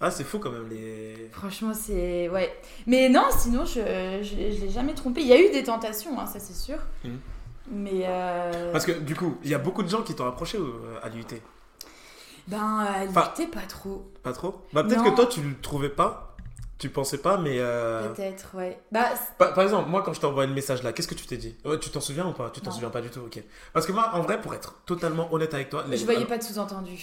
Ah 0.00 0.10
c'est 0.10 0.24
fou 0.24 0.38
quand 0.38 0.50
même 0.50 0.68
les... 0.70 1.28
Franchement, 1.32 1.72
c'est. 1.74 2.30
Ouais. 2.30 2.50
Mais 2.86 3.10
non, 3.10 3.24
sinon, 3.36 3.66
je, 3.66 3.80
je, 4.22 4.24
je 4.56 4.60
l'ai 4.64 4.70
jamais 4.70 4.94
trompé. 4.94 5.20
Il 5.20 5.26
y 5.26 5.32
a 5.34 5.38
eu 5.40 5.50
des 5.50 5.64
tentations, 5.64 6.18
hein, 6.18 6.24
ça 6.26 6.38
c'est 6.38 6.54
sûr. 6.56 6.78
Mhm. 7.04 7.18
Mais. 7.70 8.04
euh, 8.06 8.72
Parce 8.72 8.86
que 8.86 8.92
du 8.92 9.14
coup, 9.14 9.36
il 9.44 9.50
y 9.50 9.54
a 9.54 9.58
beaucoup 9.58 9.82
de 9.82 9.88
gens 9.90 10.00
qui 10.02 10.14
t'ont 10.14 10.26
approché 10.26 10.56
euh, 10.56 10.98
à 11.02 11.10
l'UT. 11.10 11.24
Ben, 12.46 12.58
à 12.58 13.04
Enfin- 13.06 13.32
l'UT, 13.38 13.48
pas 13.48 13.60
trop. 13.68 14.10
Pas 14.22 14.32
trop 14.32 14.62
Bah 14.72 14.82
peut-être 14.82 15.04
que 15.04 15.10
toi 15.14 15.26
tu 15.26 15.42
le 15.42 15.54
trouvais 15.60 15.90
pas, 15.90 16.27
tu 16.78 16.90
pensais 16.90 17.18
pas, 17.18 17.36
mais... 17.38 17.56
euh, 17.58 18.08
Peut-être, 18.10 18.54
ouais. 18.54 18.80
Bah, 18.92 19.10
Par, 19.38 19.52
par 19.54 19.64
exemple, 19.64 19.88
moi 19.88 20.02
quand 20.02 20.12
je 20.12 20.20
t'ai 20.20 20.26
envoyé 20.26 20.48
le 20.48 20.54
message 20.54 20.82
là, 20.82 20.92
qu'est-ce 20.92 21.08
que 21.08 21.14
tu 21.14 21.26
t'es 21.26 21.36
dit? 21.36 21.56
Ouais, 21.64 21.78
Tu 21.78 21.90
t'en 21.90 22.00
souviens 22.00 22.26
ou 22.26 22.32
pas? 22.32 22.50
Tu 22.50 22.60
t'en 22.60 22.70
souviens 22.70 22.90
pas 22.90 23.00
du 23.00 23.10
tout, 23.10 23.20
ok. 23.20 23.42
Parce 23.72 23.86
que 23.86 23.92
moi, 23.92 24.10
en 24.14 24.22
vrai, 24.22 24.40
pour 24.40 24.54
être 24.54 24.74
totalement 24.86 25.32
honnête 25.32 25.52
avec 25.54 25.70
toi... 25.70 25.84
les- 25.88 25.96
je 25.96 26.04
voyais 26.04 26.24
pas 26.26 26.38
de 26.38 26.42
sous-entendu. 26.42 26.98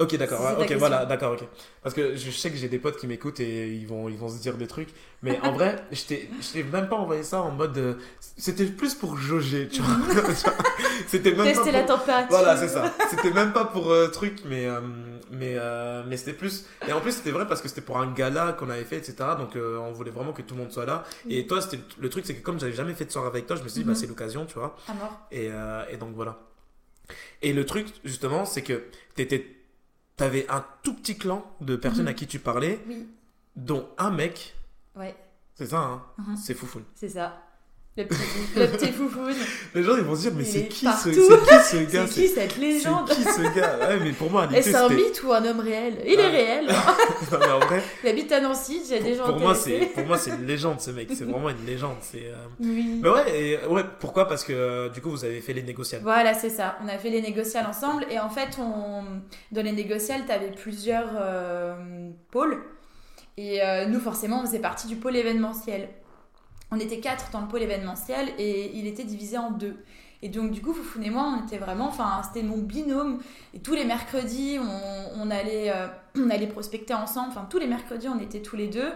Ok, 0.00 0.16
d'accord, 0.16 0.40
ouais, 0.40 0.46
ta 0.48 0.52
ok, 0.54 0.58
question. 0.60 0.78
voilà, 0.80 1.06
d'accord, 1.06 1.34
ok. 1.34 1.44
Parce 1.80 1.94
que 1.94 2.16
je 2.16 2.30
sais 2.32 2.50
que 2.50 2.56
j'ai 2.56 2.68
des 2.68 2.80
potes 2.80 2.96
qui 2.96 3.06
m'écoutent 3.06 3.38
et 3.38 3.68
ils 3.74 3.86
vont, 3.86 4.08
ils 4.08 4.16
vont 4.18 4.28
se 4.28 4.40
dire 4.42 4.56
des 4.56 4.66
trucs. 4.66 4.88
Mais 5.22 5.38
en 5.42 5.52
vrai, 5.52 5.76
je 5.92 6.02
t'ai 6.02 6.28
même 6.64 6.88
pas 6.88 6.96
envoyé 6.96 7.22
ça 7.22 7.42
en 7.42 7.52
mode... 7.52 7.78
euh, 7.78 7.94
C'était 8.36 8.66
plus 8.66 8.94
pour 8.96 9.16
jauger, 9.16 9.68
tu 9.68 9.82
vois. 9.82 9.94
C'était 11.06 11.30
même 11.30 11.38
pas 11.38 11.44
Tester 11.44 11.62
pour... 11.62 11.72
la 11.72 11.82
température. 11.84 12.28
Voilà, 12.30 12.56
c'est 12.56 12.68
ça. 12.68 12.92
C'était 13.08 13.30
même 13.30 13.52
pas 13.52 13.66
pour 13.66 13.90
euh, 13.92 14.08
truc, 14.08 14.40
mais 14.46 14.66
euh, 14.66 14.80
mais 15.30 15.54
euh, 15.56 16.02
mais 16.08 16.16
c'était 16.16 16.32
plus. 16.32 16.66
Et 16.88 16.92
en 16.92 17.00
plus, 17.00 17.12
c'était 17.12 17.30
vrai 17.30 17.46
parce 17.46 17.60
que 17.62 17.68
c'était 17.68 17.80
pour 17.80 17.98
un 17.98 18.12
gala 18.12 18.52
qu'on 18.58 18.70
avait 18.70 18.84
fait, 18.84 18.96
etc. 18.96 19.14
Donc, 19.38 19.54
euh, 19.54 19.78
on 19.78 19.92
voulait 19.92 20.10
vraiment 20.10 20.32
que 20.32 20.42
tout 20.42 20.54
le 20.56 20.60
monde 20.62 20.72
soit 20.72 20.86
là. 20.86 21.04
Et 21.28 21.46
toi, 21.46 21.60
c'était 21.60 21.78
le 21.98 22.08
truc, 22.10 22.26
c'est 22.26 22.34
que 22.34 22.42
comme 22.42 22.58
j'avais 22.58 22.72
jamais 22.72 22.94
fait 22.94 23.04
de 23.04 23.12
soirée 23.12 23.28
avec 23.28 23.46
toi, 23.46 23.54
je 23.54 23.62
me 23.62 23.68
suis 23.68 23.78
dit, 23.80 23.84
bah 23.84 23.92
Mhm. 23.92 23.96
c'est 23.96 24.06
l'occasion, 24.08 24.44
tu 24.44 24.54
vois. 24.54 24.74
À 24.88 24.94
mort. 24.94 25.20
Et, 25.30 25.48
euh, 25.52 25.84
et 25.88 25.96
donc 25.98 26.14
voilà. 26.16 26.40
Et 27.42 27.52
le 27.52 27.64
truc, 27.66 27.86
justement, 28.04 28.44
c'est 28.46 28.62
que 28.62 28.84
t'étais, 29.14 29.53
t'avais 30.16 30.46
un 30.50 30.64
tout 30.82 30.94
petit 30.94 31.16
clan 31.18 31.44
de 31.60 31.76
personnes 31.76 32.02
Mhm. 32.04 32.08
à 32.08 32.14
qui 32.14 32.26
tu 32.26 32.38
parlais, 32.38 32.80
Oui. 32.86 33.08
dont 33.56 33.88
un 33.98 34.10
mec. 34.10 34.54
Ouais, 34.96 35.16
C'est 35.54 35.66
ça, 35.66 35.78
hein. 35.78 36.02
Mhm. 36.18 36.36
C'est 36.36 36.54
foufoune. 36.54 36.84
c'est 36.94 37.08
ça. 37.08 37.42
Le 37.96 38.04
petit, 38.06 38.18
le 38.56 38.66
petit 38.66 38.90
foufoune. 38.90 39.32
Les 39.74 39.82
gens, 39.84 39.96
ils 39.96 40.02
vont 40.02 40.16
se 40.16 40.22
dire, 40.22 40.32
mais 40.36 40.42
c'est 40.42 40.58
est 40.62 40.66
qui, 40.68 40.84
ce, 40.84 40.92
c'est 40.92 41.10
qui 41.12 41.20
ce 41.20 41.32
gars 41.92 42.06
C'est 42.08 42.22
qui 42.22 42.26
cette 42.28 42.50
C'est 42.52 42.58
légende 42.60 43.08
qui 43.08 43.22
ce 43.22 43.54
gars? 43.54 43.78
Ouais, 43.88 44.00
mais 44.02 44.10
pour 44.10 44.28
moi, 44.32 44.48
Est-ce 44.52 44.74
un 44.74 44.88
mythe 44.88 45.22
ou 45.22 45.32
un 45.32 45.44
homme 45.44 45.60
réel? 45.60 45.98
Il 46.04 46.18
est 46.18 46.24
Ah. 46.24 46.28
réel. 46.28 46.66
Non, 46.66 47.38
mais 47.38 47.50
en 47.52 47.60
vrai, 47.60 47.82
Il 48.02 48.08
habite 48.10 48.32
à 48.32 48.40
Nancy, 48.40 48.82
j'ai 48.88 48.98
des 48.98 49.14
gens 49.14 49.26
pour 49.26 49.38
moi, 49.38 49.54
c'est 49.54 49.78
pour 49.94 50.04
moi 50.06 50.18
c'est 50.18 50.30
une 50.30 50.44
légende 50.44 50.80
ce 50.80 50.90
mec. 50.90 51.08
C'est 51.14 51.22
vraiment 51.24 51.50
une 51.50 51.64
légende. 51.64 51.98
C'est. 52.00 52.24
euh, 52.26 52.34
Oui. 52.58 52.98
Mais 53.00 53.08
ouais, 53.08 53.40
et, 53.40 53.66
ouais. 53.68 53.84
Pourquoi? 54.00 54.26
Parce 54.26 54.42
que 54.42 54.52
euh, 54.52 54.88
du 54.88 55.00
coup, 55.00 55.10
vous 55.10 55.24
avez 55.24 55.40
fait 55.40 55.52
les 55.52 55.62
négociables. 55.62 56.02
Voilà, 56.02 56.34
c'est 56.34 56.50
ça. 56.50 56.76
On 56.84 56.88
a 56.88 56.98
fait 56.98 57.10
les 57.10 57.22
négociales 57.22 57.66
ensemble 57.66 58.06
et 58.10 58.18
en 58.18 58.28
fait, 58.28 58.58
on... 58.58 59.04
dans 59.52 59.62
les 59.62 59.70
négociales, 59.72 60.22
tu 60.26 60.32
avais 60.32 60.50
plusieurs 60.50 61.10
euh, 61.16 61.74
pôles. 62.32 62.58
Et 63.36 63.60
nous, 63.88 64.00
forcément, 64.00 64.40
on 64.42 64.46
faisait 64.46 64.58
partie 64.60 64.86
du 64.88 64.96
pôle 64.96 65.16
événementiel. 65.16 65.88
On 66.74 66.80
était 66.80 66.98
quatre 66.98 67.30
dans 67.30 67.40
le 67.40 67.46
pôle 67.46 67.62
événementiel 67.62 68.30
et 68.38 68.76
il 68.76 68.86
était 68.88 69.04
divisé 69.04 69.38
en 69.38 69.50
deux. 69.52 69.76
Et 70.22 70.28
donc, 70.28 70.50
du 70.50 70.60
coup, 70.60 70.72
Foufoune 70.72 71.04
et 71.04 71.10
moi, 71.10 71.36
on 71.38 71.46
était 71.46 71.58
vraiment, 71.58 71.86
enfin, 71.86 72.22
c'était 72.24 72.42
mon 72.46 72.56
binôme. 72.58 73.20
Et 73.52 73.60
tous 73.60 73.74
les 73.74 73.84
mercredis, 73.84 74.58
on, 74.58 75.20
on 75.22 75.30
allait, 75.30 75.70
euh, 75.70 75.86
on 76.18 76.30
allait 76.30 76.46
prospecter 76.46 76.94
ensemble. 76.94 77.28
Enfin, 77.28 77.46
tous 77.48 77.58
les 77.58 77.66
mercredis, 77.66 78.08
on 78.08 78.18
était 78.18 78.40
tous 78.40 78.56
les 78.56 78.68
deux. 78.68 78.90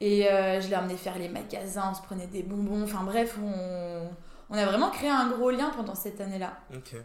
Et 0.00 0.28
euh, 0.28 0.60
je 0.60 0.68
l'ai 0.68 0.76
emmené 0.76 0.96
faire 0.96 1.16
les 1.18 1.28
magasins, 1.28 1.90
on 1.92 1.94
se 1.94 2.02
prenait 2.02 2.26
des 2.26 2.42
bonbons. 2.42 2.82
Enfin, 2.82 3.04
bref, 3.04 3.38
on, 3.40 4.08
on 4.50 4.56
a 4.58 4.64
vraiment 4.64 4.90
créé 4.90 5.10
un 5.10 5.28
gros 5.28 5.50
lien 5.50 5.70
pendant 5.76 5.94
cette 5.94 6.20
année-là. 6.20 6.54
Ok. 6.74 6.96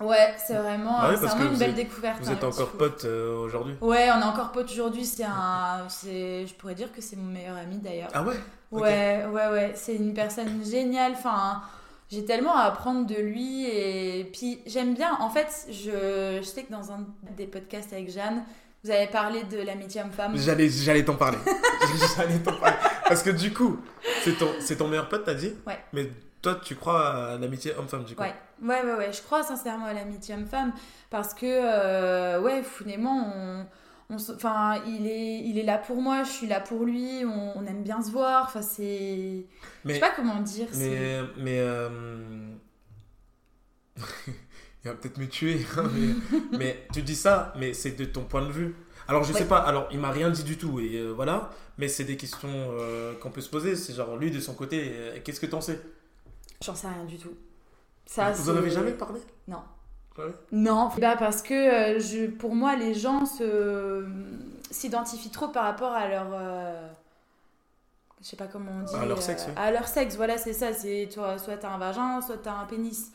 Ouais, 0.00 0.34
c'est 0.44 0.54
vraiment, 0.54 1.02
ouais, 1.02 1.14
c'est 1.14 1.20
parce 1.22 1.34
vraiment 1.34 1.46
que 1.48 1.52
une 1.52 1.58
belle 1.58 1.70
êtes- 1.70 1.76
découverte. 1.76 2.20
Vous 2.20 2.28
hein, 2.28 2.32
êtes 2.32 2.44
encore 2.44 2.72
potes 2.72 3.04
euh, 3.04 3.38
aujourd'hui. 3.38 3.74
Ouais, 3.80 4.08
on 4.14 4.20
est 4.20 4.24
encore 4.24 4.50
potes 4.50 4.70
aujourd'hui. 4.70 5.04
C'est 5.04 5.24
un, 5.24 5.86
je 5.88 6.52
pourrais 6.54 6.74
dire 6.74 6.92
que 6.92 7.00
c'est 7.00 7.14
mon 7.16 7.30
meilleur 7.30 7.56
ami 7.56 7.78
d'ailleurs. 7.78 8.10
Ah 8.12 8.24
ouais? 8.24 8.34
Ouais, 8.80 9.24
ouais, 9.26 9.48
ouais. 9.48 9.72
C'est 9.74 9.96
une 9.96 10.14
personne 10.14 10.64
géniale. 10.64 11.12
Enfin, 11.12 11.62
j'ai 12.10 12.24
tellement 12.24 12.56
à 12.56 12.62
apprendre 12.62 13.06
de 13.06 13.14
lui 13.14 13.66
et 13.66 14.24
puis 14.32 14.60
j'aime 14.66 14.94
bien. 14.94 15.16
En 15.20 15.30
fait, 15.30 15.66
je, 15.68 16.38
je 16.40 16.46
sais 16.46 16.64
que 16.64 16.72
dans 16.72 16.92
un 16.92 17.06
des 17.36 17.46
podcasts 17.46 17.92
avec 17.92 18.10
Jeanne, 18.10 18.44
vous 18.84 18.90
avez 18.90 19.06
parlé 19.06 19.44
de 19.44 19.62
l'amitié 19.62 20.02
homme-femme. 20.02 20.36
J'allais, 20.36 20.68
j'allais 20.68 21.04
t'en 21.04 21.16
parler. 21.16 21.38
j'allais 22.16 22.38
t'en 22.38 22.52
parler. 22.52 22.76
Parce 23.08 23.22
que 23.22 23.30
du 23.30 23.52
coup, 23.52 23.78
c'est 24.22 24.36
ton, 24.36 24.48
c'est 24.60 24.76
ton 24.76 24.88
meilleur 24.88 25.08
pote, 25.08 25.24
t'as 25.24 25.34
dit? 25.34 25.54
Ouais. 25.66 25.78
Mais 25.92 26.10
toi, 26.42 26.60
tu 26.62 26.74
crois 26.76 27.32
à 27.32 27.38
l'amitié 27.38 27.72
homme-femme, 27.78 28.04
du 28.04 28.14
coup? 28.14 28.22
Ouais. 28.22 28.34
ouais, 28.62 28.82
ouais, 28.82 28.94
ouais. 28.94 29.12
Je 29.12 29.22
crois 29.22 29.42
sincèrement 29.42 29.86
à 29.86 29.94
l'amitié 29.94 30.34
homme-femme 30.34 30.72
parce 31.08 31.32
que, 31.32 31.46
euh, 31.46 32.40
ouais, 32.42 32.62
founément, 32.62 33.32
on, 33.34 33.66
enfin, 34.10 34.82
il 34.86 35.06
est, 35.06 35.40
il 35.40 35.58
est 35.58 35.62
là 35.64 35.78
pour 35.78 36.00
moi, 36.00 36.22
je 36.24 36.30
suis 36.30 36.46
là 36.46 36.60
pour 36.60 36.84
lui, 36.84 37.24
on, 37.24 37.58
on 37.58 37.66
aime 37.66 37.82
bien 37.82 38.02
se 38.02 38.10
voir. 38.10 38.44
Enfin, 38.46 38.62
c'est. 38.62 39.46
Je 39.84 39.92
sais 39.92 40.00
pas 40.00 40.10
comment 40.14 40.40
dire. 40.40 40.68
mais, 40.76 41.20
mais 41.38 41.58
euh, 41.60 41.88
il 44.26 44.88
va 44.88 44.94
peut-être 44.94 45.18
me 45.18 45.26
tuer, 45.28 45.64
hein, 45.76 45.90
mais, 45.94 46.58
mais 46.58 46.86
tu 46.92 47.02
dis 47.02 47.14
ça, 47.16 47.52
mais 47.58 47.72
c'est 47.74 47.92
de 47.92 48.04
ton 48.04 48.24
point 48.24 48.42
de 48.46 48.52
vue. 48.52 48.74
Alors, 49.08 49.24
je 49.24 49.32
sais 49.32 49.40
Ouais. 49.40 49.44
pas, 49.44 49.58
alors, 49.58 49.88
il 49.92 49.98
m'a 49.98 50.10
rien 50.10 50.30
dit 50.30 50.44
du 50.44 50.56
tout, 50.56 50.80
et 50.80 50.96
euh, 50.96 51.10
voilà, 51.12 51.50
mais 51.78 51.88
c'est 51.88 52.04
des 52.04 52.16
questions 52.16 52.48
euh, 52.52 53.14
qu'on 53.20 53.30
peut 53.30 53.40
se 53.42 53.50
poser. 53.50 53.76
C'est 53.76 53.94
genre, 53.94 54.16
lui, 54.16 54.30
de 54.30 54.40
son 54.40 54.54
côté, 54.54 54.92
qu'est-ce 55.24 55.40
que 55.40 55.46
t'en 55.46 55.60
sais? 55.60 55.80
J'en 56.62 56.74
sais 56.74 56.88
rien 56.88 57.04
du 57.04 57.18
tout. 57.18 57.34
Ça, 58.06 58.30
Vous 58.32 58.50
en 58.50 58.56
avez 58.56 58.70
jamais 58.70 58.92
parlé? 58.92 59.20
Non. 59.48 59.62
Ouais. 60.18 60.32
Non, 60.52 60.90
bah 60.98 61.16
parce 61.18 61.42
que 61.42 61.54
euh, 61.54 61.98
je, 61.98 62.26
pour 62.26 62.54
moi, 62.54 62.76
les 62.76 62.94
gens 62.94 63.26
se 63.26 64.04
s'identifient 64.70 65.30
trop 65.30 65.48
par 65.48 65.64
rapport 65.64 65.92
à 65.92 66.08
leur. 66.08 66.26
euh, 66.32 66.88
je 68.20 68.26
sais 68.28 68.36
pas 68.36 68.46
comment 68.46 68.70
on 68.80 68.82
dit. 68.84 68.94
À 68.94 69.06
leur 69.06 69.18
euh, 69.18 69.20
sexe. 69.20 69.46
À 69.56 69.70
leur 69.72 69.88
sexe, 69.88 70.16
voilà, 70.16 70.38
c'est 70.38 70.52
ça. 70.52 70.72
C'est 70.72 71.08
toi, 71.12 71.36
soit 71.38 71.56
t'as 71.56 71.70
un 71.70 71.78
vagin, 71.78 72.20
soit 72.20 72.38
t'as 72.42 72.52
un 72.54 72.64
pénis. 72.66 73.10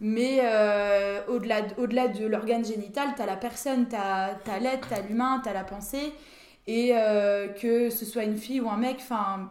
Mais 0.00 0.40
euh, 0.42 1.20
au-delà 1.28 1.62
de, 1.62 1.74
au-delà 1.80 2.08
de 2.08 2.26
l'organe 2.26 2.64
génital, 2.64 3.14
t'as 3.16 3.26
la 3.26 3.36
personne, 3.36 3.86
t'as 3.88 4.34
t'as 4.44 4.58
l'être, 4.58 4.88
t'as 4.88 5.00
l'humain, 5.02 5.40
t'as 5.44 5.52
la 5.52 5.64
pensée. 5.64 6.12
Et 6.66 6.92
euh, 6.94 7.48
que 7.48 7.90
ce 7.90 8.04
soit 8.04 8.24
une 8.24 8.36
fille 8.38 8.60
ou 8.60 8.68
un 8.70 8.76
mec, 8.76 8.98
enfin. 9.00 9.50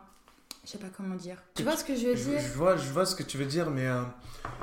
Je 0.66 0.70
sais 0.72 0.78
pas 0.78 0.88
comment 0.96 1.16
dire. 1.16 1.38
Tu 1.56 1.64
vois 1.64 1.76
ce 1.76 1.84
que 1.84 1.94
je 1.96 2.08
veux 2.08 2.16
dire 2.16 2.40
je 2.40 2.54
vois, 2.54 2.78
je 2.78 2.90
vois 2.90 3.06
ce 3.06 3.16
que 3.16 3.24
tu 3.24 3.38
veux 3.38 3.46
dire, 3.46 3.70
mais 3.70 3.86
euh, 3.86 4.02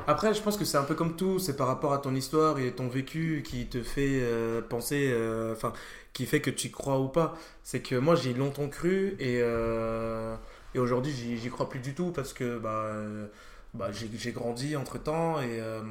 après, 0.06 0.32
je 0.32 0.40
pense 0.40 0.56
que 0.56 0.64
c'est 0.64 0.78
un 0.78 0.84
peu 0.84 0.94
comme 0.94 1.14
tout, 1.14 1.38
c'est 1.38 1.56
par 1.56 1.66
rapport 1.66 1.92
à 1.92 1.98
ton 1.98 2.14
histoire 2.14 2.58
et 2.58 2.72
ton 2.72 2.88
vécu 2.88 3.42
qui 3.46 3.66
te 3.66 3.82
fait 3.82 4.20
euh, 4.22 4.62
penser, 4.62 5.10
euh, 5.12 5.52
enfin, 5.52 5.74
qui 6.14 6.24
fait 6.24 6.40
que 6.40 6.50
tu 6.50 6.68
y 6.68 6.70
crois 6.70 6.98
ou 7.00 7.08
pas. 7.08 7.36
C'est 7.64 7.80
que 7.82 7.96
moi, 7.96 8.14
j'y 8.14 8.30
ai 8.30 8.34
longtemps 8.34 8.68
cru 8.68 9.14
et, 9.18 9.40
euh, 9.42 10.34
et 10.74 10.78
aujourd'hui, 10.78 11.12
j'y 11.12 11.36
j'y 11.36 11.50
crois 11.50 11.68
plus 11.68 11.80
du 11.80 11.94
tout 11.94 12.12
parce 12.12 12.32
que 12.32 12.58
bah, 12.58 12.84
euh, 12.86 13.26
bah, 13.74 13.90
j'ai 13.92 14.08
j'ai 14.16 14.32
grandi 14.32 14.76
entre 14.76 14.98
temps 14.98 15.40
et. 15.42 15.60
euh, 15.60 15.82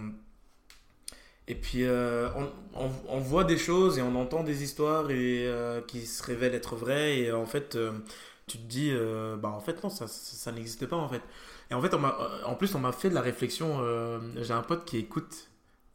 et 1.47 1.55
puis 1.55 1.83
euh, 1.83 2.29
on, 2.35 2.47
on- 2.85 2.91
on 3.07 3.19
voit 3.19 3.43
des 3.43 3.57
choses 3.57 3.97
et 3.97 4.01
on 4.01 4.15
entend 4.15 4.43
des 4.43 4.63
histoires 4.63 5.09
et, 5.09 5.47
euh, 5.47 5.81
qui 5.81 6.05
se 6.05 6.21
révèlent 6.23 6.53
être 6.53 6.75
vraies 6.75 7.19
et 7.19 7.31
en 7.31 7.45
fait 7.45 7.75
euh, 7.75 7.91
tu 8.49 8.57
te 8.57 8.63
dis 8.67 8.89
euh, 8.91 9.37
bah 9.37 9.49
en 9.49 9.59
fait 9.59 9.81
non 9.83 9.89
ça, 9.89 10.07
ça, 10.07 10.35
ça 10.35 10.51
n'existe 10.51 10.85
pas 10.87 10.97
en 10.97 11.07
fait. 11.07 11.21
Et 11.71 11.73
en 11.75 11.81
fait 11.81 11.93
on 11.93 12.03
en 12.03 12.55
plus 12.55 12.73
on 12.75 12.79
m'a 12.79 12.91
fait 12.91 13.09
de 13.09 13.15
la 13.15 13.21
réflexion 13.21 13.77
euh, 13.81 14.19
j'ai 14.41 14.53
un 14.53 14.61
pote 14.63 14.83
qui 14.85 14.97
écoute 14.97 15.45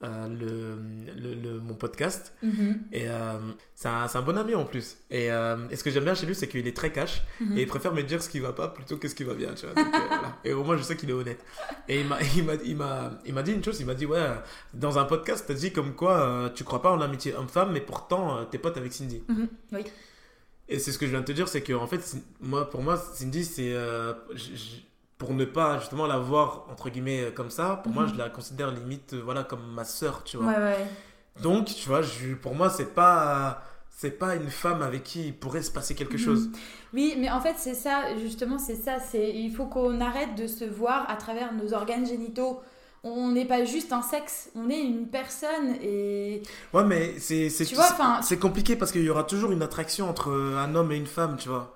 euh, 0.02 0.28
le, 0.28 0.76
le, 1.22 1.34
le- 1.34 1.60
mon 1.60 1.74
podcast. 1.74 2.34
Mhm, 2.42 2.82
et 2.92 3.08
euh, 3.08 3.38
c'est 3.74 3.88
un, 3.88 4.06
un 4.12 4.22
bon 4.22 4.36
ami 4.36 4.54
en 4.54 4.64
plus. 4.66 4.98
Et, 5.10 5.30
euh, 5.32 5.56
et 5.70 5.76
ce 5.76 5.84
que 5.84 5.90
j'aime 5.90 6.04
bien 6.04 6.14
chez 6.14 6.26
lui 6.26 6.34
c'est 6.34 6.46
qu'il 6.48 6.66
est 6.66 6.76
très 6.76 6.92
cash. 6.92 7.22
Mhm. 7.40 7.56
et 7.56 7.62
il 7.62 7.66
préfère 7.66 7.94
me 7.94 8.02
dire 8.02 8.22
ce 8.22 8.28
qui 8.28 8.38
va 8.40 8.52
pas 8.52 8.68
plutôt 8.68 8.98
que 8.98 9.08
ce 9.08 9.14
qui 9.14 9.24
va 9.24 9.32
bien 9.34 9.54
tu 9.54 9.64
vois. 9.66 9.74
Donc, 9.82 9.92
voilà. 9.94 10.36
et 10.44 10.52
au 10.52 10.62
moins 10.62 10.76
je 10.76 10.82
sais 10.82 10.96
qu'il 10.96 11.08
est 11.08 11.14
honnête. 11.14 11.42
Et 11.88 12.00
il 12.02 12.06
m'a 12.08 12.18
il 12.36 12.44
m'a 12.44 12.54
il 12.64 12.76
m'a 12.76 13.10
il 13.24 13.32
m'a 13.32 13.42
dit 13.42 13.52
une 13.52 13.64
chose. 13.64 13.80
Il 13.80 13.86
m'a 13.86 13.94
dit 13.94 14.04
ouais 14.06 14.26
dans 14.74 14.98
un 14.98 15.04
podcast 15.04 15.44
t'as 15.48 15.54
dit 15.54 15.72
comme 15.72 15.94
quoi 15.94 16.50
tu 16.54 16.64
crois 16.64 16.82
pas 16.82 16.90
en 16.92 17.00
amitié 17.00 17.34
homme-femme 17.34 17.72
mais 17.72 17.80
pourtant 17.80 18.44
t'es 18.50 18.58
pote 18.58 18.76
avec 18.76 18.92
Cindy. 18.92 19.22
Mhm, 19.28 19.48
oui. 19.72 19.84
Et 20.68 20.78
c'est 20.78 20.92
ce 20.92 20.98
que 20.98 21.06
je 21.06 21.10
viens 21.10 21.20
de 21.20 21.24
te 21.26 21.32
dire, 21.32 21.48
c'est 21.48 21.62
que 21.62 21.72
en 21.72 21.86
fait, 21.86 22.16
moi, 22.40 22.68
pour 22.70 22.82
moi, 22.82 22.96
Cindy, 22.96 23.44
c'est 23.44 23.72
euh, 23.74 24.14
pour 25.18 25.32
ne 25.34 25.44
pas 25.44 25.78
justement 25.78 26.06
la 26.06 26.18
voir 26.18 26.66
entre 26.70 26.90
guillemets 26.90 27.24
euh, 27.24 27.30
comme 27.30 27.50
ça. 27.50 27.80
Pour 27.82 27.92
moi, 27.92 28.04
Mhm. 28.04 28.12
je 28.14 28.18
la 28.18 28.30
considère 28.30 28.70
limite, 28.70 29.14
euh, 29.14 29.22
voilà, 29.24 29.44
comme 29.44 29.64
ma 29.74 29.84
sœur, 29.84 30.22
tu 30.24 30.36
vois. 30.36 30.46
Ouais, 30.46 30.56
ouais. 30.58 30.86
Donc, 31.42 31.66
tu 31.66 31.88
vois, 31.88 32.02
je, 32.02 32.34
pour 32.34 32.54
moi, 32.54 32.70
c'est 32.70 32.94
pas 32.94 33.62
c'est 33.96 34.10
pas 34.18 34.34
une 34.34 34.50
femme 34.50 34.82
avec 34.82 35.04
qui 35.04 35.28
il 35.28 35.34
pourrait 35.36 35.62
se 35.62 35.70
passer 35.70 35.94
quelque 35.94 36.14
Mhm. 36.14 36.18
chose. 36.18 36.50
Oui, 36.92 37.14
mais 37.18 37.30
en 37.30 37.40
fait, 37.40 37.54
c'est 37.58 37.74
ça, 37.74 38.16
justement, 38.18 38.58
c'est 38.58 38.74
ça. 38.74 38.98
C'est 38.98 39.30
il 39.30 39.52
faut 39.54 39.66
qu'on 39.66 40.00
arrête 40.00 40.34
de 40.36 40.46
se 40.48 40.64
voir 40.64 41.08
à 41.08 41.16
travers 41.16 41.52
nos 41.52 41.72
organes 41.74 42.04
génitaux. 42.06 42.60
On 43.06 43.32
n'est 43.32 43.44
pas 43.44 43.64
juste 43.66 43.92
un 43.92 44.00
sexe, 44.02 44.48
on 44.56 44.70
est 44.70 44.80
une 44.80 45.06
personne 45.08 45.76
et 45.82 46.42
Ouais, 46.72 46.84
mais 46.84 47.18
c'est 47.18 47.50
c'est 47.50 47.66
Tu 47.66 47.74
vois, 47.74 47.84
enfin- 47.92 48.22
c'est 48.22 48.38
compliqué 48.38 48.76
parce 48.76 48.92
qu'il 48.92 49.02
y 49.04 49.10
aura 49.10 49.24
toujours 49.24 49.52
une 49.52 49.62
attraction 49.62 50.08
entre 50.08 50.32
un 50.32 50.74
homme 50.74 50.90
et 50.90 50.96
une 50.96 51.06
femme, 51.06 51.36
tu 51.38 51.48
vois. 51.50 51.74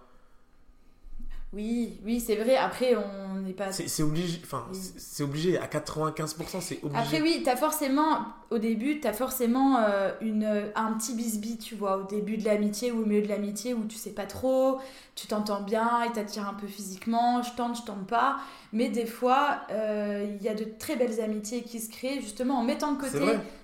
Oui, 1.54 1.98
oui, 2.04 2.20
c'est 2.20 2.36
vrai. 2.36 2.56
Après, 2.56 2.94
on 2.94 3.40
n'est 3.40 3.54
pas. 3.54 3.72
C'est 3.72 4.02
obligé, 4.02 4.38
enfin, 4.44 4.66
Oui. 4.70 4.78
c'est 4.98 5.22
obligé 5.22 5.58
à 5.58 5.66
95%, 5.66 6.60
c'est 6.60 6.78
obligé. 6.82 7.00
Après, 7.00 7.22
oui, 7.22 7.42
t'as 7.42 7.56
forcément, 7.56 8.26
au 8.50 8.58
début, 8.58 9.00
t'as 9.00 9.14
forcément 9.14 9.78
euh, 9.78 10.12
une, 10.20 10.70
un 10.74 10.92
petit 10.92 11.14
bisbis, 11.14 11.56
tu 11.56 11.74
vois, 11.74 11.96
au 11.96 12.02
début 12.02 12.36
de 12.36 12.44
l'amitié 12.44 12.92
ou 12.92 13.02
au 13.02 13.06
milieu 13.06 13.22
de 13.22 13.28
l'amitié 13.28 13.72
où 13.72 13.84
tu 13.86 13.96
sais 13.96 14.10
pas 14.10 14.26
trop, 14.26 14.78
tu 15.14 15.26
t'entends 15.26 15.62
bien, 15.62 15.88
il 16.06 16.12
t'attire 16.12 16.46
un 16.46 16.52
peu 16.54 16.66
physiquement, 16.66 17.42
je 17.42 17.50
tente, 17.56 17.78
je 17.78 17.82
tente 17.82 18.06
pas. 18.06 18.36
Mais 18.74 18.90
des 18.90 19.06
fois, 19.06 19.60
euh, 19.70 20.26
il 20.38 20.42
y 20.44 20.48
a 20.50 20.54
de 20.54 20.64
très 20.78 20.96
belles 20.96 21.18
amitiés 21.22 21.62
qui 21.62 21.80
se 21.80 21.88
créent 21.90 22.20
justement 22.20 22.58
en 22.58 22.62
mettant 22.62 22.92
de 22.92 23.00
côté 23.00 23.18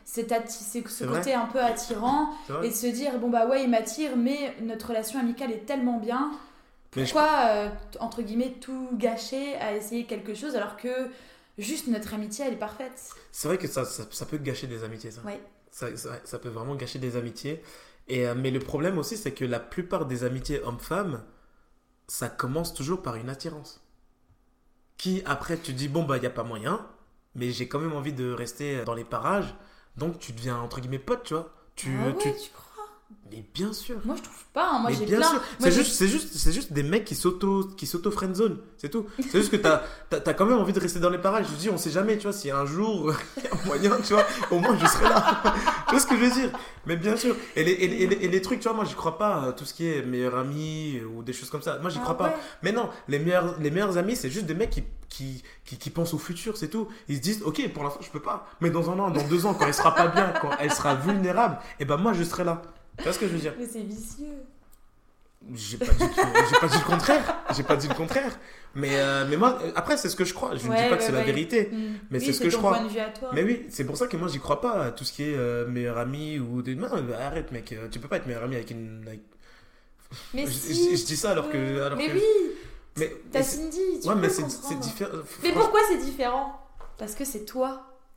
cet 0.07 0.33
ce 0.51 1.05
vrai. 1.05 1.19
côté 1.19 1.35
un 1.35 1.47
peu 1.47 1.61
attirant 1.61 2.31
et 2.63 2.69
de 2.71 2.75
se 2.75 2.87
dire 2.87 3.19
bon 3.19 3.29
bah 3.31 3.47
ouais 3.47 3.63
il 3.65 3.71
m'attire 3.71 4.17
mais 4.17 4.55
notre 4.63 4.89
relation 4.89 5.19
amicale 5.19 5.51
est 5.51 5.65
tellement 5.67 5.99
bien 5.99 6.31
pourquoi 6.95 7.47
euh, 7.49 7.69
entre 8.01 8.23
guillemets 8.23 8.55
tout 8.61 8.91
gâcher 8.95 9.57
à 9.57 9.75
essayer 9.75 10.05
quelque 10.07 10.35
chose 10.35 10.55
alors 10.57 10.77
que 10.77 11.11
juste 11.59 11.89
notre 11.89 12.15
amitié 12.15 12.45
elle 12.47 12.55
est 12.55 12.57
parfaite? 12.57 13.11
C'est 13.33 13.49
vrai 13.49 13.59
que 13.59 13.69
ça, 13.69 13.85
ça, 13.85 14.05
ça 14.11 14.27
peut 14.27 14.39
gâcher 14.39 14.67
des 14.67 14.85
amitiés, 14.85 15.11
ça. 15.11 15.23
Ouais. 15.23 15.41
Ça, 15.71 15.97
ça, 15.97 16.21
ça 16.25 16.39
peut 16.39 16.49
vraiment 16.49 16.77
gâcher 16.77 16.99
des 16.99 17.17
amitiés. 17.17 17.63
Et, 18.07 18.27
euh, 18.27 18.35
mais 18.37 18.51
le 18.51 18.61
problème 18.61 18.99
aussi, 18.99 19.17
c'est 19.17 19.33
que 19.33 19.45
la 19.45 19.61
plupart 19.61 20.07
des 20.07 20.25
amitiés 20.25 20.61
hommes-femmes, 20.63 21.25
ça 22.07 22.29
commence 22.29 22.75
toujours 22.75 23.03
par 23.03 23.17
une 23.17 23.29
attirance. 23.29 23.81
Qui, 24.99 25.23
après, 25.27 25.57
tu 25.57 25.73
dis, 25.73 25.89
bon, 25.89 26.05
bah, 26.05 26.17
il 26.17 26.21
n'y 26.21 26.27
a 26.27 26.31
pas 26.31 26.45
moyen, 26.45 26.87
mais 27.35 27.51
j'ai 27.51 27.67
quand 27.67 27.79
même 27.79 27.95
envie 27.95 28.13
de 28.13 28.31
rester 28.31 28.85
dans 28.85 28.95
les 28.95 29.05
parages. 29.05 29.55
Donc, 29.97 30.19
tu 30.19 30.33
deviens, 30.33 30.59
entre 30.59 30.81
guillemets, 30.81 30.99
pote, 30.99 31.25
tu 31.25 31.35
vois. 31.35 31.53
Tu, 31.75 31.97
ah 32.01 32.07
ouais 32.07 32.15
tu... 32.19 32.33
tu 32.33 32.51
crois? 32.51 32.64
Mais 33.31 33.45
bien 33.55 33.73
sûr. 33.73 33.97
moi 34.05 34.15
je 34.17 34.23
trouve 34.23 34.45
pas 34.53 34.69
hein. 34.71 34.79
moi 34.81 34.91
j'ai 34.93 35.07
plein 35.07 35.27
C'est 35.59 35.73
juste, 35.73 35.93
c'est 35.95 36.07
juste, 36.09 36.37
c'est 36.37 36.53
juste 36.53 36.73
des 36.73 36.83
mecs 36.83 37.05
qui 37.05 37.15
s'auto, 37.15 37.65
qui 37.77 37.87
s'auto 37.87 38.11
friendzone, 38.11 38.59
c'est 38.77 38.91
tout. 38.91 39.07
C'est 39.19 39.39
juste 39.41 39.51
que 39.51 39.57
t'as, 39.57 39.83
t'as 40.11 40.35
quand 40.35 40.45
même 40.47 40.59
envie 40.59 40.73
de 40.75 40.79
rester 40.79 41.01
dans 41.01 41.09
les 41.11 41.19
parages. 41.19 41.47
Je 41.51 41.55
dis, 41.57 41.71
on 41.71 41.79
sait 41.79 41.91
jamais, 41.91 42.17
tu 42.19 42.25
vois, 42.25 42.33
si 42.33 42.51
un 42.51 42.67
jour 42.67 43.13
il 43.39 43.43
y 43.45 43.47
a 43.49 43.65
moyen, 43.65 43.97
tu 44.05 44.13
vois, 44.13 44.25
au 44.51 44.59
moins 44.61 44.77
je 44.79 44.87
serai 44.87 45.09
là. 45.09 45.43
tu 45.89 45.93
vois 45.93 46.01
ce 46.01 46.07
que 46.07 46.17
je 46.17 46.21
veux 46.25 46.31
dire? 46.31 46.51
Mais 46.87 46.97
bien 46.97 47.17
sûr. 47.17 47.35
Et 47.57 47.65
les, 47.65 47.73
et 47.73 47.89
les, 47.89 47.97
et 47.97 48.07
les- 48.07 48.25
et 48.27 48.29
les 48.29 48.43
trucs, 48.43 48.61
tu 48.61 48.69
vois, 48.69 48.77
moi 48.77 48.85
j'y 48.85 48.95
crois 48.95 49.17
pas. 49.19 49.47
euh, 49.47 49.53
Tout 49.53 49.65
ce 49.65 49.73
qui 49.75 49.89
est 49.89 50.03
meilleur 50.03 50.37
ami 50.37 51.01
ou 51.01 51.23
des 51.23 51.33
choses 51.33 51.49
comme 51.51 51.63
ça. 51.63 51.79
Moi 51.79 51.91
j'y 51.91 51.99
Ah 52.01 52.03
crois 52.03 52.19
pas. 52.19 52.35
Mais 52.63 52.73
non, 52.73 52.91
les 53.09 53.19
meilleurs, 53.19 53.59
les 53.59 53.71
meilleurs 53.71 53.97
amis, 53.97 54.17
c'est 54.17 54.31
juste 54.31 54.47
des 54.47 54.55
mecs 54.55 54.71
qui, 54.71 54.85
qui, 55.09 55.43
qui, 55.65 55.79
qui 55.79 55.91
pensent 55.91 56.13
au 56.15 56.19
futur, 56.19 56.57
c'est 56.59 56.69
tout. 56.69 56.89
Ils 57.09 57.17
se 57.17 57.21
disent, 57.23 57.43
ok, 57.43 57.73
pour 57.73 57.83
l'instant 57.85 58.01
je 58.03 58.11
peux 58.11 58.21
pas, 58.21 58.47
mais 58.61 58.69
dans 58.71 58.91
un 58.91 58.99
an, 58.99 59.11
dans 59.11 59.23
deux 59.27 59.47
ans, 59.47 59.55
quand 59.55 59.67
elle 59.67 59.75
sera 59.75 59.95
pas 59.95 60.09
bien, 60.09 60.33
quand 60.43 60.51
elle 60.61 60.73
sera 60.73 60.95
vulnérable, 60.95 61.59
et 61.81 61.85
ben 61.87 61.97
moi 61.97 62.13
je 62.13 62.23
serai 62.23 62.45
là. 62.45 62.61
Tu 62.99 63.05
vois 63.05 63.13
ce 63.13 63.19
que 63.19 63.27
je 63.27 63.33
veux 63.33 63.39
dire? 63.39 63.55
Mais 63.59 63.67
c'est 63.67 63.81
vicieux 63.81 64.45
j'ai 65.55 65.77
pas, 65.77 65.85
dit 65.93 65.99
que- 65.99 66.05
j'ai 66.51 66.59
pas 66.59 66.69
dit 66.69 66.79
le 66.79 66.85
contraire. 66.87 67.37
J'ai 67.55 67.63
pas 67.65 67.77
dit 67.77 67.87
le 67.87 67.95
contraire. 67.95 68.39
Mais, 68.75 68.89
euh, 68.99 69.27
mais 69.29 69.37
moi, 69.37 69.59
après, 69.77 69.99
c'est 69.99 70.09
ce 70.09 70.17
que 70.17 70.25
je 70.25 70.33
crois. 70.33 70.51
Je 70.53 70.55
ne 70.55 70.61
dis 70.63 70.69
Ouais, 70.71 70.89
pas 70.89 70.97
que 70.97 71.01
ouais, 71.03 71.07
c'est 71.07 71.13
la 71.13 71.23
vérité. 71.23 71.69
Mm. 71.71 71.77
Mais 72.11 72.19
Oui, 72.19 72.25
c'est 72.25 72.33
ce 72.33 72.41
que 72.41 72.49
je 72.49 72.57
crois. 72.57 72.77
point 72.79 72.85
de 72.85 72.89
vue 72.89 72.99
à 72.99 73.11
toi 73.11 73.29
Mais 73.35 73.43
oui, 73.43 73.67
c'est 73.69 73.85
pour 73.85 73.99
ça 73.99 74.07
que 74.07 74.17
moi, 74.17 74.29
j'y 74.29 74.39
crois 74.39 74.63
pas 74.63 74.85
à 74.87 74.91
tout 74.91 75.05
ce 75.05 75.13
qui 75.13 75.23
est 75.25 75.37
euh, 75.37 75.67
meilleur 75.67 75.99
ami 75.99 76.39
ou 76.39 76.63
des. 76.63 76.75
Non, 76.75 76.89
arrête, 77.21 77.53
mec. 77.53 77.73
euh, 77.73 77.89
Tu 77.91 77.99
peux 77.99 78.09
pas 78.09 78.17
être 78.17 78.27
meilleur 78.27 78.43
ami 78.45 78.57
avec 78.57 78.71
une. 78.71 79.05
avec- 79.07 79.21
mais 80.33 80.47
je, 80.47 80.51
si 80.51 80.93
je- 80.93 80.97
je 80.97 81.05
dis 81.05 81.17
ça 81.17 81.33
alors 81.33 81.51
que. 81.51 81.83
Alors 81.83 81.99
mais 81.99 82.09
que... 82.09 82.13
oui 82.15 82.23
Mais, 82.97 83.15
t'as 83.31 83.43
Cindy 83.43 83.79
tu 84.01 84.09
ouais, 84.09 84.15
peux 84.15 84.21
mais 84.21 84.29
c'est 84.31 84.79
différent. 84.81 85.13
mais 85.43 85.53
pourquoi 85.53 85.81
c'est 85.91 85.99
différent? 85.99 86.59
Parce 86.97 87.15
que 87.15 87.27
c'est 87.27 87.45
toi 87.45 87.83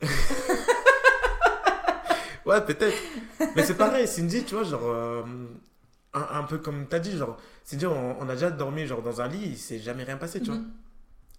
Ouais, 2.48 2.64
peut-être. 2.64 2.96
mais 3.54 3.64
c'est 3.64 3.76
pareil, 3.76 4.08
Cindy, 4.08 4.44
tu 4.44 4.54
vois, 4.56 4.64
genre. 4.64 4.82
euh, 4.84 5.22
un, 6.14 6.26
un 6.40 6.42
peu 6.44 6.58
comme 6.58 6.86
t'as 6.88 6.98
dit, 6.98 7.16
genre. 7.16 7.36
Cindy, 7.64 7.86
on, 7.86 8.20
on 8.20 8.28
a 8.28 8.34
déjà 8.34 8.50
dormi 8.50 8.86
genre 8.86 9.02
dans 9.02 9.20
un 9.20 9.28
lit, 9.28 9.50
il 9.50 9.58
s'est 9.58 9.78
jamais 9.78 10.04
rien 10.04 10.16
passé, 10.16 10.40
tu 10.40 10.46
vois. 10.46 10.56
Mhm. 10.56 10.70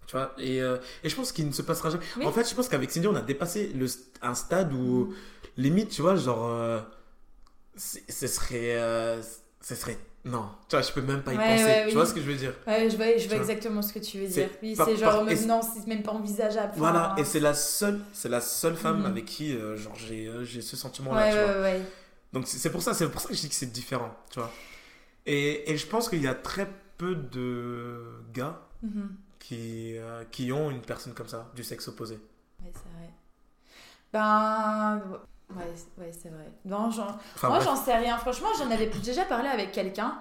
Tu 0.08 0.12
vois, 0.18 0.34
et, 0.40 0.62
euh, 0.62 0.78
et 1.04 1.10
je 1.10 1.16
pense 1.16 1.32
qu'il 1.32 1.46
ne 1.48 1.52
se 1.52 1.62
passera 1.62 1.90
jamais. 1.92 2.04
Oui. 2.18 2.26
En 2.26 2.32
fait, 2.32 2.50
je 2.50 2.56
pense 2.56 2.68
qu'avec 2.70 2.90
Cindy, 2.92 3.08
on 3.08 3.16
a 3.16 3.22
dépassé 3.22 3.68
le, 3.76 3.86
un 4.22 4.36
stade 4.36 4.74
où, 4.74 5.14
limite, 5.58 5.90
tu 5.90 6.02
vois, 6.02 6.16
genre, 6.16 6.46
euh, 6.48 6.80
ce 7.76 8.28
serait. 8.28 8.76
ce 9.62 9.76
serait. 9.76 9.98
Non, 10.30 10.50
tu 10.68 10.76
vois, 10.76 10.82
je 10.82 10.92
peux 10.92 11.02
même 11.02 11.24
pas 11.24 11.34
y 11.34 11.38
Ouais, 11.38 11.46
penser. 11.46 11.72
ouais, 11.72 11.82
tu 11.88 11.88
oui. 11.88 11.94
vois 11.94 12.06
ce 12.06 12.14
que 12.14 12.22
je 12.22 12.26
veux 12.26 12.36
dire? 12.36 12.54
Ouais, 12.68 12.90
je 12.90 12.96
vois, 12.98 13.18
je 13.18 13.28
vois 13.28 13.38
exactement 13.38 13.82
ce 13.82 13.94
que 13.94 14.00
tu 14.00 14.20
veux 14.20 14.28
dire. 14.28 14.50
Oui, 14.62 14.76
c'est 14.76 14.96
genre, 14.98 15.26
par- 15.26 15.26
non, 15.48 15.62
c'est 15.62 15.88
même 15.88 16.04
pas 16.04 16.12
envisageable. 16.12 16.74
Voilà, 16.78 17.16
et 17.18 17.26
c'est 17.26 17.40
la 17.40 17.54
seule, 17.54 18.00
c'est 18.14 18.30
la 18.30 18.42
seule 18.42 18.76
femme 18.76 19.00
Mhm. 19.00 19.06
avec 19.06 19.26
qui, 19.26 19.54
euh, 19.56 19.76
genre, 19.76 19.96
j'ai 19.96 20.28
euh, 20.28 20.44
j'ai 20.44 20.62
ce 20.62 20.78
sentiment-là, 20.78 21.28
ouais. 21.62 21.82
Donc 22.34 22.48
c'est 22.48 22.58
c'est 22.60 22.72
pour 22.72 22.82
ça, 22.84 22.94
c'est 22.94 23.10
pour 23.10 23.22
ça 23.22 23.30
que 23.30 23.36
je 23.36 23.42
dis 23.42 23.50
que 23.50 23.56
c'est 23.56 23.72
différent, 23.72 24.16
tu 24.32 24.40
vois. 24.40 24.54
Et, 25.26 25.72
et 25.72 25.78
je 25.78 25.88
pense 25.88 26.10
qu'il 26.10 26.22
y 26.24 26.28
a 26.28 26.36
très 26.36 26.68
peu 26.98 27.16
de 27.16 28.04
gars 28.34 28.62
Mhm. 28.82 29.18
qui, 29.40 29.98
euh, 29.98 30.24
qui 30.32 30.52
ont 30.54 30.72
une 30.72 30.82
personne 30.82 31.14
comme 31.14 31.28
ça, 31.30 31.52
du 31.56 31.64
sexe 31.64 31.88
opposé. 31.90 32.20
Ouais, 32.62 32.72
c'est 32.74 32.90
vrai. 32.90 33.14
Ben. 34.14 35.22
Ouais, 35.56 35.64
c'est- 35.76 36.02
ouais, 36.02 36.12
c'est 36.12 36.30
vrai. 36.30 36.46
Non, 36.66 36.92
j'en- 36.92 37.18
Enfin, 37.36 37.50
Moi, 37.50 37.60
j'en 37.60 37.76
sais 37.76 37.96
rien. 37.96 38.18
Franchement, 38.18 38.50
j'en 38.58 38.70
avais 38.72 38.88
déjà 39.04 39.26
parlé 39.26 39.50
avec 39.50 39.72
quelqu'un 39.72 40.20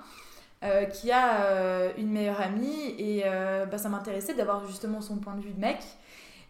euh, 0.64 0.85
qui 0.87 1.12
a 1.12 1.43
euh, 1.43 1.93
une 1.99 2.11
meilleure 2.11 2.41
amie 2.41 2.95
et 2.99 3.23
euh, 3.27 3.67
bah, 3.67 3.79
ça 3.79 3.88
m'intéressait 3.88 4.35
d'avoir 4.35 4.67
justement 4.67 5.01
son 5.01 5.17
point 5.19 5.35
de 5.35 5.41
vue 5.43 5.53
de 5.53 5.61
mec. 5.61 5.79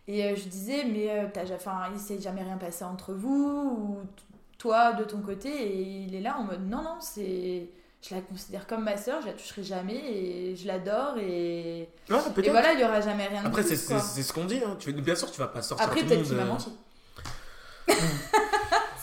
Et 0.07 0.35
je 0.37 0.49
disais, 0.49 0.85
mais 0.85 1.31
t'as 1.35 1.43
enfin, 1.55 1.83
il 1.93 1.99
s'est 2.01 2.19
jamais 2.21 2.43
rien 2.43 2.57
passé 2.57 2.83
entre 2.85 3.13
vous 3.13 3.77
ou 3.79 3.99
toi 4.57 4.93
de 4.95 5.05
ton 5.05 5.19
côté 5.21 5.51
Et 5.51 5.83
il 6.07 6.15
est 6.15 6.21
là 6.23 6.37
en 6.39 6.45
mode, 6.45 6.67
non, 6.69 6.83
non, 6.83 6.97
c'est. 7.01 7.69
Je 8.01 8.15
la 8.15 8.21
considère 8.21 8.67
comme 8.69 8.85
ma 8.85 8.97
soeur, 8.97 9.21
je 9.23 9.27
la 9.27 9.33
toucherai 9.33 9.65
jamais 9.65 9.97
et 9.97 10.55
je 10.57 10.69
l'adore 10.69 11.19
et, 11.19 11.89
voilà, 12.53 12.73
il 12.73 12.81
y 12.81 12.85
aura 12.85 13.01
jamais 13.01 13.27
rien 13.27 13.43
de 13.43 13.49
Après, 13.49 13.63
plus, 13.63 13.71
c'est 13.71 13.77
c'est- 13.77 13.99
c'est 13.99 14.23
ce 14.23 14.33
qu'on 14.33 14.45
dit. 14.45 14.63
Hein. 14.65 14.77
Tu, 14.79 14.93
bien 14.93 15.17
sûr, 15.17 15.29
tu 15.33 15.41
vas 15.41 15.49
pas 15.49 15.63
sortir 15.63 15.85
Après, 15.85 16.01
tout 16.03 16.07
peut-être 16.07 16.19
monde. 16.21 16.27
qu'il 16.29 16.37
m'a 16.37 16.45
menti. 16.45 16.73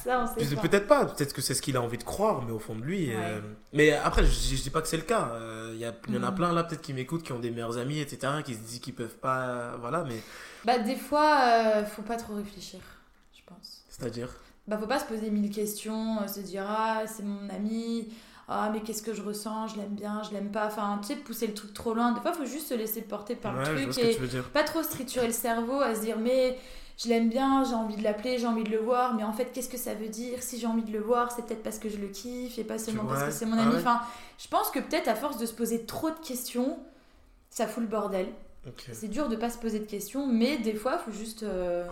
Ça, 0.06 0.22
on 0.22 0.28
sait 0.40 0.46
Peut- 0.48 0.56
pas. 0.56 0.62
Peut-être 0.62 0.88
pas, 0.88 1.06
peut-être 1.06 1.34
que 1.34 1.42
c'est 1.42 1.54
ce 1.56 1.62
qu'il 1.62 1.76
a 1.78 1.82
envie 1.82 1.98
de 1.98 2.04
croire, 2.04 2.44
mais 2.44 2.52
au 2.52 2.60
fond 2.60 2.76
de 2.76 2.84
lui. 2.84 3.08
Ouais. 3.10 3.16
euh, 3.18 3.42
Mais 3.74 3.92
après, 3.92 4.24
je, 4.24 4.30
je 4.56 4.62
dis 4.62 4.70
pas 4.70 4.82
que 4.82 4.88
c'est 4.88 4.98
le 4.98 5.04
cas. 5.04 5.30
Euh, 5.34 5.72
Il 5.74 5.82
y, 5.82 5.86
en 6.18 6.24
a 6.24 6.30
Mhm. 6.32 6.36
plein 6.36 6.54
là, 6.54 6.64
peut-être 6.64 6.82
qui 6.82 6.94
m'écoutent, 6.94 7.24
qui 7.24 7.34
ont 7.34 7.40
des 7.40 7.52
meilleurs 7.52 7.78
amis, 7.78 8.00
etc., 8.00 8.32
qui 8.46 8.54
se 8.54 8.60
disent 8.60 8.80
qu'ils 8.80 8.94
peuvent 8.96 9.18
pas. 9.18 9.40
euh, 9.42 9.76
Voilà, 9.82 10.04
mais. 10.08 10.22
Bah, 10.64 10.80
des 10.80 10.96
fois, 10.96 11.40
euh, 11.44 11.86
faut 11.86 12.02
pas 12.04 12.16
trop 12.18 12.36
réfléchir, 12.36 12.80
je 13.34 13.42
pense. 13.46 13.84
C'est-à-dire. 13.90 14.30
Bah, 14.68 14.78
faut 14.80 14.88
pas 14.88 15.00
se 15.00 15.06
poser 15.06 15.30
mille 15.32 15.52
questions, 15.52 16.26
se 16.28 16.40
dire 16.40 16.66
ah, 16.68 17.02
c'est 17.08 17.24
mon 17.24 17.50
ami, 17.50 18.08
ah, 18.48 18.70
mais 18.74 18.82
qu'est-ce 18.82 19.04
que 19.04 19.14
je 19.14 19.22
ressens, 19.22 19.68
je 19.70 19.78
l'aime 19.78 19.94
bien, 19.96 20.22
je 20.24 20.32
l'aime 20.34 20.52
pas. 20.52 20.68
Enfin, 20.68 21.00
tu 21.02 21.08
sais, 21.10 21.16
pousser 21.16 21.48
le 21.48 21.54
truc 21.54 21.74
trop 21.74 21.94
loin. 21.94 22.12
Des 22.14 22.22
fois, 22.22 22.32
faut 22.34 22.46
juste 22.46 22.68
se 22.70 22.74
laisser 22.74 23.02
porter 23.02 23.36
par 23.36 23.54
ouais, 23.56 23.60
le 23.74 23.82
truc 23.92 23.98
et 24.04 24.14
tu 24.16 24.22
veux 24.22 24.28
dire. 24.28 24.44
pas 24.50 24.64
trop 24.64 24.82
se 24.82 24.90
triturer 24.90 25.28
le 25.28 25.34
cerveau 25.34 25.82
à 25.82 25.94
se 25.96 26.02
dire 26.02 26.18
mais 26.20 26.58
je 26.98 27.10
l'aime 27.10 27.30
bien, 27.30 27.64
j'ai 27.66 27.74
envie 27.76 27.96
de 27.98 28.04
l'appeler, 28.04 28.38
j'ai 28.38 28.48
envie 28.48 28.64
de 28.64 28.70
le 28.72 28.78
voir, 28.80 29.16
mais 29.16 29.24
en 29.24 29.34
fait, 29.34 29.52
qu'est-ce 29.54 29.70
que 29.70 29.78
ça 29.78 29.94
veut 29.94 30.08
dire 30.10 30.42
Si 30.42 30.60
j'ai 30.60 30.68
envie 30.68 30.84
de 30.84 30.92
le 30.92 31.00
voir, 31.02 31.32
c'est 31.32 31.46
peut-être 31.46 31.64
parce 31.64 31.78
que 31.80 31.90
je 31.90 31.98
le 31.98 32.08
kiffe 32.08 32.58
et 32.58 32.64
pas 32.64 32.78
seulement 32.80 33.06
parce 33.06 33.24
que 33.24 33.32
c'est 33.32 33.46
mon 33.46 33.58
Ah 33.58 33.64
ami. 33.64 33.74
ouais. 33.74 33.80
Enfin, 33.80 34.02
je 34.38 34.48
pense 34.48 34.70
que 34.72 34.80
peut-être 34.80 35.08
à 35.08 35.16
force 35.16 35.38
de 35.38 35.46
se 35.46 35.54
poser 35.54 35.86
trop 35.86 36.10
de 36.10 36.20
questions, 36.26 36.80
ça 37.50 37.68
fout 37.68 37.84
le 37.84 37.90
bordel. 37.90 38.28
C'est 38.94 39.10
dur 39.10 39.30
de 39.30 39.36
pas 39.36 39.50
se 39.52 39.58
poser 39.60 39.80
de 39.80 39.86
questions, 39.86 40.26
mais 40.26 40.58
des 40.58 40.74
fois, 40.74 40.98
faut 40.98 41.12
juste 41.12 41.44
euh, 41.44 41.86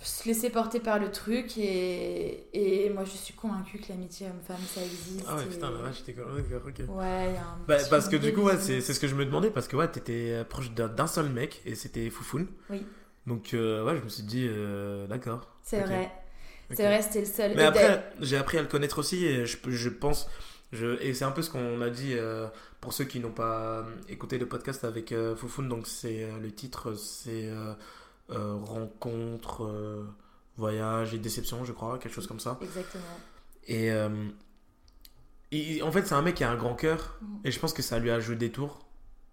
se 0.00 0.26
laisser 0.28 0.48
porter 0.50 0.80
par 0.80 0.98
le 0.98 1.10
truc. 1.10 1.58
Et, 1.58 2.46
et 2.86 2.90
moi, 2.90 3.04
je 3.04 3.10
suis 3.10 3.34
convaincue 3.34 3.78
que 3.78 3.88
l'amitié 3.90 4.26
homme-femme, 4.28 4.56
ça 4.72 4.80
existe. 4.82 5.26
Ah 5.28 5.36
ouais, 5.36 5.42
et- 5.42 5.46
putain, 5.46 5.70
la 5.70 5.78
vache, 5.78 5.98
j'étais 5.98 6.14
comme. 6.14 6.34
D'accord, 6.36 6.62
ok. 6.68 6.78
Ouais, 6.96 7.26
il 7.28 7.34
y 7.34 7.36
a 7.36 7.40
un 7.42 7.58
Bah, 7.66 7.76
parce 7.90 8.08
que 8.08 8.16
du 8.16 8.32
coup, 8.32 8.42
ouais, 8.42 8.58
c'est 8.58 8.80
ce 8.80 8.98
que 9.00 9.08
je 9.08 9.14
me 9.14 9.26
demandais, 9.26 9.50
parce 9.50 9.68
que 9.68 9.76
ouais, 9.76 9.88
t'étais 9.90 10.44
proche 10.48 10.70
d'un 10.70 11.06
seul 11.06 11.28
mec, 11.28 11.60
et 11.66 11.74
c'était 11.74 12.08
Foufoun. 12.10 12.46
Oui. 12.70 12.86
Donc, 13.26 13.52
euh, 13.54 13.84
ouais, 13.84 13.96
je 13.96 14.02
me 14.02 14.08
suis 14.08 14.22
dit, 14.22 14.46
euh, 14.48 15.06
d'accord. 15.06 15.46
C'est 15.62 15.80
vrai. 15.80 16.10
C'est 16.70 16.84
vrai, 16.86 17.00
c'était 17.02 17.20
le 17.20 17.26
seul. 17.26 17.52
Mais 17.56 17.62
Et 17.62 17.66
après, 17.66 18.12
j'ai 18.20 18.36
appris 18.36 18.58
à 18.58 18.62
le 18.62 18.68
connaître 18.68 18.98
aussi, 18.98 19.24
et 19.24 19.46
je, 19.46 19.56
je 19.68 19.88
pense, 19.88 20.28
je, 20.72 21.00
et 21.02 21.14
c'est 21.14 21.24
un 21.24 21.30
peu 21.30 21.40
ce 21.42 21.50
qu'on 21.50 21.80
a 21.80 21.88
dit 21.90 22.12
euh, 22.14 22.46
pour 22.80 22.92
ceux 22.92 23.04
qui 23.04 23.20
n'ont 23.20 23.32
pas 23.32 23.86
écouté 24.08 24.38
le 24.38 24.46
podcast 24.46 24.84
avec 24.84 25.14
Foufoun. 25.36 25.68
Donc, 25.68 25.86
c'est 25.86 26.28
le 26.40 26.50
titre, 26.52 26.94
c'est 26.94 27.50
Rencontre, 28.28 30.06
Voyage 30.56 31.14
et 31.14 31.18
Déception, 31.18 31.64
je 31.64 31.72
crois, 31.72 31.98
quelque 31.98 32.12
chose 32.14 32.26
comme 32.26 32.40
ça. 32.40 32.58
Exactement. 32.62 33.02
Et 33.66 33.90
il- 35.50 35.82
en 35.82 35.90
fait, 35.92 36.06
c'est 36.06 36.14
un 36.14 36.22
mec 36.22 36.34
qui 36.34 36.44
a 36.44 36.50
un 36.50 36.56
grand 36.56 36.74
cœur, 36.74 37.16
Mm. 37.22 37.26
et 37.44 37.50
je 37.50 37.58
pense 37.58 37.72
que 37.72 37.82
ça 37.82 37.98
lui 37.98 38.10
a 38.10 38.20
joué 38.20 38.36
des 38.36 38.50
tours 38.50 38.78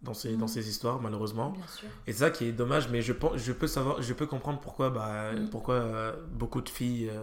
dans 0.06 0.14
ses, 0.14 0.32
Mm. 0.34 0.38
dans 0.38 0.48
ses 0.48 0.70
histoires, 0.70 1.02
malheureusement. 1.02 1.50
Bien 1.50 1.68
sûr. 1.68 1.88
Et 2.08 2.14
c'est 2.14 2.20
ça 2.20 2.32
qui 2.32 2.46
est 2.46 2.52
dommage, 2.54 2.88
mais 2.90 3.02
je, 3.02 3.12
pense, 3.12 3.38
je, 3.38 3.52
peux, 3.52 3.68
savoir, 3.68 4.02
je 4.02 4.14
peux 4.14 4.26
comprendre 4.28 4.60
pourquoi, 4.62 4.90
bah, 4.90 5.34
Mm. 5.34 5.50
pourquoi 5.50 5.76
euh, 5.76 6.14
beaucoup 6.32 6.62
de 6.62 6.70
filles 6.70 7.10
euh, 7.10 7.22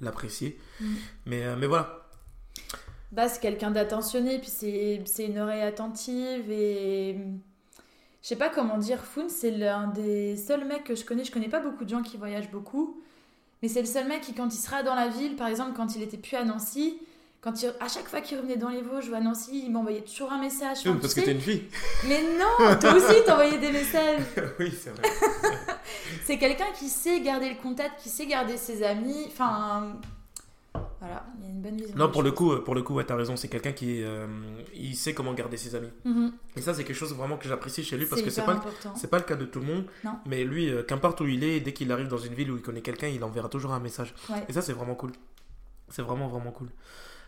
l'apprécient. 0.00 0.52
Mm. 0.80 0.84
Mais, 1.26 1.44
euh, 1.44 1.56
mais 1.58 1.66
voilà. 1.66 2.00
Bah, 3.12 3.28
c'est 3.28 3.40
quelqu'un 3.40 3.70
d'attentionné, 3.70 4.38
puis 4.38 4.48
c'est 4.50 5.02
c'est 5.04 5.26
une 5.26 5.38
oreille 5.38 5.62
attentive 5.62 6.50
et. 6.50 7.18
Je 8.22 8.28
sais 8.28 8.36
pas 8.36 8.48
comment 8.48 8.78
dire, 8.78 9.04
Foun, 9.04 9.28
c'est 9.28 9.50
l'un 9.50 9.88
des 9.88 10.38
seuls 10.38 10.64
mecs 10.64 10.84
que 10.84 10.94
je 10.94 11.04
connais. 11.04 11.24
Je 11.24 11.30
connais 11.30 11.50
pas 11.50 11.60
beaucoup 11.60 11.84
de 11.84 11.90
gens 11.90 12.02
qui 12.02 12.16
voyagent 12.16 12.50
beaucoup, 12.50 13.02
mais 13.60 13.68
c'est 13.68 13.80
le 13.82 13.86
seul 13.86 14.08
mec 14.08 14.22
qui, 14.22 14.32
quand 14.32 14.48
il 14.48 14.56
sera 14.58 14.82
dans 14.82 14.94
la 14.94 15.08
ville, 15.08 15.36
par 15.36 15.46
exemple, 15.48 15.72
quand 15.76 15.94
il 15.94 16.02
était 16.02 16.16
plus 16.16 16.34
à 16.34 16.42
Nancy, 16.42 16.96
quand 17.44 17.62
il, 17.62 17.74
à 17.78 17.88
chaque 17.88 18.08
fois 18.08 18.22
qu'il 18.22 18.38
revenait 18.38 18.56
dans 18.56 18.70
les 18.70 18.80
Vosges 18.80 19.10
ou 19.10 19.14
à 19.14 19.20
Nancy, 19.20 19.64
il 19.66 19.70
m'envoyait 19.70 20.00
toujours 20.00 20.32
un 20.32 20.40
message. 20.40 20.78
Enfin, 20.80 20.94
tu 20.94 20.98
parce 20.98 21.12
que 21.12 21.20
t'es 21.20 21.32
une 21.32 21.40
fille. 21.42 21.64
Mais 22.08 22.22
non, 22.38 22.74
toi 22.80 22.94
aussi 22.94 23.22
t'envoyais 23.26 23.58
des 23.58 23.70
messages. 23.70 24.22
oui, 24.58 24.72
c'est 24.72 24.90
vrai. 24.90 25.02
C'est 26.24 26.38
quelqu'un 26.38 26.72
qui 26.78 26.88
sait 26.88 27.20
garder 27.20 27.50
le 27.50 27.56
contact, 27.56 28.00
qui 28.00 28.08
sait 28.08 28.24
garder 28.26 28.56
ses 28.56 28.82
amis. 28.82 29.26
Enfin, 29.26 29.92
voilà, 31.00 31.26
il 31.38 31.44
y 31.44 31.48
a 31.48 31.50
une 31.50 31.60
bonne 31.60 31.76
vision. 31.76 31.94
non, 31.96 32.10
pour 32.10 32.22
le 32.22 32.32
coup, 32.32 32.56
pour 32.60 32.74
le 32.74 32.82
coup, 32.82 32.94
ouais, 32.94 33.04
t'as 33.04 33.14
raison. 33.14 33.36
C'est 33.36 33.48
quelqu'un 33.48 33.72
qui 33.72 34.02
euh, 34.02 34.26
il 34.74 34.96
sait 34.96 35.12
comment 35.12 35.34
garder 35.34 35.58
ses 35.58 35.74
amis. 35.74 35.90
Mhm. 36.06 36.32
Et 36.56 36.62
ça, 36.62 36.72
c'est 36.72 36.84
quelque 36.84 36.96
chose 36.96 37.14
vraiment 37.14 37.36
que 37.36 37.46
j'apprécie 37.46 37.84
chez 37.84 37.98
lui 37.98 38.06
parce 38.06 38.22
que 38.22 38.30
c'est 38.30 38.44
pas, 38.46 38.64
c'est 38.96 39.10
pas 39.10 39.18
le 39.18 39.24
cas 39.24 39.36
de 39.36 39.44
tout 39.44 39.60
le 39.60 39.66
monde. 39.66 39.84
Non. 40.02 40.12
Mais 40.24 40.44
lui, 40.44 40.70
euh, 40.70 40.82
qu'importe 40.82 41.20
où 41.20 41.26
il 41.26 41.44
est, 41.44 41.60
dès 41.60 41.74
qu'il 41.74 41.92
arrive 41.92 42.08
dans 42.08 42.16
une 42.16 42.32
ville 42.32 42.50
où 42.50 42.56
il 42.56 42.62
connaît 42.62 42.80
quelqu'un, 42.80 43.08
il 43.08 43.22
enverra 43.22 43.50
toujours 43.50 43.74
un 43.74 43.80
message. 43.80 44.14
Ouais. 44.30 44.46
Et 44.48 44.54
ça, 44.54 44.62
c'est 44.62 44.72
vraiment 44.72 44.94
cool. 44.94 45.12
C'est 45.90 46.02
vraiment, 46.02 46.28
vraiment 46.28 46.52
cool. 46.52 46.70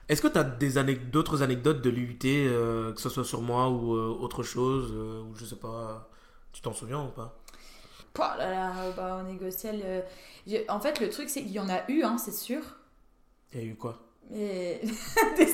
Est-ce 0.08 0.22
que 0.22 0.28
tu 0.28 0.38
as 0.38 0.44
des 0.44 0.94
d'autres 0.96 1.42
anecdotes 1.42 1.82
de 1.82 1.90
l'UT, 1.90 2.18
euh, 2.24 2.92
que 2.92 3.00
ce 3.00 3.08
soit 3.08 3.24
sur 3.24 3.42
moi 3.42 3.68
ou 3.70 3.94
euh, 3.96 4.06
autre 4.20 4.42
chose, 4.44 4.92
euh, 4.94 5.22
ou 5.22 5.34
je 5.34 5.44
sais 5.44 5.56
pas, 5.56 6.08
tu 6.52 6.60
t'en 6.62 6.72
souviens 6.72 7.02
ou 7.04 7.08
pas? 7.08 7.36
Pouah 8.12 8.36
là 8.38 8.50
là, 8.50 8.90
bah, 8.96 9.18
au 9.20 9.22
négociel. 9.30 9.82
euh, 9.84 10.02
En 10.68 10.80
fait, 10.80 11.00
le 11.00 11.10
truc, 11.10 11.28
c'est 11.28 11.42
qu'il 11.42 11.50
y 11.52 11.58
en 11.60 11.68
a 11.68 11.90
eu, 11.90 12.02
hein, 12.04 12.18
c'est 12.18 12.32
sûr. 12.32 12.62
Il 13.52 13.60
y 13.60 13.62
a 13.62 13.66
eu 13.66 13.74
quoi? 13.74 13.98
Des 14.30 14.80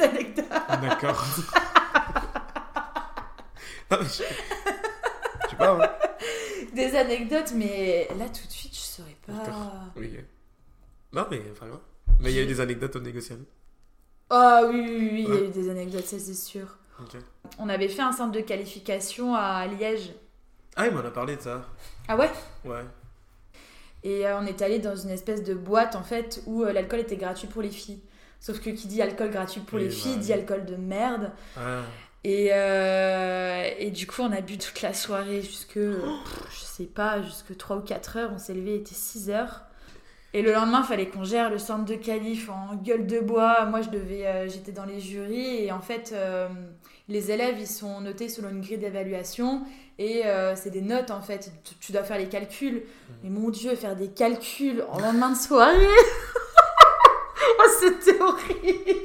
anecdotes. 0.03 0.49
D'accord. 0.49 1.25
Non, 3.91 3.99
mais 4.01 4.07
je... 4.07 4.11
je 4.13 5.51
sais 5.51 5.57
pas. 5.57 5.85
hein. 5.85 5.91
Des 6.75 6.97
anecdotes, 6.97 7.53
mais 7.55 8.09
là, 8.19 8.27
tout 8.29 8.47
de 8.47 8.51
suite, 8.53 8.73
je 8.75 8.79
saurais 8.81 9.17
pas. 9.27 9.33
D'accord. 9.35 9.73
Oui. 9.97 10.17
Non, 11.13 11.27
mais 11.31 11.43
enfin. 11.53 11.67
Mais 12.21 12.31
il 12.33 12.37
y 12.37 12.39
a 12.39 12.43
eu 12.43 12.47
des 12.47 12.61
anecdotes 12.61 12.97
au 12.97 13.01
négocial. 13.01 13.39
Ah 14.35 14.63
oui, 14.67 14.81
oui, 14.81 14.97
oui, 14.99 15.11
oui, 15.13 15.27
il 15.29 15.35
y 15.35 15.39
a 15.39 15.45
eu 15.45 15.49
des 15.51 15.69
anecdotes, 15.69 16.07
ça 16.07 16.19
c'est 16.19 16.33
sûr. 16.33 16.79
On 17.59 17.69
avait 17.69 17.89
fait 17.89 18.01
un 18.01 18.13
centre 18.13 18.33
de 18.33 18.41
qualification 18.41 19.35
à 19.35 19.67
Liège. 19.67 20.15
Ah, 20.75 20.87
il 20.87 20.95
m'en 20.95 21.01
a 21.01 21.11
parlé 21.11 21.37
de 21.37 21.43
ça. 21.43 21.67
Ah 22.09 22.17
ouais? 22.17 22.31
Ouais. 22.65 22.85
Et 24.05 24.27
euh, 24.27 24.39
on 24.39 24.47
est 24.47 24.63
allé 24.63 24.79
dans 24.79 24.97
une 24.97 25.11
espèce 25.11 25.43
de 25.43 25.53
boîte 25.53 25.97
en 25.97 26.03
fait 26.03 26.43
où 26.47 26.63
euh, 26.63 26.73
l'alcool 26.73 27.01
était 27.01 27.17
gratuit 27.17 27.47
pour 27.47 27.61
les 27.61 27.71
filles. 27.71 28.01
Sauf 28.41 28.59
que 28.61 28.71
qui 28.71 28.89
dit 28.89 29.03
alcool 29.03 29.31
gratuit 29.31 29.61
pour 29.61 29.79
Oui, 29.79 29.85
les 29.85 29.91
filles 29.91 30.17
bah, 30.17 30.23
dit 30.23 30.33
alcool 30.33 30.65
de 30.65 30.77
merde. 30.77 31.31
Ah. 31.59 31.83
Et, 32.25 32.49
euh, 32.53 33.69
et 33.79 33.91
du 33.91 34.07
coup, 34.07 34.23
on 34.23 34.33
a 34.33 34.41
bu 34.41 34.57
toute 34.57 34.81
la 34.81 34.95
soirée 34.95 35.43
jusque, 35.43 35.75
pff, 35.75 36.49
je 36.51 36.65
sais 36.65 36.85
pas, 36.87 37.21
jusque 37.21 37.55
3 37.57 37.77
ou 37.77 37.81
4 37.81 38.17
heures. 38.17 38.31
On 38.33 38.39
s'est 38.39 38.55
levé, 38.55 38.77
il 38.77 38.81
était 38.81 38.95
6 38.95 39.29
heures. 39.31 39.63
Et 40.35 40.41
le 40.41 40.53
lendemain, 40.53 40.81
il 40.83 40.87
fallait 40.87 41.09
qu'on 41.09 41.25
gère 41.25 41.51
le 41.51 41.59
centre 41.59 41.85
de 41.85 41.95
qualif 41.95 42.49
en 42.49 42.75
gueule 42.77 43.07
de 43.07 43.21
bois. 43.21 43.67
Moi, 43.67 43.83
je 43.83 43.91
devais, 43.91 44.27
euh, 44.27 44.49
j'étais 44.49 44.73
dans 44.73 44.87
les 44.87 44.99
jurys. 44.99 45.65
Et 45.65 45.73
en 45.73 45.81
fait, 45.81 46.13
euh, 46.15 46.49
les 47.09 47.31
élèves, 47.31 47.57
ils 47.59 47.67
sont 47.67 48.01
notés 48.01 48.31
selon 48.31 48.49
une 48.49 48.63
grille 48.63 48.79
d'évaluation. 48.79 49.63
Et 49.99 50.25
euh, 50.25 50.57
c'est 50.57 50.71
des 50.71 50.81
notes, 50.81 51.11
en 51.11 51.21
fait. 51.21 51.53
Tu, 51.65 51.75
tu 51.75 51.93
dois 51.93 52.03
faire 52.03 52.17
les 52.17 52.29
calculs. 52.29 52.83
Mais 53.23 53.29
mon 53.29 53.51
Dieu, 53.51 53.75
faire 53.75 53.95
des 53.95 54.09
calculs 54.09 54.83
en 54.91 55.01
lendemain 55.01 55.31
de 55.31 55.37
soirée 55.37 55.77
Oh, 57.59 57.69
c'était 57.81 58.21
horrible 58.21 59.03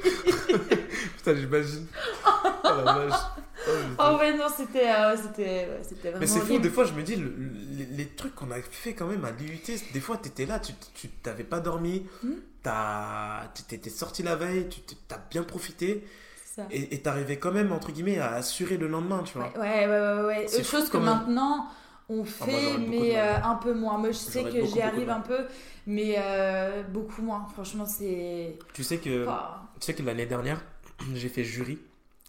Putain, 1.16 1.34
j'imagine. 1.34 1.86
Oh 2.24 2.48
la 2.64 2.82
vache. 2.82 3.20
Oh. 3.68 4.02
Oh 4.14 4.18
ouais, 4.18 4.36
non, 4.36 4.46
c'était 4.54 4.88
euh, 4.90 5.16
c'était 5.16 5.42
ouais, 5.68 5.80
c'était 5.82 6.08
vraiment 6.10 6.20
Mais 6.20 6.26
c'est 6.26 6.40
fou, 6.40 6.58
des 6.58 6.70
fois 6.70 6.84
je 6.84 6.92
me 6.92 7.02
dis, 7.02 7.16
le- 7.16 7.28
le- 7.36 7.96
les, 7.96 8.06
trucs 8.06 8.34
qu'on 8.34 8.50
a 8.50 8.60
fait 8.62 8.94
quand 8.94 9.06
même 9.06 9.24
à 9.24 9.30
l'UT, 9.30 9.60
des 9.92 10.00
fois 10.00 10.16
t'étais 10.16 10.46
là, 10.46 10.58
tu 10.58 10.72
tu 10.94 11.08
t'avais 11.08 11.44
pas 11.44 11.60
dormi, 11.60 12.06
Hmm. 12.22 12.32
t'as- 12.62 13.50
tu 13.54 13.62
t'étais 13.64 13.90
sorti 13.90 14.22
la 14.22 14.36
veille, 14.36 14.68
tu 14.68 14.80
t'es- 14.80 14.96
t'as 15.08 15.20
bien 15.30 15.42
profité, 15.42 16.04
C'est 16.44 16.62
ça. 16.62 16.66
et 16.70 16.94
et 16.94 17.00
t'arrivais 17.02 17.36
quand 17.38 17.52
même, 17.52 17.72
entre 17.72 17.92
guillemets, 17.92 18.18
à 18.18 18.32
assurer 18.34 18.76
le 18.76 18.88
lendemain, 18.88 19.22
tu 19.24 19.36
vois. 19.38 19.48
Ouais, 19.58 19.86
ouais, 19.86 19.86
ouais, 19.86 20.12
ouais, 20.20 20.26
ouais. 20.26 20.44
C'est 20.48 20.62
fou, 20.64 20.76
chose 20.76 20.86
que 20.88 20.92
quand 20.92 21.00
même. 21.00 21.08
maintenant 21.14 21.66
on 22.10 22.22
Ah, 22.22 22.44
fait, 22.46 22.50
moi, 22.50 22.60
j'aurais 22.60 22.78
beaucoup 22.78 22.84
de 22.84 22.90
mais 23.02 23.12
mal. 23.12 23.26
euh, 23.42 23.44
un 23.44 23.54
peu 23.56 23.74
moins. 23.74 23.98
Moi, 23.98 24.10
je 24.12 24.16
sais 24.16 24.40
J'aurais 24.40 24.50
que 24.52 24.56
beaucoup, 24.60 24.66
j'y 24.68 24.74
beaucoup 24.76 24.86
de 24.86 24.94
arrive 24.94 25.06
mal. 25.08 25.16
un 25.18 25.20
peu, 25.20 25.38
mais 25.86 26.14
euh, 26.18 26.82
beaucoup 26.84 27.20
moins. 27.22 27.46
Franchement, 27.52 27.84
c'est. 27.84 28.58
Tu 28.72 28.82
sais 28.82 28.96
que, 28.96 29.24
Pouah. 29.24 29.62
tu 29.78 29.84
sais 29.86 29.94
que 29.94 30.02
l'année 30.02 30.24
dernière, 30.26 30.60
j'ai 31.14 31.28
fait 31.28 31.44
jury 31.44 31.78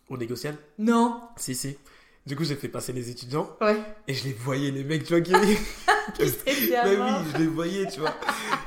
au 0.10 0.18
négocial. 0.18 0.56
Non 0.78 1.22
Si, 1.38 1.56
si. 1.56 1.78
Du 2.26 2.36
coup, 2.36 2.44
j'ai 2.44 2.56
fait 2.56 2.68
passer 2.68 2.92
les 2.94 3.10
étudiants, 3.10 3.50
Ouais. 3.62 3.78
et 4.08 4.14
je 4.14 4.26
les 4.26 4.34
voyais, 4.34 4.70
les 4.72 4.84
mecs, 4.84 5.04
tu 5.04 5.14
vois, 5.14 5.22
qui... 5.22 5.32
Qui 6.14 6.72
mort. 6.98 7.22
oui, 7.24 7.32
je 7.34 7.38
les 7.38 7.48
voyais, 7.48 7.86
tu 7.88 8.00
vois. 8.00 8.14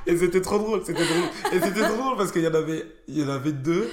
Et 0.06 0.16
c'était 0.16 0.40
trop 0.40 0.58
drôle, 0.58 0.82
c'était 0.84 1.04
drôle. 1.04 1.24
Et 1.52 1.60
c'était 1.60 1.82
trop 1.88 1.96
drôle 1.96 2.16
parce 2.16 2.30
qu'il 2.32 2.42
y 2.42 2.46
en 2.46 2.54
avait, 2.54 2.86
il 3.08 3.18
y 3.18 3.24
en 3.24 3.28
avait 3.28 3.52
deux. 3.52 3.90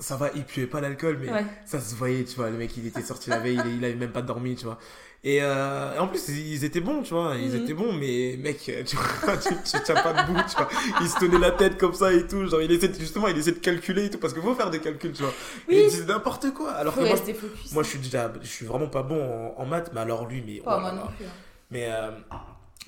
Euh, 0.00 0.02
ça 0.02 0.16
va, 0.16 0.30
il 0.34 0.44
puait 0.44 0.66
pas 0.66 0.80
l'alcool, 0.80 1.18
mais 1.20 1.30
Ouais. 1.30 1.44
ça 1.64 1.78
se 1.80 1.94
voyait, 1.94 2.24
tu 2.24 2.36
vois. 2.36 2.50
Le 2.50 2.56
mec, 2.56 2.76
il 2.76 2.86
était 2.86 3.02
sorti 3.02 3.30
la 3.30 3.38
veille, 3.38 3.60
il, 3.66 3.76
il 3.76 3.84
avait 3.84 3.94
même 3.94 4.12
pas 4.12 4.22
dormi, 4.22 4.54
tu 4.56 4.64
vois. 4.64 4.78
Et 5.22 5.42
euh, 5.42 5.98
en 6.00 6.08
plus, 6.08 6.28
ils 6.28 6.64
étaient 6.64 6.80
bons, 6.80 7.02
tu 7.02 7.12
vois. 7.12 7.34
Ils 7.36 7.50
Mhm. 7.50 7.62
étaient 7.62 7.74
bons, 7.74 7.92
mais 7.92 8.36
mec, 8.38 8.58
tu 8.86 8.96
vois, 8.96 9.36
tu, 9.36 9.48
tu 9.70 9.76
tiens 9.84 9.94
pas 9.96 10.14
debout, 10.14 10.40
tu 10.48 10.56
vois. 10.56 10.68
Il 11.02 11.08
se 11.08 11.18
tenait 11.18 11.38
la 11.38 11.50
tête 11.50 11.76
comme 11.76 11.92
ça 11.92 12.10
et 12.12 12.26
tout. 12.26 12.46
Genre, 12.48 12.62
il 12.62 12.72
essaie 12.72 12.88
de- 12.88 12.94
justement, 12.98 13.28
il 13.28 13.36
essaie 13.36 13.52
de 13.52 13.58
calculer 13.58 14.06
et 14.06 14.10
tout, 14.10 14.16
parce 14.18 14.32
qu'il 14.32 14.42
faut 14.42 14.54
faire 14.54 14.70
des 14.70 14.80
calculs, 14.80 15.12
tu 15.12 15.22
vois. 15.22 15.32
Oui. 15.68 15.74
Et 15.74 15.84
il 15.84 15.90
disait 15.90 16.06
n'importe 16.06 16.54
quoi. 16.54 16.70
Alors 16.72 16.94
que 16.94 17.00
moi, 17.00 17.10
rester 17.10 17.34
focus. 17.34 17.70
moi, 17.72 17.82
je 17.82 17.88
suis 17.90 17.98
déjà, 17.98 18.32
je 18.40 18.48
suis 18.48 18.64
vraiment 18.64 18.88
pas 18.88 19.02
bon 19.02 19.22
en, 19.56 19.60
en 19.60 19.66
maths, 19.66 19.90
mais 19.92 20.00
alors 20.00 20.26
lui, 20.26 20.42
mais. 20.46 20.60
Pas 20.60 20.76
oh 20.78 20.80
moi 20.80 20.92
non 20.92 21.06
plus. 21.14 21.26
hein. 21.26 21.30
Mais, 21.70 21.86
euh, 21.90 22.10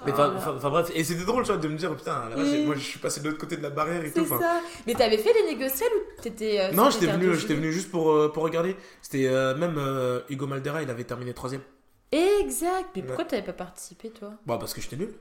mais 0.05 0.13
enfin, 0.13 0.71
bref, 0.71 0.91
et 0.95 1.05
c'était 1.05 1.25
drôle, 1.25 1.43
tu 1.45 1.49
vois, 1.53 1.57
de 1.61 1.69
me 1.69 1.77
dire, 1.77 1.95
putain, 1.97 2.29
Mm. 2.37 2.65
moi, 2.67 2.75
je 2.75 2.81
suis 2.81 2.99
passé 2.99 3.21
de 3.21 3.27
l'autre 3.29 3.39
côté 3.41 3.57
de 3.57 3.63
la 3.63 3.71
barrière 3.71 4.05
et 4.05 4.13
tout. 4.13 4.21
enfin. 4.21 4.39
ça. 4.39 4.61
Mais 4.87 4.95
t'avais 4.95 5.19
fait 5.19 5.33
les 5.33 5.53
négociations 5.55 5.87
ou 5.97 6.21
t'étais. 6.23 6.61
euh, 6.61 6.73
Non, 6.73 6.91
j'étais 6.91 7.07
venu, 7.07 7.35
j'étais 7.37 7.55
venu 7.55 7.73
juste 7.73 7.91
pour, 7.91 8.11
euh, 8.11 8.33
pour 8.33 8.43
regarder. 8.43 8.77
C'était 9.01 9.27
euh, 9.27 9.57
même 9.57 9.77
euh, 9.79 10.21
Hugo 10.31 10.47
Maldera, 10.47 10.83
il 10.83 10.91
avait 10.91 11.05
terminé 11.05 11.33
troisième. 11.35 11.63
Exact. 12.11 12.91
Mais 12.95 13.03
Ouais. 13.03 13.07
pourquoi 13.09 13.25
t'avais 13.25 13.43
pas 13.43 13.53
participé 13.53 14.11
toi? 14.11 14.33
Bon, 14.47 14.59
parce 14.59 14.75
que 14.75 14.81
j'étais 14.81 14.97
nul. 14.97 15.15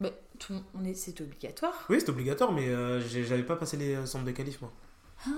Bah, 0.00 0.10
tout, 0.38 0.54
on 0.74 0.84
est, 0.84 0.94
c'est 0.94 1.20
obligatoire. 1.20 1.84
Oui, 1.90 1.98
c'est 2.00 2.08
obligatoire, 2.10 2.50
mais 2.52 2.66
j'avais 3.08 3.42
pas 3.44 3.56
passé 3.56 3.76
les 3.76 4.04
centres 4.06 4.24
de 4.24 4.30
qualif, 4.32 4.60
moi. 4.60 4.72
Ah, 5.26 5.30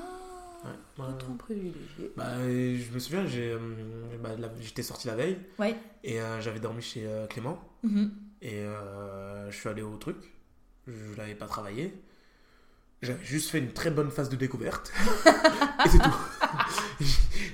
Ouais, 0.99 1.05
privilégié. 1.37 2.13
Bah, 2.17 2.25
je 2.39 2.95
me 2.95 2.99
souviens, 2.99 3.25
bah, 4.23 4.31
j'étais 4.61 4.83
sorti 4.83 5.07
la 5.09 5.15
veille 5.15 5.37
Ouais. 5.59 5.77
et 6.03 6.21
euh, 6.23 6.41
j'avais 6.41 6.59
dormi 6.61 6.81
chez 6.81 7.05
euh, 7.05 7.27
Clément. 7.27 7.59
Mhm. 7.83 8.11
Et 8.45 8.61
euh, 8.61 9.51
je 9.51 9.57
suis 9.57 9.69
allé 9.69 9.83
au 9.83 9.97
truc. 9.97 10.17
Je 10.87 11.17
l'avais 11.17 11.35
pas 11.35 11.47
travaillé. 11.47 11.95
J'avais 13.03 13.25
juste 13.25 13.51
fait 13.51 13.59
une 13.59 13.73
très 13.73 13.91
bonne 13.91 14.11
phase 14.11 14.29
de 14.29 14.37
découverte. 14.37 14.93
et 15.85 15.89
c'est 15.89 15.99
tout. 15.99 16.11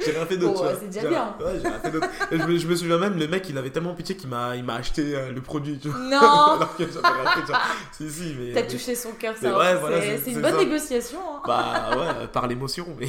j'ai 0.04 0.10
rien 0.12 0.26
fait 0.26 0.36
d'autre. 0.36 0.62
Bon, 0.64 0.76
c'est 0.80 0.86
déjà 0.88 1.08
bien. 1.08 1.36
Ouais, 1.40 1.58
j'ai 1.62 1.68
rien 1.68 1.78
fait 1.80 1.90
d'autre. 1.92 2.08
Je, 2.30 2.36
me, 2.36 2.58
je 2.58 2.66
me 2.68 2.76
souviens 2.76 2.98
même, 2.98 3.16
le 3.18 3.26
mec, 3.28 3.48
il 3.48 3.56
avait 3.58 3.70
tellement 3.70 3.94
pitié 3.94 4.16
qu'il 4.16 4.28
m'a, 4.28 4.56
il 4.56 4.64
m'a 4.64 4.74
acheté 4.74 5.14
euh, 5.16 5.32
le 5.32 5.40
produit. 5.40 5.78
Tu 5.78 5.88
vois. 5.88 5.98
Non 6.00 6.18
Alors 6.20 6.76
que 6.76 6.84
j'avais 6.86 7.08
rien 7.08 7.30
fait. 7.46 7.52
Si, 7.92 8.10
si, 8.10 8.34
mais. 8.38 8.52
T'as 8.52 8.62
mais- 8.62 8.66
touché 8.68 8.94
son 8.96 9.12
cœur, 9.12 9.36
ça. 9.36 9.56
ouais, 9.56 9.64
c'est, 9.72 9.76
voilà, 9.78 10.00
c'est 10.02 10.30
une 10.32 10.40
bonne 10.42 10.52
ça. 10.52 10.58
négociation. 10.58 11.18
hein. 11.36 11.42
Bah 11.46 11.90
ouais, 11.96 12.26
par 12.28 12.46
l'émotion, 12.48 12.86
mais. 12.98 13.08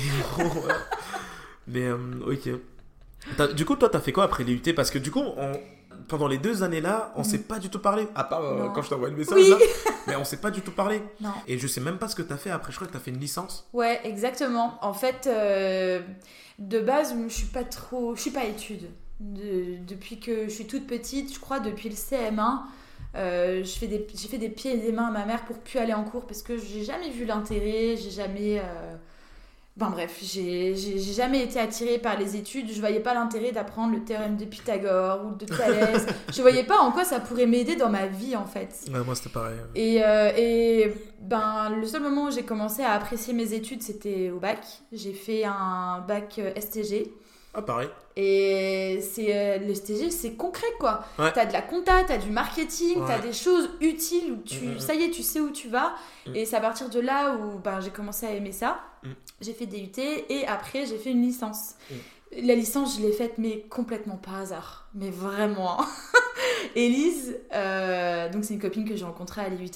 Mais 1.67 1.87
euh, 1.87 1.97
ok. 2.27 3.53
Du 3.55 3.65
coup, 3.65 3.75
toi, 3.75 3.89
t'as 3.89 3.99
fait 3.99 4.11
quoi 4.11 4.23
après 4.23 4.43
les 4.43 4.53
UT 4.53 4.73
Parce 4.75 4.89
que 4.91 4.97
du 4.99 5.11
coup, 5.11 5.23
on- 5.37 5.59
pendant 6.11 6.27
les 6.27 6.37
deux 6.37 6.61
années-là, 6.61 7.11
on 7.15 7.19
Mhm. 7.19 7.25
s'est 7.25 7.37
pas 7.39 7.57
du 7.57 7.69
tout 7.69 7.79
parlé. 7.79 8.07
À 8.13 8.23
part 8.25 8.43
euh, 8.43 8.67
quand 8.75 8.83
je 8.83 8.89
t'envoie 8.89 9.09
le 9.09 9.15
message 9.15 9.37
Oui. 9.39 9.49
là. 9.49 9.57
Mais 10.07 10.15
on 10.15 10.23
s'est 10.23 10.37
pas 10.41 10.51
du 10.51 10.61
tout 10.61 10.71
parlé. 10.71 11.01
Non. 11.21 11.31
Et 11.47 11.57
je 11.57 11.65
sais 11.67 11.81
même 11.81 11.97
pas 11.97 12.07
ce 12.07 12.15
que 12.15 12.21
t'as 12.21 12.37
fait 12.37 12.51
après. 12.51 12.71
Je 12.71 12.77
crois 12.77 12.87
que 12.87 12.93
t'as 12.93 12.99
fait 12.99 13.11
une 13.11 13.19
licence. 13.19 13.67
Ouais, 13.73 13.99
exactement. 14.03 14.77
En 14.81 14.93
fait, 14.93 15.25
euh, 15.27 16.01
de 16.59 16.79
base, 16.79 17.15
je 17.27 17.33
suis 17.33 17.47
pas 17.47 17.63
trop, 17.63 18.15
je 18.15 18.21
suis 18.21 18.31
pas 18.31 18.45
étude. 18.45 18.89
De- 19.19 19.77
depuis 19.87 20.19
que 20.19 20.45
je 20.45 20.49
suis 20.49 20.65
toute 20.67 20.85
petite, 20.87 21.33
je 21.33 21.39
crois 21.39 21.59
depuis 21.59 21.89
le 21.89 21.95
CM1, 21.95 22.61
euh, 23.15 23.63
des, 23.81 24.07
j'ai 24.15 24.27
fait 24.27 24.37
des 24.37 24.49
pieds 24.49 24.73
et 24.73 24.77
des 24.77 24.91
mains 24.91 25.07
à 25.07 25.11
ma 25.11 25.25
mère 25.25 25.45
pour 25.45 25.57
plus 25.59 25.79
aller 25.79 25.93
en 25.93 26.03
cours 26.03 26.25
parce 26.25 26.41
que 26.43 26.57
j'ai 26.57 26.83
jamais 26.83 27.09
vu 27.09 27.25
l'intérêt, 27.25 27.95
j'ai 27.97 28.09
jamais. 28.11 28.59
Enfin 29.79 29.89
bref, 29.89 30.19
j'ai 30.21 30.75
jamais 30.75 31.43
été 31.43 31.59
attirée 31.59 31.97
par 31.97 32.19
les 32.19 32.35
études. 32.35 32.69
Je 32.71 32.79
voyais 32.79 32.99
pas 32.99 33.13
l'intérêt 33.13 33.51
d'apprendre 33.51 33.93
le 33.93 34.03
théorème 34.03 34.35
de 34.35 34.43
Pythagore 34.43 35.25
ou 35.25 35.35
de 35.35 35.45
Thalès. 35.45 36.05
je 36.33 36.41
voyais 36.41 36.63
pas 36.63 36.79
en 36.79 36.91
quoi 36.91 37.05
ça 37.05 37.21
pourrait 37.21 37.45
m'aider 37.45 37.77
dans 37.77 37.89
ma 37.89 38.05
vie 38.05 38.35
en 38.35 38.45
fait. 38.45 38.75
Ouais, 38.93 39.03
moi, 39.05 39.15
c'était 39.15 39.29
pareil. 39.29 39.57
Et, 39.75 40.03
euh, 40.03 40.31
et 40.37 40.93
ben, 41.21 41.69
le 41.79 41.87
seul 41.87 42.01
moment 42.01 42.25
où 42.25 42.31
j'ai 42.31 42.43
commencé 42.43 42.83
à 42.83 42.91
apprécier 42.91 43.33
mes 43.33 43.53
études, 43.53 43.81
c'était 43.81 44.29
au 44.29 44.39
bac. 44.39 44.59
J'ai 44.91 45.13
fait 45.13 45.45
un 45.45 46.03
bac 46.05 46.35
euh, 46.39 46.51
STG. 46.59 47.13
Ah, 47.53 47.61
pareil. 47.61 47.89
Et 48.15 48.99
c'est 49.01 49.35
euh, 49.35 49.57
le 49.59 49.73
STG, 49.75 50.09
c'est 50.09 50.33
concret 50.35 50.67
quoi. 50.79 51.03
Ouais. 51.19 51.31
T'as 51.33 51.45
de 51.45 51.53
la 51.53 51.61
compta, 51.61 52.03
t'as 52.05 52.17
du 52.17 52.29
marketing, 52.29 52.99
Ouais. 52.99 53.07
t'as 53.07 53.19
des 53.19 53.33
choses 53.33 53.69
utiles 53.81 54.31
où 54.33 54.37
tu, 54.43 54.55
Mm, 54.65 54.69
mm, 54.71 54.75
mm. 54.75 54.79
ça 54.79 54.93
y 54.95 55.03
est, 55.03 55.09
tu 55.09 55.21
sais 55.23 55.39
où 55.41 55.49
tu 55.51 55.67
vas. 55.69 55.93
Et 56.33 56.45
c'est 56.45 56.55
à 56.55 56.61
partir 56.61 56.89
de 56.89 56.99
là 56.99 57.35
où 57.35 57.59
ben, 57.59 57.79
j'ai 57.81 57.89
commencé 57.89 58.25
à 58.25 58.31
aimer 58.31 58.51
ça. 58.51 58.79
J'ai 59.41 59.53
fait 59.53 59.65
DUT 59.65 59.91
et 60.29 60.45
après 60.47 60.85
j'ai 60.85 60.97
fait 60.97 61.11
une 61.11 61.21
licence. 61.23 61.75
La 62.33 62.55
licence, 62.55 62.97
je 62.97 63.01
l'ai 63.01 63.11
faite, 63.11 63.33
mais 63.37 63.61
complètement 63.69 64.15
par 64.15 64.35
hasard. 64.35 64.87
Mais 64.93 65.09
vraiment. 65.09 65.77
Élise, 66.75 67.37
euh, 67.53 68.29
donc 68.29 68.45
c'est 68.45 68.53
une 68.53 68.61
copine 68.61 68.87
que 68.87 68.95
j'ai 68.95 69.03
rencontrée 69.05 69.41
à 69.41 69.49
l'IUT. 69.49 69.69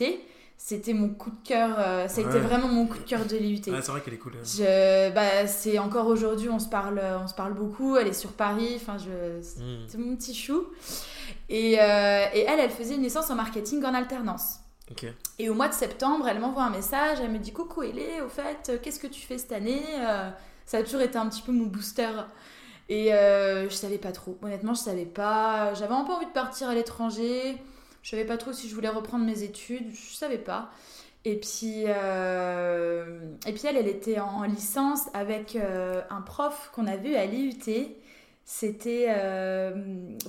C'était 0.57 0.93
mon 0.93 1.09
coup 1.09 1.29
de 1.29 1.47
cœur. 1.47 1.75
euh, 1.77 2.07
ça 2.07 2.21
a 2.21 2.23
été 2.23 2.39
vraiment 2.39 2.67
mon 2.67 2.87
coup 2.87 2.97
de 2.97 3.03
cœur 3.03 3.25
de 3.25 3.35
l'IUT. 3.37 3.61
Ouais, 3.67 3.81
c'est 3.81 3.91
vrai 3.91 4.01
qu'elle 4.01 4.15
est 4.15 4.17
cool. 4.17 4.33
hein. 4.35 4.43
Je, 4.43 5.11
bah, 5.13 5.45
c'est 5.47 5.77
encore 5.77 6.07
aujourd'hui, 6.07 6.49
on 6.49 6.57
se 6.59 6.67
parle, 6.69 6.99
on 7.23 7.27
se 7.27 7.35
parle 7.35 7.53
beaucoup. 7.53 7.97
Elle 7.97 8.07
est 8.07 8.13
sur 8.13 8.31
Paris. 8.31 8.73
Enfin, 8.77 8.97
je, 8.97 9.39
Mm. 9.61 9.85
c'est 9.87 9.97
mon 9.99 10.15
petit 10.15 10.33
chou. 10.33 10.65
Et, 11.49 11.79
euh, 11.79 12.25
et 12.33 12.41
elle, 12.47 12.59
elle 12.59 12.69
faisait 12.71 12.95
une 12.95 13.03
licence 13.03 13.29
en 13.29 13.35
marketing 13.35 13.83
en 13.83 13.93
alternance. 13.93 14.55
Et 15.39 15.49
au 15.49 15.53
mois 15.55 15.67
de 15.67 15.73
septembre, 15.73 16.27
elle 16.27 16.39
m'envoie 16.39 16.63
un 16.63 16.69
message. 16.69 17.17
Elle 17.21 17.31
me 17.31 17.39
dit 17.39 17.51
Coucou, 17.51 17.83
Hélé, 17.83 18.21
au 18.25 18.29
fait, 18.29 18.69
euh, 18.69 18.77
qu'est-ce 18.81 18.99
que 18.99 19.07
tu 19.07 19.21
fais 19.21 19.37
cette 19.37 19.51
année 19.51 19.83
Euh, 19.99 20.29
Ça 20.65 20.77
a 20.77 20.83
toujours 20.83 21.01
été 21.01 21.17
un 21.17 21.27
petit 21.27 21.41
peu 21.43 21.51
mon 21.51 21.65
booster. 21.67 22.09
Et 22.89 23.13
euh, 23.13 23.67
je 23.69 23.73
savais 23.75 23.97
pas 23.97 24.11
trop. 24.11 24.37
Honnêtement, 24.43 24.73
je 24.73 24.79
savais 24.81 25.05
pas. 25.05 25.73
J'avais 25.73 25.93
un 25.93 26.03
peu 26.05 26.13
envie 26.13 26.25
de 26.27 26.31
partir 26.31 26.69
à 26.69 26.75
l'étranger. 26.75 27.57
Je 28.05 28.11
savais 28.11 28.23
pas 28.25 28.37
trop 28.37 28.53
si 28.53 28.69
je 28.69 28.75
voulais 28.75 28.87
reprendre 28.89 29.25
mes 29.25 29.41
études. 29.41 29.87
Je 29.91 30.15
savais 30.15 30.37
pas. 30.37 30.69
Et 31.25 31.37
puis, 31.39 31.85
euh, 31.87 33.19
et 33.47 33.51
puis 33.51 33.63
elle, 33.67 33.77
elle 33.77 33.87
était 33.87 34.19
en 34.19 34.43
licence 34.43 35.09
avec 35.15 35.55
euh, 35.55 36.03
un 36.11 36.21
prof 36.21 36.69
qu'on 36.71 36.85
a 36.85 36.97
vu 36.97 37.15
à 37.15 37.25
l'IUT. 37.25 37.55
C'était 38.45 39.07
euh, 39.09 39.73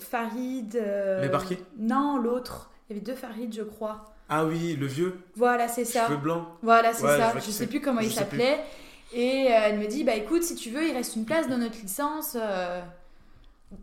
Farid. 0.00 0.74
euh, 0.76 1.20
Les 1.20 1.28
Barquier 1.28 1.58
Non, 1.78 2.16
l'autre. 2.16 2.70
Il 2.88 2.94
y 2.96 2.98
avait 2.98 3.04
deux 3.04 3.14
Farid, 3.14 3.52
je 3.54 3.62
crois. 3.62 4.06
Ah 4.30 4.46
oui, 4.46 4.74
le 4.80 4.86
vieux, 4.86 5.18
Voilà, 5.36 5.68
c'est 5.68 5.84
ça. 5.84 6.06
cheveux 6.06 6.16
blancs. 6.16 6.46
Voilà, 6.62 6.94
c'est 6.94 7.04
Ouais, 7.04 7.12
je 7.12 7.18
ça. 7.20 7.32
Je 7.38 7.44
qui 7.44 7.52
sais 7.52 7.66
plus 7.66 7.82
comment 7.82 8.00
Je 8.00 8.06
il 8.06 8.12
s'appelait. 8.12 8.64
Et 9.12 9.48
euh, 9.52 9.58
elle 9.64 9.78
me 9.80 9.86
dit, 9.86 10.02
bah 10.02 10.14
écoute, 10.14 10.42
si 10.44 10.54
tu 10.54 10.70
veux, 10.70 10.88
il 10.88 10.94
reste 10.94 11.14
une 11.14 11.26
place 11.26 11.46
dans 11.46 11.58
notre 11.58 11.78
licence. 11.82 12.38
euh, 12.40 12.80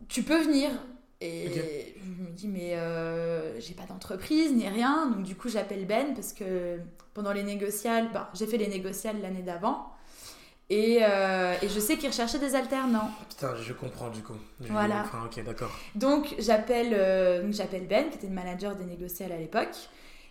tu 0.08 0.24
peux 0.24 0.42
venir. 0.42 0.70
Et 1.26 1.94
je 2.04 2.22
me 2.22 2.30
dis, 2.30 2.48
mais 2.48 2.74
euh, 2.76 3.58
j'ai 3.60 3.74
pas 3.74 3.84
d'entreprise 3.84 4.52
ni 4.52 4.68
rien. 4.68 5.10
Donc 5.10 5.22
du 5.24 5.34
coup, 5.36 5.48
j'appelle 5.48 5.86
Ben 5.86 6.14
parce 6.14 6.32
que 6.32 6.78
pendant 7.14 7.32
les 7.32 7.42
négociales, 7.42 8.10
bah, 8.12 8.30
j'ai 8.34 8.46
fait 8.46 8.58
les 8.58 8.68
négociales 8.68 9.20
l'année 9.22 9.42
d'avant. 9.42 9.90
Et, 10.70 10.98
euh, 11.02 11.54
et 11.62 11.68
je 11.68 11.78
sais 11.78 11.96
qu'il 11.98 12.08
recherchait 12.08 12.38
des 12.38 12.54
alternants. 12.54 13.10
Putain, 13.28 13.54
je 13.56 13.72
comprends 13.74 14.08
du 14.08 14.22
coup. 14.22 14.32
Je- 14.62 14.72
Voilà. 14.72 15.02
Enfin, 15.02 15.22
ok, 15.26 15.44
d'accord. 15.44 15.70
Donc 15.94 16.34
j'appelle 16.38 16.92
euh, 16.94 17.42
donc, 17.42 17.52
j'appelle 17.52 17.86
Ben, 17.86 18.08
qui 18.10 18.16
était 18.16 18.26
le 18.28 18.32
manager 18.34 18.74
des 18.76 18.84
négociales 18.84 19.32
à 19.32 19.36
l'époque. 19.38 19.76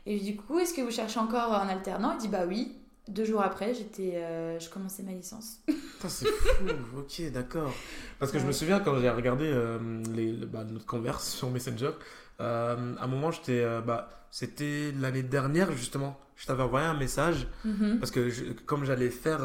Et 0.06 0.18
je 0.18 0.24
dis, 0.24 0.32
du 0.32 0.38
coup, 0.38 0.60
est-ce 0.60 0.74
que 0.74 0.82
vous 0.82 0.92
cherchez 0.92 1.20
encore 1.20 1.54
un 1.54 1.70
alternant? 1.70 2.14
Il 2.14 2.18
dit, 2.18 2.28
bah 2.28 2.46
oui. 2.48 2.76
Deux 3.10 3.26
jours 3.26 3.42
après, 3.42 3.74
j'étais, 3.74 4.16
euh, 4.16 4.58
je 4.60 4.70
commençais 4.70 5.04
ma 5.04 5.12
licence. 5.12 5.60
C'est 6.08 6.26
fou. 6.28 6.66
ok, 7.00 7.32
d'accord. 7.32 7.74
Parce 8.20 8.32
que 8.32 8.40
je 8.40 8.46
me 8.46 8.52
souviens 8.54 8.80
quand 8.80 8.98
j'ai 9.00 9.10
regardé 9.10 9.46
euh, 9.46 9.78
les, 10.14 10.32
le- 10.32 10.46
bah, 10.46 10.64
notre 10.64 10.86
converse 10.86 11.28
sur 11.30 11.50
Messenger, 11.50 11.92
euh, 12.40 12.96
à 12.98 13.04
un 13.04 13.08
moment, 13.08 13.32
j'étais. 13.32 13.66
bah, 13.86 14.10
c'était 14.32 14.92
l'année 15.00 15.22
dernière, 15.24 15.72
justement. 15.74 16.18
Je 16.36 16.48
t'avais 16.48 16.64
envoyé 16.64 16.88
un 16.88 16.96
message 16.98 17.48
Mhm. 17.64 18.00
parce 18.00 18.10
que 18.12 18.30
je- 18.30 18.52
comme 18.66 18.84
j'allais 18.86 19.10
faire 19.12 19.42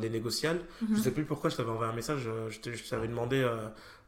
les 0.00 0.10
négociales, 0.10 0.58
Mhm. 0.82 0.96
je 0.96 1.00
sais 1.02 1.10
plus 1.12 1.24
pourquoi 1.24 1.48
je 1.50 1.56
t'avais 1.56 1.70
envoyé 1.70 1.92
un 1.92 1.94
message. 1.94 2.28
je 2.50 2.88
t'avais 2.90 3.06
demandé 3.08 3.46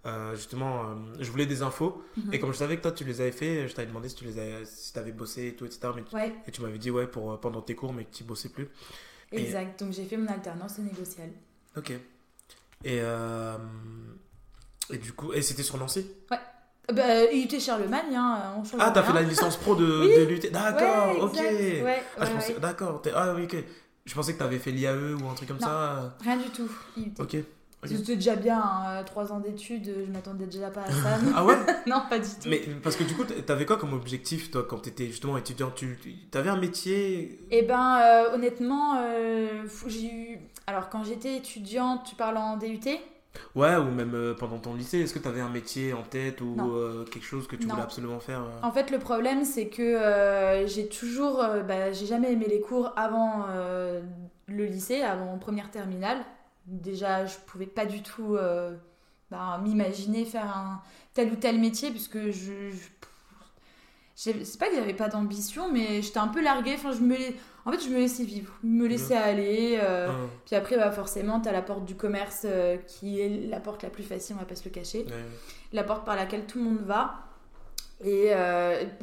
euh, 0.07 0.35
justement, 0.37 0.83
euh, 0.85 0.95
je 1.21 1.31
voulais 1.31 1.47
des 1.47 1.63
infos 1.63 2.03
Mhm. 2.17 2.33
et 2.33 2.39
comme 2.39 2.53
je 2.53 2.59
savais 2.59 2.77
que 2.77 2.83
toi 2.83 2.93
tu 2.93 3.05
les 3.05 3.21
avais 3.21 3.33
fait, 3.33 3.67
je 3.69 3.75
t'avais 3.75 3.89
demandé 3.89 4.09
si 4.09 4.15
tu 4.15 4.25
les 4.25 4.39
avais, 4.39 4.65
si 4.65 4.97
avais 4.99 5.13
bossé 5.13 5.49
et 5.49 5.55
tout, 5.57 5.67
etc. 5.67 5.89
Mais 5.97 6.05
tu- 6.05 6.15
Ouais, 6.15 6.33
et 6.47 6.51
tu 6.51 6.63
m'avais 6.63 6.79
dit 6.79 6.91
ouais 6.91 7.07
pour 7.07 7.33
euh, 7.33 7.37
pendant 7.37 7.61
tes 7.61 7.75
cours, 7.75 7.93
mais 7.93 8.05
que 8.05 8.15
tu 8.15 8.25
bossais 8.25 8.49
plus. 8.49 8.69
Et- 9.33 9.43
exact. 9.43 9.81
Donc 9.83 9.93
j'ai 9.93 10.05
fait 10.05 10.17
mon 10.17 10.29
alternance 10.29 10.79
au 10.79 10.83
négocial. 10.83 11.29
Ok. 11.77 11.91
Et 11.91 12.01
euh, 13.01 13.57
et 14.91 14.99
du 14.99 15.13
coup, 15.13 15.33
et 15.33 15.43
c'était 15.43 15.63
sur 15.65 15.77
Nancy? 15.79 16.07
Euh, 16.33 16.37
Bah, 16.93 17.25
IUT 17.33 17.59
Charlemagne, 17.59 18.15
hein, 18.15 18.55
on 18.57 18.63
change 18.63 18.81
Ah, 18.81 18.93
t'as 18.93 19.03
fait 19.03 19.13
la 19.13 19.23
licence 19.23 19.57
pro 19.57 19.75
de, 19.75 19.85
Oui. 20.09 20.15
de 20.17 20.23
l'UT. 20.25 20.51
D'accord, 20.53 21.15
Ouais, 21.17 21.21
ok. 21.21 21.35
Ouais, 21.35 22.03
Ah, 22.17 22.25
je 22.25 22.31
ouais, 22.31 22.35
pensais, 22.37 22.55
ouais. 22.55 22.61
d'accord. 22.61 23.03
Ah 23.13 23.35
oui, 23.35 23.43
ok. 23.45 23.57
Je 24.05 24.15
pensais 24.15 24.35
que 24.35 24.39
t'avais 24.39 24.61
fait 24.61 24.71
l'IAE 24.71 25.15
ou 25.21 25.27
un 25.29 25.35
truc 25.35 25.49
comme 25.49 25.57
Non. 25.59 25.67
ça. 25.67 26.17
Rien 26.21 26.37
du 26.37 26.49
tout. 26.51 26.71
IUT. 26.97 27.13
Ok. 27.19 27.37
Ok. 27.83 27.91
C'était 27.91 28.17
déjà 28.17 28.37
bien, 28.37 28.61
hein, 28.61 29.03
trois 29.05 29.33
ans 29.33 29.41
d'études, 29.41 29.93
je 30.07 30.11
m'attendais 30.13 30.47
déjà 30.47 30.71
pas 30.71 30.83
à 30.83 30.91
ça. 30.91 31.19
Ah 31.35 31.45
ouais 31.45 31.55
non, 31.87 32.03
pas 32.09 32.19
du 32.19 32.27
tout. 32.29 32.49
Mais 32.49 32.61
parce 32.83 32.97
que 32.97 33.05
du 33.05 33.15
coup, 33.15 33.25
t'avais 33.25 33.67
quoi 33.67 33.77
comme 33.77 33.93
objectif, 33.93 34.51
toi, 34.51 34.67
quand 34.69 34.79
t'étais 34.79 35.07
justement 35.07 35.37
étudiant? 35.39 35.71
Tu, 35.75 35.99
T'avais 36.31 36.51
un 36.51 36.57
métier? 36.57 37.39
Eh 37.51 37.63
ben, 37.63 37.99
euh, 38.01 38.35
honnêtement, 38.35 38.97
euh, 39.01 39.65
j'ai 39.87 40.07
eu. 40.07 40.39
Alors, 40.67 40.89
quand 40.89 41.05
j'étais 41.05 41.37
étudiante, 41.37 42.05
tu 42.05 42.15
parles 42.17 42.37
en 42.39 42.57
DUT 42.57 42.81
Ouais, 43.55 43.77
ou 43.77 43.91
même 43.91 44.15
euh, 44.15 44.35
pendant 44.35 44.59
ton 44.59 44.75
lycée, 44.75 45.01
est-ce 45.01 45.13
que 45.13 45.19
t'avais 45.19 45.43
un 45.43 45.51
métier 45.51 45.93
en 45.93 46.03
tête 46.03 46.41
ou 46.41 46.57
quelque 47.13 47.25
chose 47.27 47.47
que 47.47 47.55
tu 47.55 47.67
Non. 47.67 47.75
voulais 47.75 47.85
absolument 47.85 48.19
faire 48.19 48.43
En 48.63 48.73
fait, 48.73 48.91
le 48.91 48.99
problème, 48.99 49.45
c'est 49.45 49.67
que 49.69 50.65
j'ai 50.67 50.89
toujours. 50.89 51.45
bah, 51.69 51.93
j'ai 51.93 52.07
jamais 52.07 52.33
aimé 52.33 52.47
les 52.49 52.61
cours 52.61 52.93
avant 52.97 53.45
le 54.49 54.65
lycée, 54.65 55.03
avant 55.03 55.37
première 55.39 55.71
terminale. 55.71 56.19
Déjà, 56.67 57.27
je 57.27 57.37
pouvais 57.47 57.67
pas 57.67 57.87
du 57.87 58.03
tout 58.03 58.37
euh, 58.37 58.77
bah, 59.31 59.59
m'imaginer 59.63 60.25
faire 60.25 60.57
un 60.57 60.83
tel 61.15 61.33
ou 61.33 61.37
tel 61.37 61.59
métier, 61.61 61.91
puisque 61.91 62.31
je. 62.31 62.71
je- 62.71 62.77
c'est 64.15 64.59
pas 64.59 64.69
que 64.71 64.75
j'avais 64.77 64.95
pas 64.95 65.09
d'ambition, 65.09 65.71
mais 65.71 66.01
j'étais 66.01 66.19
un 66.19 66.29
peu 66.29 66.43
larguée. 66.43 66.75
Enfin, 66.77 66.93
je 66.93 67.01
me, 67.01 67.15
en 67.67 67.71
fait, 67.73 67.85
je 67.85 67.91
me 67.91 67.99
laissais 67.99 68.25
vivre, 68.25 68.55
me 68.63 68.87
laissais 68.87 69.15
aller. 69.17 69.79
euh, 69.83 70.07
Puis 70.47 70.57
après, 70.57 70.77
bah, 70.77 70.91
forcément, 70.91 71.39
t'as 71.41 71.53
la 71.53 71.61
porte 71.61 71.85
du 71.85 71.97
commerce 71.97 72.43
euh, 72.47 72.79
qui 72.79 73.21
est 73.21 73.29
la 73.47 73.61
porte 73.61 73.83
la 73.83 73.91
plus 73.91 74.03
facile, 74.05 74.37
on 74.37 74.41
va 74.41 74.47
pas 74.47 74.55
se 74.57 74.65
le 74.65 74.71
cacher. 74.71 75.05
La 75.73 75.85
porte 75.85 76.07
par 76.07 76.17
laquelle 76.17 76.47
tout 76.47 76.59
le 76.59 76.65
monde 76.65 76.81
va. 76.81 77.25
Et 78.05 78.33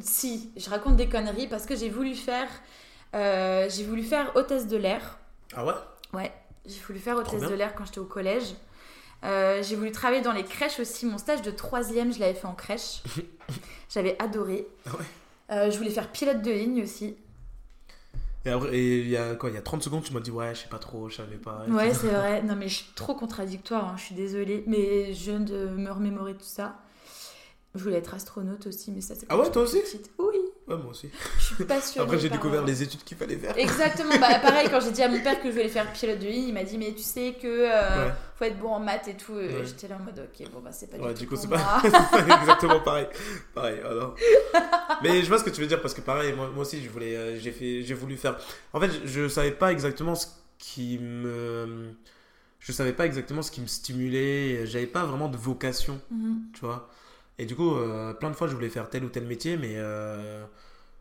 si, 0.00 0.52
je 0.56 0.68
raconte 0.70 0.96
des 0.96 1.08
conneries 1.08 1.46
parce 1.48 1.64
que 1.66 1.76
j'ai 1.76 1.90
voulu 1.90 2.14
faire, 2.16 2.48
j'ai 3.12 3.84
voulu 3.84 4.02
faire 4.02 4.32
hôtesse 4.34 4.66
de 4.66 4.76
l'air. 4.76 5.18
Ah 5.54 5.64
ouais? 5.64 5.74
Ouais, 6.12 6.32
j'ai 6.66 6.80
voulu 6.80 6.98
faire 6.98 7.16
hôtesse 7.16 7.42
de 7.42 7.54
l'air 7.54 7.74
quand 7.74 7.84
j'étais 7.84 7.98
au 8.00 8.04
collège. 8.04 8.54
Euh, 9.24 9.62
j'ai 9.62 9.76
voulu 9.76 9.90
travailler 9.90 10.22
dans 10.22 10.32
les 10.32 10.44
crèches 10.44 10.78
aussi. 10.80 11.06
Mon 11.06 11.18
stage 11.18 11.40
de 11.42 11.50
troisième, 11.50 12.12
je 12.12 12.20
l'avais 12.20 12.34
fait 12.34 12.46
en 12.46 12.54
crèche. 12.54 13.02
J'avais 13.88 14.20
adoré. 14.20 14.66
Ah 14.86 14.90
ouais 14.96 15.04
Euh, 15.50 15.70
je 15.70 15.78
voulais 15.78 15.90
faire 15.90 16.10
pilote 16.10 16.42
de 16.42 16.50
ligne 16.50 16.82
aussi. 16.82 17.16
Et 18.44 18.50
après, 18.50 18.76
et 18.76 18.98
il 19.00 19.08
y 19.08 19.16
a 19.16 19.34
quoi 19.36 19.48
Il 19.48 19.54
y 19.54 19.58
a 19.58 19.62
30 19.62 19.82
secondes, 19.82 20.02
tu 20.02 20.12
m'as 20.12 20.20
dit 20.20 20.30
ouais, 20.30 20.54
je 20.54 20.60
sais 20.62 20.68
pas 20.68 20.78
trop, 20.78 21.08
je 21.08 21.16
savais 21.16 21.36
pas. 21.36 21.64
Ouais, 21.68 21.94
c'est 21.94 22.08
vrai. 22.08 22.42
Non, 22.46 22.56
mais 22.56 22.68
je 22.68 22.74
suis 22.76 22.92
trop 22.94 23.14
contradictoire, 23.14 23.88
hein, 23.88 23.94
je 23.96 24.02
suis 24.04 24.14
désolée. 24.14 24.64
Mais 24.66 25.14
je 25.14 25.30
viens 25.30 25.40
de 25.40 25.68
me 25.68 25.90
remémorer 25.90 26.34
tout 26.34 26.44
ça. 26.44 26.76
Je 27.74 27.82
voulais 27.82 27.96
être 27.96 28.12
astronaute 28.14 28.66
aussi, 28.66 28.90
mais 28.92 29.00
ça 29.00 29.14
c'est 29.14 29.26
Ah 29.30 29.38
ouais, 29.38 29.50
toi 29.50 29.62
aussi? 29.62 29.80
petite. 29.80 30.10
Oui, 30.18 30.36
Ouais, 30.66 30.76
moi 30.76 30.92
aussi. 30.92 31.10
je 31.38 31.42
suis 31.54 31.64
passionnée. 31.64 32.04
Après, 32.06 32.18
j'ai 32.18 32.28
par- 32.30 32.38
découvert 32.38 32.64
les 32.64 32.82
études 32.82 33.04
qu'il 33.04 33.16
fallait 33.18 33.36
faire. 33.36 33.56
Exactement, 33.58 34.16
bah 34.18 34.38
pareil, 34.42 34.68
quand 34.70 34.80
j'ai 34.80 34.92
dit 34.92 35.02
à 35.02 35.08
mon 35.08 35.20
père 35.20 35.38
que 35.42 35.48
je 35.48 35.52
voulais 35.52 35.68
faire 35.68 35.92
pilote 35.92 36.18
de 36.18 36.26
ligne, 36.26 36.48
il 36.48 36.54
m'a 36.54 36.64
dit, 36.64 36.78
mais 36.78 36.92
tu 36.94 37.02
sais 37.02 37.34
que 37.40 37.46
euh, 37.46 38.06
Ouais. 38.06 38.12
faut 38.38 38.44
être 38.46 38.58
bon 38.58 38.70
en 38.70 38.80
maths 38.80 39.08
et 39.08 39.14
tout. 39.14 39.32
Ouais. 39.34 39.62
J'étais 39.64 39.88
là 39.88 39.98
en 40.00 40.04
mode, 40.04 40.18
ok, 40.18 40.50
bon, 40.50 40.60
bah 40.60 40.72
c'est 40.72 40.86
pas 40.90 40.96
Ouais, 40.96 41.12
du 41.12 41.20
du 41.20 41.28
coup, 41.28 41.36
c'est 41.40 41.48
pas 41.48 41.82
exactement 42.40 42.80
pareil. 42.80 43.06
Pareil, 43.54 43.80
alors. 43.84 44.14
Mais 45.02 45.22
je 45.22 45.28
vois 45.28 45.38
ce 45.38 45.44
que 45.44 45.50
tu 45.50 45.60
veux 45.60 45.66
dire 45.66 45.82
parce 45.82 45.92
que 45.92 46.00
pareil, 46.00 46.32
moi, 46.32 46.48
moi 46.48 46.62
aussi, 46.62 46.82
je 46.82 46.88
voulais, 46.88 47.14
euh, 47.14 47.38
j'ai 47.38 47.52
fait, 47.52 47.82
j'ai 47.82 47.94
voulu 47.94 48.16
faire. 48.16 48.38
En 48.72 48.80
fait, 48.80 48.90
je, 49.04 49.06
je 49.24 49.28
savais 49.28 49.50
pas 49.52 49.70
exactement 49.70 50.14
ce 50.14 50.28
qui 50.58 50.98
me, 50.98 51.90
je 52.58 52.72
savais 52.72 52.94
pas 52.94 53.04
exactement 53.04 53.42
ce 53.42 53.50
qui 53.50 53.60
me 53.60 53.66
stimulait. 53.66 54.64
J'avais 54.66 54.86
pas 54.86 55.04
vraiment 55.04 55.28
de 55.28 55.36
vocation, 55.36 56.00
Mhm. 56.10 56.38
tu 56.54 56.60
vois. 56.60 56.88
Et 57.38 57.46
du 57.46 57.56
coup, 57.56 57.74
euh, 57.74 58.12
plein 58.14 58.30
de 58.30 58.36
fois, 58.36 58.46
je 58.46 58.54
voulais 58.54 58.68
faire 58.68 58.88
tel 58.88 59.04
ou 59.04 59.08
tel 59.08 59.24
métier, 59.26 59.56
mais 59.56 59.74
euh, 59.76 60.44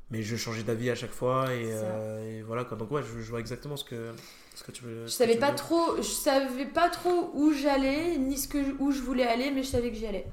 mais 0.09 0.21
je 0.23 0.35
changeais 0.35 0.63
d'avis 0.63 0.89
à 0.89 0.95
chaque 0.95 1.11
fois 1.13 1.53
et, 1.53 1.65
euh, 1.71 2.39
et 2.39 2.41
voilà 2.43 2.63
quoi. 2.63 2.77
Donc 2.77 2.91
ouais, 2.91 3.01
je, 3.03 3.21
je 3.21 3.29
vois 3.29 3.39
exactement 3.39 3.77
ce 3.77 3.83
que 3.83 4.11
ce 4.55 4.63
que 4.63 4.71
tu 4.71 4.83
veux. 4.83 5.05
Je 5.05 5.11
savais 5.11 5.37
pas 5.37 5.49
veux 5.51 5.55
trop, 5.55 5.97
je 5.97 6.01
savais 6.03 6.65
pas 6.65 6.89
trop 6.89 7.31
où 7.33 7.53
j'allais, 7.53 8.17
ni 8.17 8.37
ce 8.37 8.47
que, 8.47 8.57
où 8.79 8.91
je 8.91 9.01
voulais 9.01 9.27
aller, 9.27 9.51
mais 9.51 9.63
je 9.63 9.69
savais 9.69 9.89
que 9.91 9.95
j'y 9.95 10.05
allais. 10.07 10.25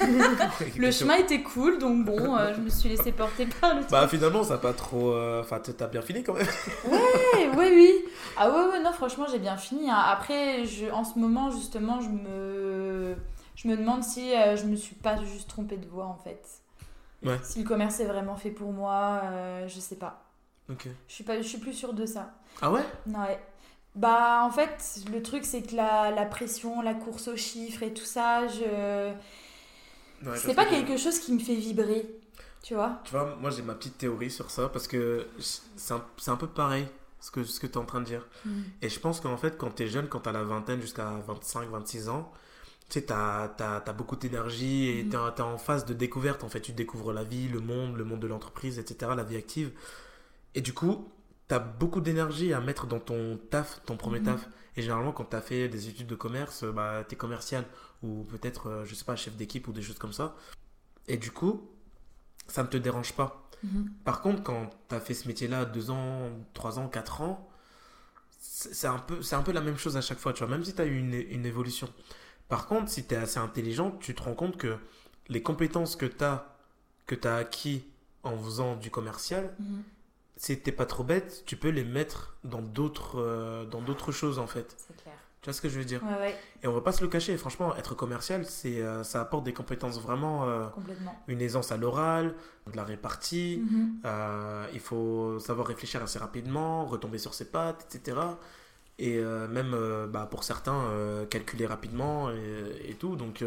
Le 0.76 0.90
chemin 0.90 1.16
était 1.16 1.42
cool, 1.42 1.78
donc 1.78 2.04
bon, 2.04 2.36
je 2.54 2.60
me 2.60 2.68
suis 2.68 2.88
laissée 2.88 3.12
porter 3.12 3.46
par 3.60 3.74
le 3.74 3.82
Bah 3.90 4.06
finalement, 4.08 4.42
ça 4.44 4.58
pas 4.58 4.72
trop. 4.72 5.16
Enfin, 5.40 5.60
t'as 5.60 5.86
bien 5.88 6.02
fini 6.02 6.22
quand 6.22 6.34
même. 6.34 6.46
Ouais, 6.90 7.50
oui, 7.56 7.66
oui. 7.72 7.92
Ah 8.36 8.50
ouais, 8.50 8.72
ouais, 8.72 8.82
non, 8.82 8.92
franchement, 8.92 9.26
j'ai 9.30 9.38
bien 9.38 9.56
fini. 9.56 9.90
hein. 9.90 9.96
Après, 9.96 10.64
je, 10.64 10.86
en 10.90 11.04
ce 11.04 11.18
moment, 11.18 11.50
justement, 11.50 12.00
je 12.00 12.08
me, 12.08 13.16
je 13.56 13.66
me 13.68 13.76
demande 13.76 14.04
si 14.04 14.32
euh, 14.34 14.56
je 14.56 14.64
me 14.66 14.76
suis 14.76 14.94
pas 14.94 15.16
juste 15.24 15.48
trompée 15.48 15.76
de 15.76 15.86
voie, 15.86 16.06
en 16.06 16.16
fait. 16.16 16.40
Ouais. 17.24 17.38
Si 17.42 17.58
le 17.62 17.68
commerce 17.68 17.98
est 17.98 18.04
vraiment 18.06 18.36
fait 18.36 18.50
pour 18.50 18.72
moi, 18.72 19.22
euh, 19.24 19.66
je 19.66 19.80
sais 19.80 19.96
pas. 19.96 20.22
Ok. 20.70 20.86
Je 21.08 21.12
suis, 21.14 21.24
pas, 21.24 21.36
je 21.40 21.46
suis 21.46 21.58
plus 21.58 21.72
sûre 21.72 21.92
de 21.92 22.06
ça. 22.06 22.34
Ah 22.62 22.70
ouais? 22.70 22.84
Ouais. 23.06 23.40
Bah, 23.94 24.42
en 24.44 24.50
fait, 24.50 25.00
le 25.10 25.22
truc, 25.22 25.44
c'est 25.44 25.62
que 25.62 25.74
la, 25.74 26.10
la 26.10 26.26
pression, 26.26 26.82
la 26.82 26.94
course 26.94 27.28
aux 27.28 27.36
chiffres 27.36 27.82
et 27.82 27.92
tout 27.94 28.04
ça, 28.04 28.46
je... 28.46 29.12
Ouais, 30.24 30.36
c'est 30.36 30.54
pas 30.54 30.64
que 30.64 30.70
quelque 30.70 30.96
chose 30.96 31.18
qui 31.18 31.32
me 31.32 31.38
fait 31.38 31.54
vibrer. 31.54 32.06
Tu 32.62 32.74
vois 32.74 33.00
Tu 33.04 33.12
vois, 33.12 33.36
moi 33.36 33.50
j'ai 33.50 33.62
ma 33.62 33.74
petite 33.74 33.96
théorie 33.98 34.30
sur 34.30 34.50
ça 34.50 34.68
parce 34.68 34.88
que 34.88 35.28
c'est 35.38 35.94
un, 35.94 36.02
un 36.26 36.36
peu 36.36 36.48
pareil 36.48 36.88
ce 37.20 37.30
que, 37.30 37.44
ce 37.44 37.60
que 37.60 37.66
tu 37.66 37.74
es 37.74 37.76
en 37.76 37.84
train 37.84 38.00
de 38.00 38.06
dire. 38.06 38.26
Et 38.82 38.88
je 38.88 38.98
pense 38.98 39.20
qu'en 39.20 39.36
fait, 39.36 39.56
quand 39.56 39.74
tu 39.76 39.84
es 39.84 39.86
jeune, 39.88 40.08
quand 40.08 40.20
tu 40.20 40.28
as 40.28 40.32
la 40.32 40.42
vingtaine 40.42 40.80
jusqu'à 40.80 41.10
25, 41.26 41.68
26 41.68 42.08
ans, 42.08 42.32
tu 42.88 43.00
sais, 43.00 43.06
tu 43.06 43.12
as, 43.12 43.92
beaucoup 43.96 44.16
d'énergie 44.16 44.88
et 44.88 45.04
Mhm. 45.04 45.10
tu 45.10 45.16
es, 45.16 45.40
en 45.40 45.58
phase 45.58 45.84
de 45.84 45.94
découverte. 45.94 46.44
En 46.44 46.48
fait, 46.48 46.60
tu 46.60 46.72
découvres 46.72 47.12
la 47.12 47.24
vie, 47.24 47.48
le 47.48 47.60
monde, 47.60 47.96
le 47.96 48.04
monde 48.04 48.20
de 48.20 48.26
l'entreprise, 48.26 48.78
etc., 48.78 49.12
la 49.16 49.24
vie 49.24 49.36
active. 49.36 49.72
Et 50.54 50.60
du 50.60 50.72
coup, 50.72 51.08
tu 51.48 51.54
as 51.54 51.58
beaucoup 51.58 52.00
d'énergie 52.00 52.52
à 52.52 52.60
mettre 52.60 52.86
dans 52.86 53.00
ton 53.00 53.38
taf, 53.50 53.80
ton 53.84 53.96
premier 53.96 54.20
Mhm. 54.20 54.26
taf. 54.26 54.48
Et 54.76 54.82
généralement, 54.82 55.12
quand 55.12 55.24
tu 55.24 55.36
as 55.36 55.40
fait 55.40 55.68
des 55.68 55.88
études 55.88 56.06
de 56.06 56.14
commerce, 56.14 56.64
bah, 56.64 57.04
tu 57.08 57.14
es 57.14 57.18
commercial 57.18 57.64
ou 58.02 58.24
peut-être, 58.24 58.68
euh, 58.68 58.84
je 58.84 58.94
sais 58.94 59.04
pas, 59.04 59.16
chef 59.16 59.34
d'équipe 59.36 59.66
ou 59.68 59.72
des 59.72 59.82
choses 59.82 59.98
comme 59.98 60.12
ça. 60.12 60.36
Et 61.08 61.16
du 61.16 61.30
coup, 61.30 61.68
ça 62.46 62.62
ne 62.62 62.68
te 62.68 62.76
dérange 62.76 63.12
pas. 63.14 63.48
Mhm. 63.64 63.90
Par 64.04 64.20
contre, 64.20 64.42
quand 64.42 64.70
tu 64.88 64.94
as 64.94 65.00
fait 65.00 65.14
ce 65.14 65.26
métier-là 65.28 65.64
2 65.64 65.90
ans, 65.90 66.30
3 66.54 66.78
ans, 66.78 66.88
4 66.88 67.20
ans, 67.22 67.48
c'est 68.38 68.86
un, 68.86 68.98
peu, 68.98 69.22
c'est 69.22 69.34
un 69.34 69.42
peu 69.42 69.52
la 69.52 69.60
même 69.60 69.76
chose 69.76 69.96
à 69.96 70.00
chaque 70.00 70.18
fois, 70.18 70.32
tu 70.32 70.44
vois, 70.44 70.48
même 70.48 70.64
si 70.64 70.74
tu 70.74 70.80
as 70.80 70.86
eu 70.86 70.96
une, 70.98 71.14
une 71.14 71.46
évolution. 71.46 71.88
Par 72.48 72.66
contre, 72.66 72.90
si 72.90 73.06
tu 73.06 73.14
es 73.14 73.18
assez 73.18 73.38
intelligent, 73.38 73.90
tu 74.00 74.14
te 74.14 74.22
rends 74.22 74.34
compte 74.34 74.56
que 74.56 74.76
les 75.28 75.42
compétences 75.42 75.96
que 75.96 76.06
tu 76.06 76.22
as, 76.24 76.56
que 77.06 77.14
tu 77.14 77.26
as 77.26 77.36
acquis 77.36 77.84
en 78.22 78.36
faisant 78.38 78.76
du 78.76 78.90
commercial, 78.90 79.54
Mhm. 79.58 79.82
si 80.36 80.60
t'es 80.60 80.72
pas 80.72 80.86
trop 80.86 81.02
bête, 81.04 81.42
tu 81.46 81.56
peux 81.56 81.70
les 81.70 81.84
mettre 81.84 82.36
dans 82.44 82.62
d'autres 82.62 83.18
euh, 83.20 83.64
dans 83.64 83.80
d'autres 83.80 84.12
choses 84.12 84.38
en 84.38 84.46
fait. 84.46 84.74
C'est 84.76 84.96
clair. 85.02 85.14
Tu 85.42 85.46
vois 85.50 85.54
ce 85.54 85.60
que 85.60 85.68
je 85.68 85.78
veux 85.78 85.84
dire? 85.84 86.02
Ouais, 86.02 86.18
ouais, 86.18 86.36
Et 86.62 86.66
on 86.66 86.72
va 86.72 86.80
pas 86.80 86.90
se 86.90 87.02
le 87.02 87.08
cacher, 87.08 87.36
franchement, 87.36 87.76
être 87.76 87.94
commercial, 87.94 88.44
c'est 88.46 88.80
euh, 88.82 89.04
ça 89.04 89.20
apporte 89.20 89.44
des 89.44 89.52
compétences 89.52 90.00
vraiment 90.00 90.44
euh, 90.48 90.66
complètement. 90.68 91.16
une 91.28 91.40
aisance 91.40 91.70
à 91.70 91.76
l'oral, 91.76 92.34
de 92.70 92.76
la 92.76 92.82
répartie, 92.84 93.62
Mhm. 93.64 94.00
euh, 94.04 94.66
il 94.72 94.80
faut 94.80 95.38
savoir 95.38 95.66
réfléchir 95.68 96.02
assez 96.02 96.18
rapidement, 96.18 96.84
retomber 96.86 97.18
sur 97.18 97.32
ses 97.34 97.44
pattes, 97.50 97.86
etc. 97.94 98.16
Et 98.98 99.18
euh, 99.18 99.46
même 99.48 99.72
euh, 99.74 100.06
bah, 100.06 100.26
pour 100.30 100.42
certains, 100.44 100.74
euh, 100.86 101.26
calculer 101.26 101.66
rapidement 101.66 102.30
et, 102.30 102.90
et 102.90 102.94
tout. 102.94 103.14
Donc, 103.16 103.44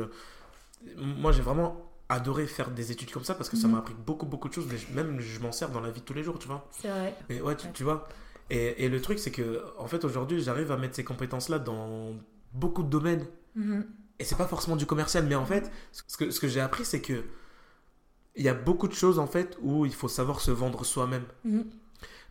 moi, 0.98 1.32
j'ai 1.32 1.42
vraiment 1.42 1.86
adoré 2.08 2.48
faire 2.48 2.72
des 2.72 2.92
études 2.92 3.12
comme 3.12 3.24
ça 3.24 3.36
parce 3.36 3.50
que 3.50 3.58
ça 3.58 3.68
Mhm. 3.68 3.74
m'a 3.74 3.80
appris 3.80 3.94
beaucoup, 4.06 4.26
beaucoup 4.26 4.48
de 4.50 4.54
choses. 4.54 4.68
Mais 4.70 4.78
je- 4.78 4.92
même, 4.94 5.20
je 5.20 5.40
m'en 5.40 5.52
sers 5.52 5.70
dans 5.70 5.80
la 5.82 5.92
vie 5.92 6.00
de 6.02 6.06
tous 6.06 6.14
les 6.14 6.24
jours, 6.24 6.40
tu 6.40 6.48
vois. 6.48 6.68
C'est 6.72 6.88
vrai. 6.90 7.16
Mais 7.30 7.42
ouais, 7.42 7.56
tu, 7.56 7.68
Ouais. 7.68 7.74
tu 7.74 7.84
vois. 7.84 8.08
Et, 8.50 8.86
et 8.86 8.90
le 8.90 9.00
truc, 9.02 9.20
c'est 9.20 9.32
que, 9.32 9.64
en 9.78 9.88
fait, 9.88 10.04
aujourd'hui, 10.06 10.42
j'arrive 10.42 10.72
à 10.72 10.78
mettre 10.78 10.96
ces 10.96 11.04
compétences-là 11.04 11.60
dans 11.60 12.14
beaucoup 12.54 12.82
de 12.84 12.90
domaines. 12.90 13.26
Mhm. 13.56 13.86
Et 14.20 14.24
c'est 14.26 14.38
pas 14.38 14.48
forcément 14.48 14.76
du 14.76 14.86
commercial, 14.86 15.26
mais 15.26 15.36
en 15.36 15.46
fait, 15.46 15.72
ce 15.92 16.18
que, 16.18 16.30
ce 16.32 16.40
que 16.40 16.48
j'ai 16.48 16.60
appris, 16.62 16.84
c'est 16.86 17.02
que 17.02 17.24
il 18.36 18.44
y 18.44 18.50
a 18.50 18.54
beaucoup 18.54 18.88
de 18.88 18.94
choses 18.94 19.20
en 19.20 19.28
fait 19.28 19.58
où 19.62 19.86
il 19.86 19.94
faut 19.94 20.08
savoir 20.08 20.40
se 20.40 20.52
vendre 20.52 20.86
soi-même. 20.86 21.24
Mhm. 21.44 21.66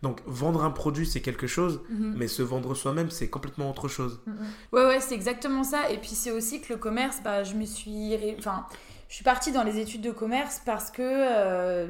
Donc 0.03 0.21
vendre 0.27 0.63
un 0.65 0.71
produit 0.71 1.07
c'est 1.07 1.21
quelque 1.21 1.47
chose, 1.47 1.81
Mhm. 1.91 2.15
mais 2.17 2.29
se 2.29 2.43
vendre 2.43 2.75
soi-même 2.75 3.11
c'est 3.11 3.29
complètement 3.29 3.69
autre 3.71 3.89
chose. 3.89 4.21
Mhm. 4.27 4.35
Ouais, 4.73 4.87
ouais, 4.87 5.01
c'est 5.01 5.15
exactement 5.15 5.65
ça. 5.65 5.91
Et 5.91 5.99
puis 5.99 6.11
c'est 6.11 6.31
aussi 6.31 6.61
que 6.61 6.73
le 6.73 6.79
commerce, 6.79 7.19
bah, 7.25 7.43
je 7.43 7.55
me 7.55 7.65
suis. 7.65 8.15
Enfin, 8.39 8.67
je 9.09 9.15
suis 9.17 9.25
partie 9.25 9.51
dans 9.53 9.65
les 9.65 9.79
études 9.79 10.03
de 10.03 10.11
commerce 10.13 10.61
parce 10.65 10.91
que. 10.91 11.03
euh, 11.03 11.89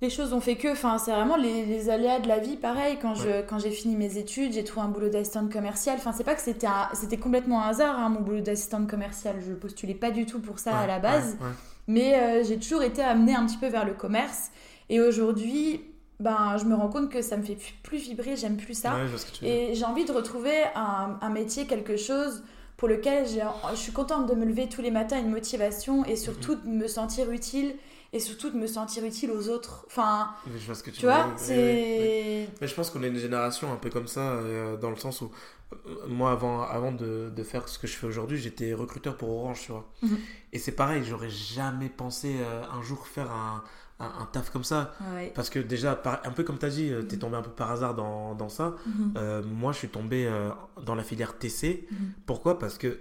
Les 0.00 0.10
choses 0.10 0.34
ont 0.34 0.40
fait 0.40 0.56
que, 0.56 0.68
enfin, 0.72 0.98
c'est 0.98 1.12
vraiment 1.12 1.36
les, 1.36 1.64
les 1.64 1.88
aléas 1.88 2.18
de 2.20 2.28
la 2.28 2.38
vie, 2.38 2.56
pareil. 2.56 2.98
Quand 3.00 3.14
je, 3.14 3.40
quand 3.48 3.58
j'ai 3.58 3.70
fini 3.70 3.96
mes 3.96 4.18
études, 4.18 4.52
j'ai 4.52 4.62
trouvé 4.62 4.84
un 4.86 4.90
boulot 4.90 5.08
d'assistante 5.08 5.50
commerciale. 5.50 5.96
Enfin, 5.98 6.12
c'est 6.12 6.24
pas 6.24 6.34
que 6.34 6.42
c'était, 6.42 7.16
complètement 7.16 7.62
un 7.64 7.68
hasard, 7.68 7.98
hein, 7.98 8.10
mon 8.10 8.20
boulot 8.20 8.40
d'assistante 8.40 8.86
commerciale. 8.90 9.36
Je 9.46 9.54
postulais 9.54 9.94
pas 9.94 10.10
du 10.10 10.26
tout 10.26 10.40
pour 10.40 10.58
ça 10.58 10.76
à 10.76 10.86
la 10.86 10.98
base. 10.98 11.36
ouais. 11.40 11.48
Mais 11.86 12.14
euh, 12.20 12.44
j'ai 12.44 12.58
toujours 12.58 12.82
été 12.82 13.02
amenée 13.02 13.34
un 13.34 13.46
petit 13.46 13.56
peu 13.56 13.68
vers 13.68 13.86
le 13.86 13.94
commerce. 13.94 14.50
Et 14.90 15.00
aujourd'hui, 15.00 15.80
ben, 16.20 16.56
je 16.58 16.64
me 16.64 16.74
rends 16.74 16.88
compte 16.88 17.10
que 17.10 17.22
ça 17.22 17.36
me 17.36 17.42
fait 17.42 17.58
plus, 17.82 17.98
vibrer, 17.98 18.36
j'aime 18.36 18.56
plus 18.56 18.78
ça. 18.78 18.94
Ouais. 18.94 19.48
Et 19.48 19.74
j'ai 19.74 19.84
envie 19.84 20.04
de 20.04 20.12
retrouver 20.12 20.64
un, 20.74 21.18
un 21.20 21.28
métier, 21.30 21.66
quelque 21.66 21.96
chose 21.96 22.42
pour 22.76 22.88
lequel 22.88 23.26
je 23.26 23.76
suis 23.76 23.92
contente 23.92 24.28
de 24.28 24.34
me 24.34 24.44
lever 24.44 24.68
tous 24.68 24.82
les 24.82 24.90
matins, 24.90 25.18
une 25.18 25.30
motivation 25.30 26.04
et 26.04 26.16
surtout 26.16 26.56
de 26.56 26.68
me 26.68 26.88
sentir 26.88 27.30
utile 27.30 27.74
et 28.12 28.20
surtout 28.20 28.50
de 28.50 28.56
me 28.56 28.68
sentir 28.68 29.04
utile 29.04 29.32
aux 29.32 29.48
autres. 29.48 29.84
Enfin, 29.88 30.30
Mais 30.46 30.58
je 30.58 30.66
vois 30.66 30.76
ce 30.76 30.84
que 30.84 30.90
tu, 30.90 31.00
tu 31.00 31.06
vois, 31.06 31.32
c'est. 31.36 31.56
oui, 31.56 32.46
oui. 32.46 32.54
Mais 32.60 32.68
je 32.68 32.74
pense 32.74 32.90
qu'on 32.90 33.02
est 33.02 33.08
une 33.08 33.18
génération 33.18 33.72
un 33.72 33.76
peu 33.76 33.90
comme 33.90 34.06
ça, 34.06 34.20
euh, 34.20 34.76
dans 34.76 34.90
le 34.90 34.96
sens 34.96 35.20
où 35.20 35.32
euh, 35.72 36.06
moi, 36.06 36.30
avant, 36.30 36.62
avant 36.62 36.92
de, 36.92 37.32
de 37.34 37.42
faire 37.42 37.68
ce 37.68 37.76
que 37.76 37.88
je 37.88 37.96
fais 37.96 38.06
aujourd'hui, 38.06 38.38
j'étais 38.38 38.72
recruteur 38.72 39.16
pour 39.16 39.30
Orange, 39.30 39.62
tu 39.62 39.72
vois. 39.72 39.90
Mhm. 40.02 40.18
Et 40.52 40.58
c'est 40.60 40.72
pareil, 40.76 41.02
j'aurais 41.04 41.30
jamais 41.30 41.88
pensé 41.88 42.36
euh, 42.38 42.62
un 42.72 42.82
jour 42.82 43.08
faire 43.08 43.32
un, 43.32 43.64
un, 44.00 44.06
un 44.22 44.26
taf 44.32 44.50
comme 44.50 44.64
ça. 44.64 44.94
Ouais. 45.14 45.32
Parce 45.34 45.50
que 45.50 45.58
déjà, 45.58 45.94
par- 45.96 46.20
un 46.24 46.30
peu 46.30 46.42
comme 46.44 46.58
tu 46.58 46.66
as 46.66 46.70
dit, 46.70 46.92
tu 47.08 47.14
es 47.14 47.18
tombé 47.18 47.36
un 47.36 47.42
peu 47.42 47.50
par 47.50 47.70
hasard 47.70 47.94
dans, 47.94 48.34
dans 48.34 48.48
ça. 48.48 48.74
Mhm. 48.86 49.14
Euh, 49.16 49.42
moi, 49.42 49.72
je 49.72 49.78
suis 49.78 49.88
tombé 49.88 50.26
euh, 50.26 50.50
dans 50.84 50.94
la 50.94 51.02
filière 51.04 51.38
TC. 51.38 51.86
Mhm. 51.90 51.96
Pourquoi? 52.26 52.58
Parce 52.58 52.76
que 52.78 52.98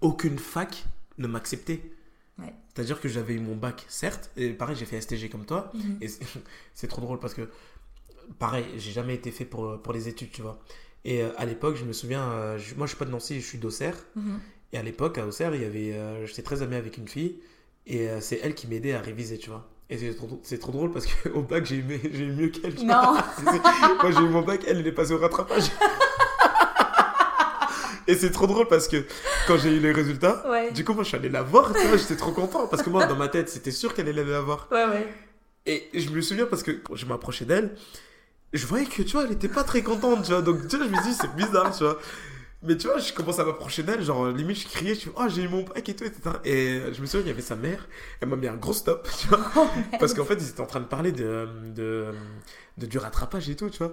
aucune 0.00 0.38
fac 0.38 0.84
ne 1.18 1.26
m'acceptait. 1.26 1.82
Ouais. 2.38 2.52
C'est-à-dire 2.74 3.00
que 3.00 3.08
j'avais 3.08 3.34
eu 3.34 3.40
mon 3.40 3.56
bac, 3.56 3.84
certes, 3.88 4.30
et 4.36 4.50
pareil, 4.50 4.74
j'ai 4.76 4.86
fait 4.86 5.00
STG 5.00 5.28
comme 5.28 5.44
toi. 5.44 5.70
Mhm. 5.74 5.98
Et 6.00 6.08
c'est- 6.74 6.86
trop 6.88 7.00
drôle 7.02 7.18
parce 7.18 7.34
que, 7.34 7.48
pareil, 8.38 8.64
j'ai 8.78 8.92
jamais 8.92 9.14
été 9.14 9.30
fait 9.30 9.44
pour, 9.44 9.80
pour 9.82 9.92
les 9.92 10.08
études, 10.08 10.30
tu 10.30 10.42
vois. 10.42 10.58
Et 11.04 11.22
euh, 11.22 11.30
à 11.36 11.44
l'époque, 11.44 11.76
je 11.76 11.84
me 11.84 11.92
souviens, 11.92 12.22
euh, 12.30 12.58
je- 12.58 12.74
moi 12.76 12.86
je 12.86 12.90
suis 12.92 12.98
pas 12.98 13.04
de 13.04 13.10
Nancy, 13.10 13.40
je 13.40 13.46
suis 13.46 13.58
d'Auxerre. 13.58 13.96
Et 14.72 14.78
à 14.78 14.82
l'époque, 14.82 15.18
à 15.18 15.26
Auxerre, 15.26 15.54
il 15.54 15.62
y 15.62 15.64
avait, 15.66 15.92
euh, 15.92 16.26
j'étais 16.26 16.42
très 16.42 16.62
ami 16.62 16.76
avec 16.76 16.96
une 16.96 17.08
fille. 17.08 17.40
Et 17.86 18.08
euh, 18.08 18.20
c'est 18.20 18.38
elle 18.42 18.54
qui 18.54 18.66
m'aidait 18.68 18.94
à 18.94 19.00
réviser, 19.00 19.36
tu 19.38 19.50
vois. 19.50 19.68
Et 19.92 19.98
c'est 19.98 20.14
trop, 20.14 20.40
c'est 20.42 20.58
trop 20.58 20.72
drôle 20.72 20.90
parce 20.90 21.04
qu'au 21.06 21.42
bac, 21.50 21.66
j'ai 21.66 21.76
eu, 21.76 21.82
me- 21.82 21.98
j'ai 22.12 22.24
eu 22.24 22.32
mieux 22.32 22.48
qu'elle. 22.48 22.74
Non. 22.86 23.14
c'est- 23.36 23.44
moi, 24.02 24.10
j'ai 24.10 24.20
eu 24.24 24.28
mon 24.28 24.40
bac, 24.40 24.62
elle, 24.66 24.78
elle 24.78 24.86
est 24.86 24.92
passée 24.92 25.12
au 25.12 25.18
rattrapage. 25.18 25.64
Et 28.08 28.14
c'est 28.16 28.30
trop 28.30 28.46
drôle 28.48 28.66
parce 28.68 28.88
que 28.88 29.04
quand 29.46 29.56
j'ai 29.58 29.76
eu 29.76 29.78
les 29.80 29.92
résultats, 29.92 30.44
Ouais. 30.50 30.72
du 30.72 30.84
coup, 30.84 30.92
moi, 30.92 31.04
je 31.04 31.08
suis 31.08 31.16
allé 31.16 31.28
la 31.28 31.42
voir, 31.42 31.72
tu 31.72 31.86
vois, 31.86 31.96
j'étais 31.96 32.16
trop 32.16 32.32
content. 32.32 32.66
Parce 32.66 32.82
que 32.82 32.90
moi, 32.90 33.06
dans 33.06 33.14
ma 33.16 33.28
tête, 33.28 33.48
c'était 33.48 33.70
sûr 33.70 33.94
qu'elle 33.94 34.08
allait 34.08 34.24
la 34.24 34.40
voir. 34.40 34.66
Ouais, 34.72 34.84
ouais. 34.86 35.06
Et 35.66 35.88
je 35.94 36.10
me 36.10 36.20
souviens 36.20 36.46
parce 36.46 36.62
que 36.64 36.72
quand 36.72 36.96
je 36.96 37.06
m'approchais 37.06 37.44
d'elle, 37.44 37.76
je 38.52 38.66
voyais 38.66 38.86
que, 38.86 39.02
tu 39.02 39.12
vois, 39.12 39.24
elle 39.24 39.32
était 39.32 39.48
pas 39.48 39.62
très 39.62 39.82
contente, 39.82 40.24
tu 40.24 40.32
vois. 40.32 40.42
Donc, 40.42 40.66
tu 40.66 40.76
vois, 40.76 40.86
je 40.86 40.90
me 40.90 41.02
dis, 41.04 41.14
c'est 41.14 41.32
bizarre, 41.36 41.76
tu 41.76 41.84
vois. 41.84 41.98
Mais 42.64 42.76
tu 42.76 42.86
vois, 42.86 42.98
je 42.98 43.12
commence 43.12 43.38
à 43.40 43.44
m'approcher 43.44 43.82
d'elle, 43.82 44.02
genre, 44.02 44.28
limite, 44.28 44.58
je 44.60 44.68
criais, 44.68 44.94
je 44.94 45.00
suis, 45.00 45.10
oh, 45.16 45.24
j'ai 45.28 45.42
eu 45.42 45.48
mon 45.48 45.62
bac 45.62 45.88
et 45.88 45.96
tout, 45.96 46.04
etc. 46.04 46.36
Et 46.44 46.80
je 46.92 47.00
me 47.00 47.06
souviens, 47.06 47.22
il 47.22 47.26
y 47.26 47.30
avait 47.30 47.42
sa 47.42 47.56
mère, 47.56 47.88
elle 48.20 48.28
m'a 48.28 48.36
mis 48.36 48.46
un 48.46 48.54
gros 48.56 48.72
stop, 48.72 49.08
tu 49.20 49.26
vois. 49.28 49.40
Oh, 49.56 49.66
Parce 49.98 50.14
qu'en 50.14 50.24
fait, 50.24 50.34
ils 50.34 50.48
étaient 50.48 50.60
en 50.60 50.66
train 50.66 50.80
de 50.80 50.86
parler 50.86 51.10
de, 51.12 51.48
de, 51.74 52.14
de 52.78 52.86
du 52.86 52.98
rattrapage 52.98 53.48
et 53.50 53.56
tout, 53.56 53.68
tu 53.70 53.78
vois. 53.78 53.92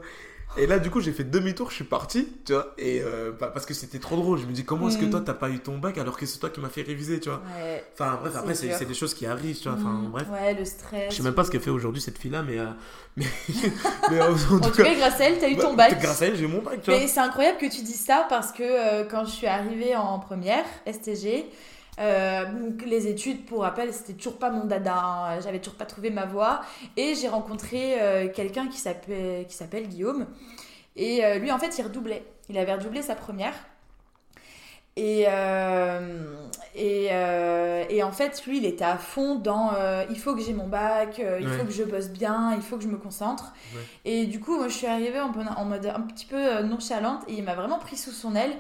Et 0.58 0.66
là, 0.68 0.80
du 0.80 0.90
coup, 0.90 1.00
j'ai 1.00 1.12
fait 1.14 1.24
demi-tour, 1.24 1.70
je 1.70 1.76
suis 1.76 1.84
parti, 1.84 2.28
tu 2.46 2.54
vois. 2.54 2.74
Et 2.78 3.02
euh, 3.02 3.32
bah, 3.40 3.52
parce 3.54 3.66
que 3.66 3.74
c'était 3.74 4.00
trop 4.00 4.16
drôle. 4.18 4.40
Je 4.40 4.46
me 4.46 4.52
dis, 4.52 4.66
comment 4.66 4.88
est-ce 4.90 4.98
que 4.98 5.06
Mm. 5.06 5.10
toi, 5.12 5.22
t'as 5.26 5.34
pas 5.36 5.50
eu 5.50 5.60
ton 5.60 5.78
bac 5.78 5.98
alors 6.00 6.18
que 6.18 6.26
c'est 6.26 6.40
toi 6.40 6.50
qui 6.50 6.60
m'as 6.60 6.70
fait 6.70 6.82
réviser, 6.82 7.20
tu 7.20 7.30
vois? 7.30 7.42
Ouais. 7.58 7.84
Enfin, 7.94 8.18
bref, 8.20 8.36
après, 8.36 8.56
c'est 8.56 8.86
des 8.86 8.94
choses 8.94 9.14
qui 9.14 9.26
arrivent, 9.26 9.58
tu 9.58 9.70
vois. 9.70 9.78
Enfin, 9.80 9.90
Mhm. 9.94 10.10
bref. 10.12 10.28
Ouais, 10.32 10.54
le 10.56 10.66
stress. 10.66 11.12
Je 11.12 11.18
sais 11.18 11.24
même 11.24 11.36
pas 11.36 11.44
ce 11.44 11.52
qu'elle 11.52 11.62
fait 11.62 11.70
aujourd'hui, 11.70 12.02
cette 12.02 12.18
fille-là, 12.18 12.42
mais. 12.42 12.58
euh, 12.60 12.66
mais, 13.18 13.26
mais 14.12 14.22
en, 14.22 14.32
En 14.34 14.60
tout 14.60 14.72
cas, 14.84 14.96
grâce 14.96 15.22
à 15.22 15.26
elle, 15.30 15.38
t'as 15.40 15.50
eu 15.50 15.56
ton 15.56 15.76
bah, 15.76 15.88
bac. 15.90 16.02
Grâce 16.02 16.22
à 16.22 16.26
elle, 16.26 16.36
j'ai 16.36 16.44
eu 16.46 16.48
mon 16.48 16.62
bac, 16.62 16.82
tu 16.82 16.90
vois. 16.92 17.00
Mais 17.00 17.08
c'est 17.08 17.20
incroyable 17.20 17.58
que 17.60 17.66
tu 17.68 17.82
dises 17.84 18.04
ça 18.04 18.26
parce 18.28 18.52
que 18.52 18.64
euh, 18.64 19.04
quand 19.10 19.26
je 19.26 19.32
suis 19.32 19.48
arrivée 19.48 19.96
en 19.96 20.20
première, 20.20 20.66
STG, 20.88 21.46
donc 22.00 22.84
les 22.86 23.08
études, 23.08 23.46
pour 23.46 23.62
rappel, 23.62 23.94
c'était 23.94 24.14
toujours 24.14 24.38
pas 24.38 24.50
mon 24.50 24.66
dada. 24.66 24.96
hein. 24.98 25.40
J'avais 25.42 25.60
toujours 25.60 25.78
pas 25.78 25.86
trouvé 25.86 26.10
ma 26.10 26.26
voie. 26.26 26.62
Et 26.98 27.16
j'ai 27.16 27.28
rencontré 27.28 28.02
euh, 28.02 28.28
quelqu'un 28.30 28.68
qui 28.68 28.78
s'appelle 28.78 29.88
Guillaume. 29.88 30.26
Et 30.96 31.24
euh, 31.26 31.38
lui, 31.40 31.52
en 31.52 31.60
fait, 31.60 31.78
il 31.78 31.84
redoublait. 31.84 32.24
Il 32.50 32.58
avait 32.58 32.74
redoublé 32.74 33.02
sa 33.02 33.16
première. 33.16 33.54
Et, 34.96 35.26
euh, 35.30 36.34
et, 36.76 37.08
euh, 37.12 37.86
et 37.90 38.04
en 38.04 38.12
fait, 38.12 38.46
lui, 38.46 38.58
il 38.58 38.66
était 38.66 38.84
à 38.84 38.98
fond 38.98 39.36
dans 39.36 39.72
euh, 39.76 40.04
il 40.10 40.20
faut 40.20 40.36
que 40.36 40.42
j'ai 40.42 40.52
mon 40.54 40.68
bac, 40.68 41.20
euh, 41.20 41.38
il 41.40 41.48
Ouais. 41.48 41.58
faut 41.58 41.64
que 41.64 41.72
je 41.72 41.84
bosse 41.84 42.10
bien, 42.10 42.54
il 42.56 42.62
faut 42.62 42.76
que 42.76 42.84
je 42.84 42.90
me 42.90 42.98
concentre. 42.98 43.54
Ouais. 43.74 43.82
Et 44.04 44.26
du 44.26 44.42
coup, 44.42 44.58
moi, 44.58 44.68
je 44.68 44.74
suis 44.74 44.88
arrivée 44.88 45.22
en, 45.22 45.32
en 45.32 45.66
mode 45.66 45.86
un 45.86 46.02
petit 46.02 46.26
peu 46.26 46.36
euh, 46.36 46.64
nonchalante 46.64 47.22
et 47.30 47.34
il 47.34 47.44
m'a 47.46 47.56
vraiment 47.56 47.80
pris 47.80 47.96
sous 47.96 48.12
son 48.12 48.36
aile. 48.36 48.52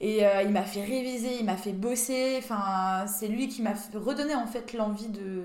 Et 0.00 0.24
euh, 0.24 0.42
il 0.42 0.50
m'a 0.50 0.62
fait 0.62 0.82
réviser, 0.84 1.38
il 1.40 1.44
m'a 1.44 1.56
fait 1.56 1.72
bosser. 1.72 2.36
Enfin, 2.38 3.06
c'est 3.06 3.26
lui 3.28 3.48
qui 3.48 3.62
m'a 3.62 3.72
redonné 3.94 4.34
en 4.34 4.46
fait 4.46 4.72
l'envie 4.72 5.08
de, 5.08 5.42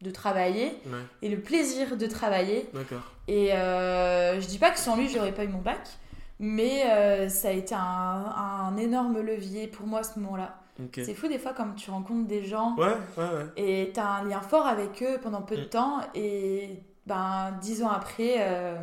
de 0.00 0.10
travailler 0.10 0.66
Ouais, 0.86 0.98
et 1.22 1.28
le 1.28 1.38
plaisir 1.40 1.96
de 1.96 2.06
travailler. 2.06 2.68
Et 3.28 3.52
euh, 3.52 4.40
je 4.40 4.46
dis 4.46 4.58
pas 4.58 4.70
que 4.70 4.78
sans 4.78 4.96
lui, 4.96 5.08
j'aurais 5.08 5.32
pas 5.32 5.44
eu 5.44 5.48
mon 5.48 5.60
bac, 5.60 5.80
mais 6.38 6.84
euh, 6.86 7.28
ça 7.28 7.48
a 7.48 7.52
été 7.52 7.74
un, 7.74 7.78
un 7.80 8.76
énorme 8.78 9.20
levier 9.20 9.66
pour 9.66 9.86
moi 9.86 10.00
à 10.00 10.02
ce 10.02 10.18
moment-là. 10.18 10.60
C'est 10.92 11.14
fou 11.14 11.28
des 11.28 11.38
fois 11.38 11.52
comme 11.52 11.76
tu 11.76 11.90
rencontres 11.90 12.26
des 12.26 12.44
gens 12.44 12.74
Ouais, 12.76 12.86
ouais, 13.16 13.24
ouais. 13.24 13.46
et 13.56 13.92
t'as 13.94 14.06
un 14.08 14.24
lien 14.24 14.40
fort 14.40 14.66
avec 14.66 15.02
eux 15.04 15.18
pendant 15.22 15.40
peu 15.42 15.56
de 15.56 15.62
Mm. 15.66 15.68
temps 15.68 16.00
et 16.16 16.80
ben 17.06 17.52
dix 17.60 17.82
ans 17.82 17.90
après, 17.90 18.36
euh, 18.38 18.76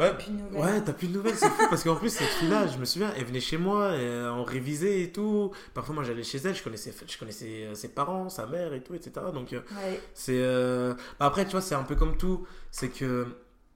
Ouais, 0.00 0.12
plus 0.16 0.30
de 0.32 0.36
nouvelles. 0.38 0.60
Ouais, 0.60 0.80
t'as 0.82 0.92
plus 0.92 1.06
de 1.06 1.12
nouvelles, 1.12 1.36
c'est 1.36 1.48
fou 1.48 1.62
parce 1.70 1.84
qu'en 1.84 1.94
plus, 1.94 2.10
cette 2.10 2.26
fille-là, 2.28 2.66
je 2.66 2.78
me 2.78 2.84
souviens, 2.84 3.12
elle 3.16 3.24
venait 3.26 3.40
chez 3.40 3.56
moi, 3.58 3.94
et, 3.96 4.24
on 4.28 4.42
révisait 4.42 5.02
et 5.02 5.12
tout. 5.12 5.52
Parfois, 5.72 5.94
moi, 5.94 6.02
j'allais 6.04 6.24
chez 6.24 6.38
elle, 6.38 6.54
je 6.56 6.62
connaissais, 6.64 6.92
je 7.06 7.16
connaissais 7.18 7.66
euh, 7.66 7.74
ses 7.74 7.88
parents, 7.88 8.28
sa 8.28 8.46
mère 8.46 8.72
et 8.74 8.82
tout, 8.82 8.94
etc. 8.94 9.26
Donc, 9.32 9.52
euh, 9.52 9.60
Ouais. 9.82 10.00
c'est. 10.14 10.32
euh, 10.42 10.94
bah, 11.20 11.26
après, 11.26 11.44
tu 11.44 11.52
vois, 11.52 11.60
c'est 11.60 11.76
un 11.76 11.84
peu 11.84 11.94
comme 11.94 12.16
tout. 12.16 12.44
C'est 12.72 12.88
que 12.88 13.26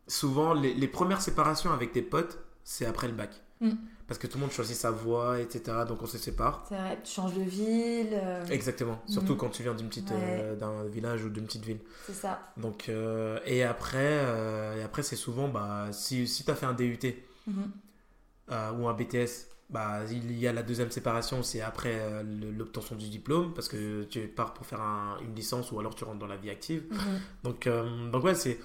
souvent, 0.09 0.55
les, 0.55 0.74
les 0.74 0.89
premières 0.89 1.20
séparations 1.20 1.72
avec 1.72 1.93
tes 1.93 2.03
potes, 2.03 2.39
c'est 2.64 2.85
après 2.87 3.07
le 3.07 3.14
bac. 3.14 3.31
Mm. 3.61 3.70
Parce 4.06 4.18
que 4.18 4.26
tout 4.26 4.38
le 4.38 4.42
monde 4.42 4.52
choisit 4.52 4.74
sa 4.76 4.90
voie, 4.90 5.38
etc. 5.40 5.84
Donc, 5.86 6.00
on 6.02 6.06
se 6.06 6.16
sépare. 6.16 6.64
C'est 6.68 6.76
vrai, 6.76 6.98
tu 7.04 7.12
changes 7.12 7.34
de 7.34 7.42
ville, 7.42 8.09
euh, 8.14 8.46
Exactement. 8.46 9.02
Surtout 9.06 9.32
Mhm. 9.32 9.38
quand 9.38 9.48
tu 9.50 9.62
viens 9.62 9.74
d'une 9.74 9.88
petite, 9.88 10.11
Ouais. 10.11 10.16
euh, 10.20 10.56
d'un 10.56 10.84
village 10.84 11.24
ou 11.24 11.28
d'une 11.28 11.44
petite 11.44 11.64
ville. 11.64 11.80
c'est 12.06 12.14
ça. 12.14 12.40
Donc, 12.56 12.88
euh, 12.88 13.38
et 13.44 13.62
après, 13.64 14.24
et 14.78 14.82
après 14.82 15.02
c'est 15.02 15.16
souvent, 15.16 15.48
bah, 15.48 15.88
si, 15.92 16.26
si 16.26 16.42
tu 16.44 16.50
as 16.50 16.54
fait 16.54 16.64
un 16.66 16.72
DUT 16.72 16.98
Mhm. 17.46 17.70
euh, 18.50 18.72
ou 18.72 18.88
un 18.88 18.94
BTS, 18.94 19.48
bah, 19.68 20.00
il 20.11 20.32
y 20.38 20.46
a 20.46 20.52
la 20.54 20.62
deuxième 20.62 20.90
séparation, 20.90 21.42
c'est 21.42 21.61
après 21.61 21.94
euh, 22.00 22.22
l'obtention 22.56 22.96
du 22.96 23.11
diplôme, 23.11 23.52
parce 23.52 23.68
que 23.68 24.04
tu 24.04 24.20
pars 24.28 24.54
pour 24.54 24.64
faire 24.64 24.80
un- 24.80 25.18
une 25.20 25.34
licence 25.34 25.70
ou 25.70 25.78
alors 25.80 25.94
tu 25.94 26.04
rentres 26.04 26.18
dans 26.18 26.26
la 26.26 26.36
vie 26.38 26.48
active. 26.48 26.84
Mhm. 26.90 27.20
Donc, 27.44 27.66
euh, 27.66 28.11
donc 28.11 28.24
ouais, 28.24 28.34
c'est, 28.34 28.59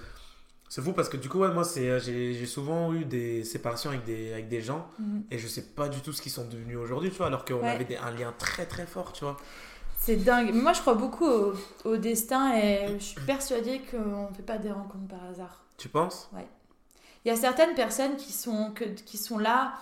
c'est 0.74 0.82
fou 0.82 0.92
parce 0.92 1.08
que 1.08 1.16
du 1.16 1.28
coup, 1.28 1.38
ouais, 1.38 1.52
moi, 1.52 1.62
c'est, 1.62 1.88
euh, 1.88 2.00
j'ai, 2.00 2.46
souvent 2.46 2.92
eu 2.92 3.04
des 3.04 3.44
séparations 3.44 3.90
avec 3.90 4.04
des, 4.04 4.32
avec 4.32 4.48
des 4.48 4.60
gens 4.60 4.88
Mhm. 4.98 5.22
et 5.30 5.38
je 5.38 5.46
sais 5.46 5.62
pas 5.62 5.88
du 5.88 6.00
tout 6.00 6.12
ce 6.12 6.20
qu'ils 6.20 6.32
sont 6.32 6.46
devenus 6.48 6.76
aujourd'hui, 6.76 7.10
tu 7.10 7.16
vois, 7.18 7.26
alors 7.28 7.44
qu'on 7.44 7.60
Ouais. 7.60 7.68
avait 7.68 7.84
des- 7.84 7.96
un 7.96 8.10
lien 8.10 8.34
très 8.38 8.66
très 8.66 8.84
fort, 8.84 9.12
tu 9.12 9.22
vois. 9.22 9.36
C'est 10.00 10.16
dingue. 10.16 10.50
Mais 10.52 10.60
moi, 10.60 10.72
je 10.72 10.80
crois 10.80 10.94
beaucoup 10.94 11.26
au, 11.28 11.52
au 11.84 11.96
destin 11.96 12.56
et 12.56 12.88
je 12.98 13.04
suis 13.04 13.20
persuadée 13.20 13.82
qu'on 13.88 14.28
ne 14.30 14.34
fait 14.34 14.42
pas 14.42 14.58
des 14.58 14.72
rencontres 14.72 15.06
par 15.06 15.22
hasard. 15.30 15.62
Tu 15.78 15.88
penses? 15.88 16.28
Il 17.24 17.28
y 17.28 17.30
a 17.30 17.36
certaines 17.36 17.76
personnes 17.76 18.16
qui 18.16 18.32
sont, 18.32 18.72
que, 18.74 18.82
qui 18.84 19.16
sont 19.16 19.38
là 19.38 19.74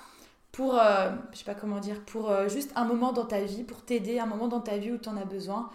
pour, 0.52 0.78
euh, 0.78 1.10
je 1.32 1.38
sais 1.38 1.44
pas 1.44 1.54
comment 1.54 1.80
dire, 1.80 2.00
pour 2.04 2.30
euh, 2.30 2.48
juste 2.50 2.70
un 2.76 2.84
moment 2.84 3.12
dans 3.14 3.24
ta 3.24 3.40
vie, 3.40 3.62
pour 3.64 3.80
t'aider, 3.82 4.18
un 4.18 4.26
moment 4.26 4.46
dans 4.46 4.60
ta 4.60 4.76
vie 4.76 4.92
où 4.92 4.98
tu 4.98 5.08
en 5.08 5.16
as 5.16 5.24
besoin. 5.24 5.70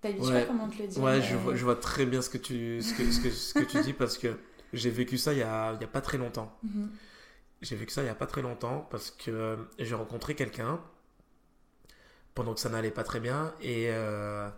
Ta 0.00 0.08
vie, 0.08 0.16
je 0.18 0.24
sais 0.24 0.32
Ouais. 0.32 0.40
pas 0.40 0.46
comment 0.46 0.68
te 0.68 0.78
le 0.80 0.88
dire. 0.88 1.02
Ouais, 1.02 1.20
je 1.20 1.36
vois, 1.36 1.54
je 1.54 1.62
vois 1.62 1.76
très 1.76 2.06
bien 2.06 2.22
ce 2.22 2.30
que 2.30 2.38
tu, 2.38 2.80
ce 2.80 2.94
que, 2.94 3.04
ce 3.12 3.20
que, 3.20 3.30
ce 3.30 3.52
que 3.52 3.64
tu 3.64 3.82
dis 3.82 3.92
parce 3.92 4.16
que 4.16 4.34
j'ai 4.72 4.90
vécu 4.90 5.18
ça 5.18 5.32
il 5.32 5.38
y 5.38 5.42
a, 5.42 5.72
il 5.74 5.80
y 5.80 5.84
a 5.84 5.88
pas 5.88 6.00
très 6.00 6.18
longtemps. 6.18 6.56
Mhm. 6.62 6.90
J'ai 7.62 7.76
vécu 7.76 7.92
ça 7.92 8.02
il 8.02 8.06
y 8.06 8.08
a 8.08 8.14
pas 8.14 8.26
très 8.26 8.42
longtemps 8.42 8.86
parce 8.90 9.10
que 9.10 9.30
euh, 9.30 9.56
j'ai 9.78 9.94
rencontré 9.94 10.34
quelqu'un 10.34 10.80
pendant 12.34 12.54
que 12.54 12.60
ça 12.60 12.68
n'allait 12.70 12.90
pas 12.90 13.04
très 13.04 13.20
bien 13.20 13.54
et 13.60 13.88
euh, 13.90 14.48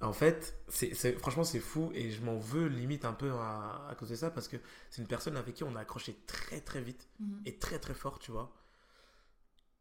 en 0.00 0.12
fait, 0.12 0.56
c'est, 0.68 0.94
franchement, 1.18 1.44
c'est 1.44 1.60
fou 1.60 1.92
et 1.94 2.10
je 2.10 2.22
m'en 2.22 2.36
veux 2.36 2.66
limite 2.66 3.04
un 3.04 3.12
peu 3.12 3.30
à, 3.32 3.86
à 3.90 3.94
cause 3.94 4.08
de 4.08 4.16
ça 4.16 4.30
parce 4.30 4.48
que 4.48 4.56
c'est 4.90 5.00
une 5.02 5.06
personne 5.08 5.36
avec 5.36 5.54
qui 5.54 5.62
on 5.64 5.76
a 5.76 5.80
accroché 5.80 6.16
très 6.26 6.60
très 6.60 6.80
vite 6.80 7.08
Mhm. 7.20 7.42
et 7.46 7.58
très 7.58 7.78
très 7.78 7.94
fort, 7.94 8.18
tu 8.18 8.32
vois. 8.32 8.50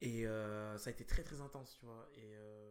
Et 0.01 0.27
euh, 0.27 0.77
ça 0.77 0.89
a 0.89 0.93
été 0.93 1.05
très 1.05 1.23
très 1.23 1.41
intense, 1.41 1.77
tu 1.79 1.85
vois. 1.85 2.07
Et, 2.15 2.35
euh, 2.35 2.70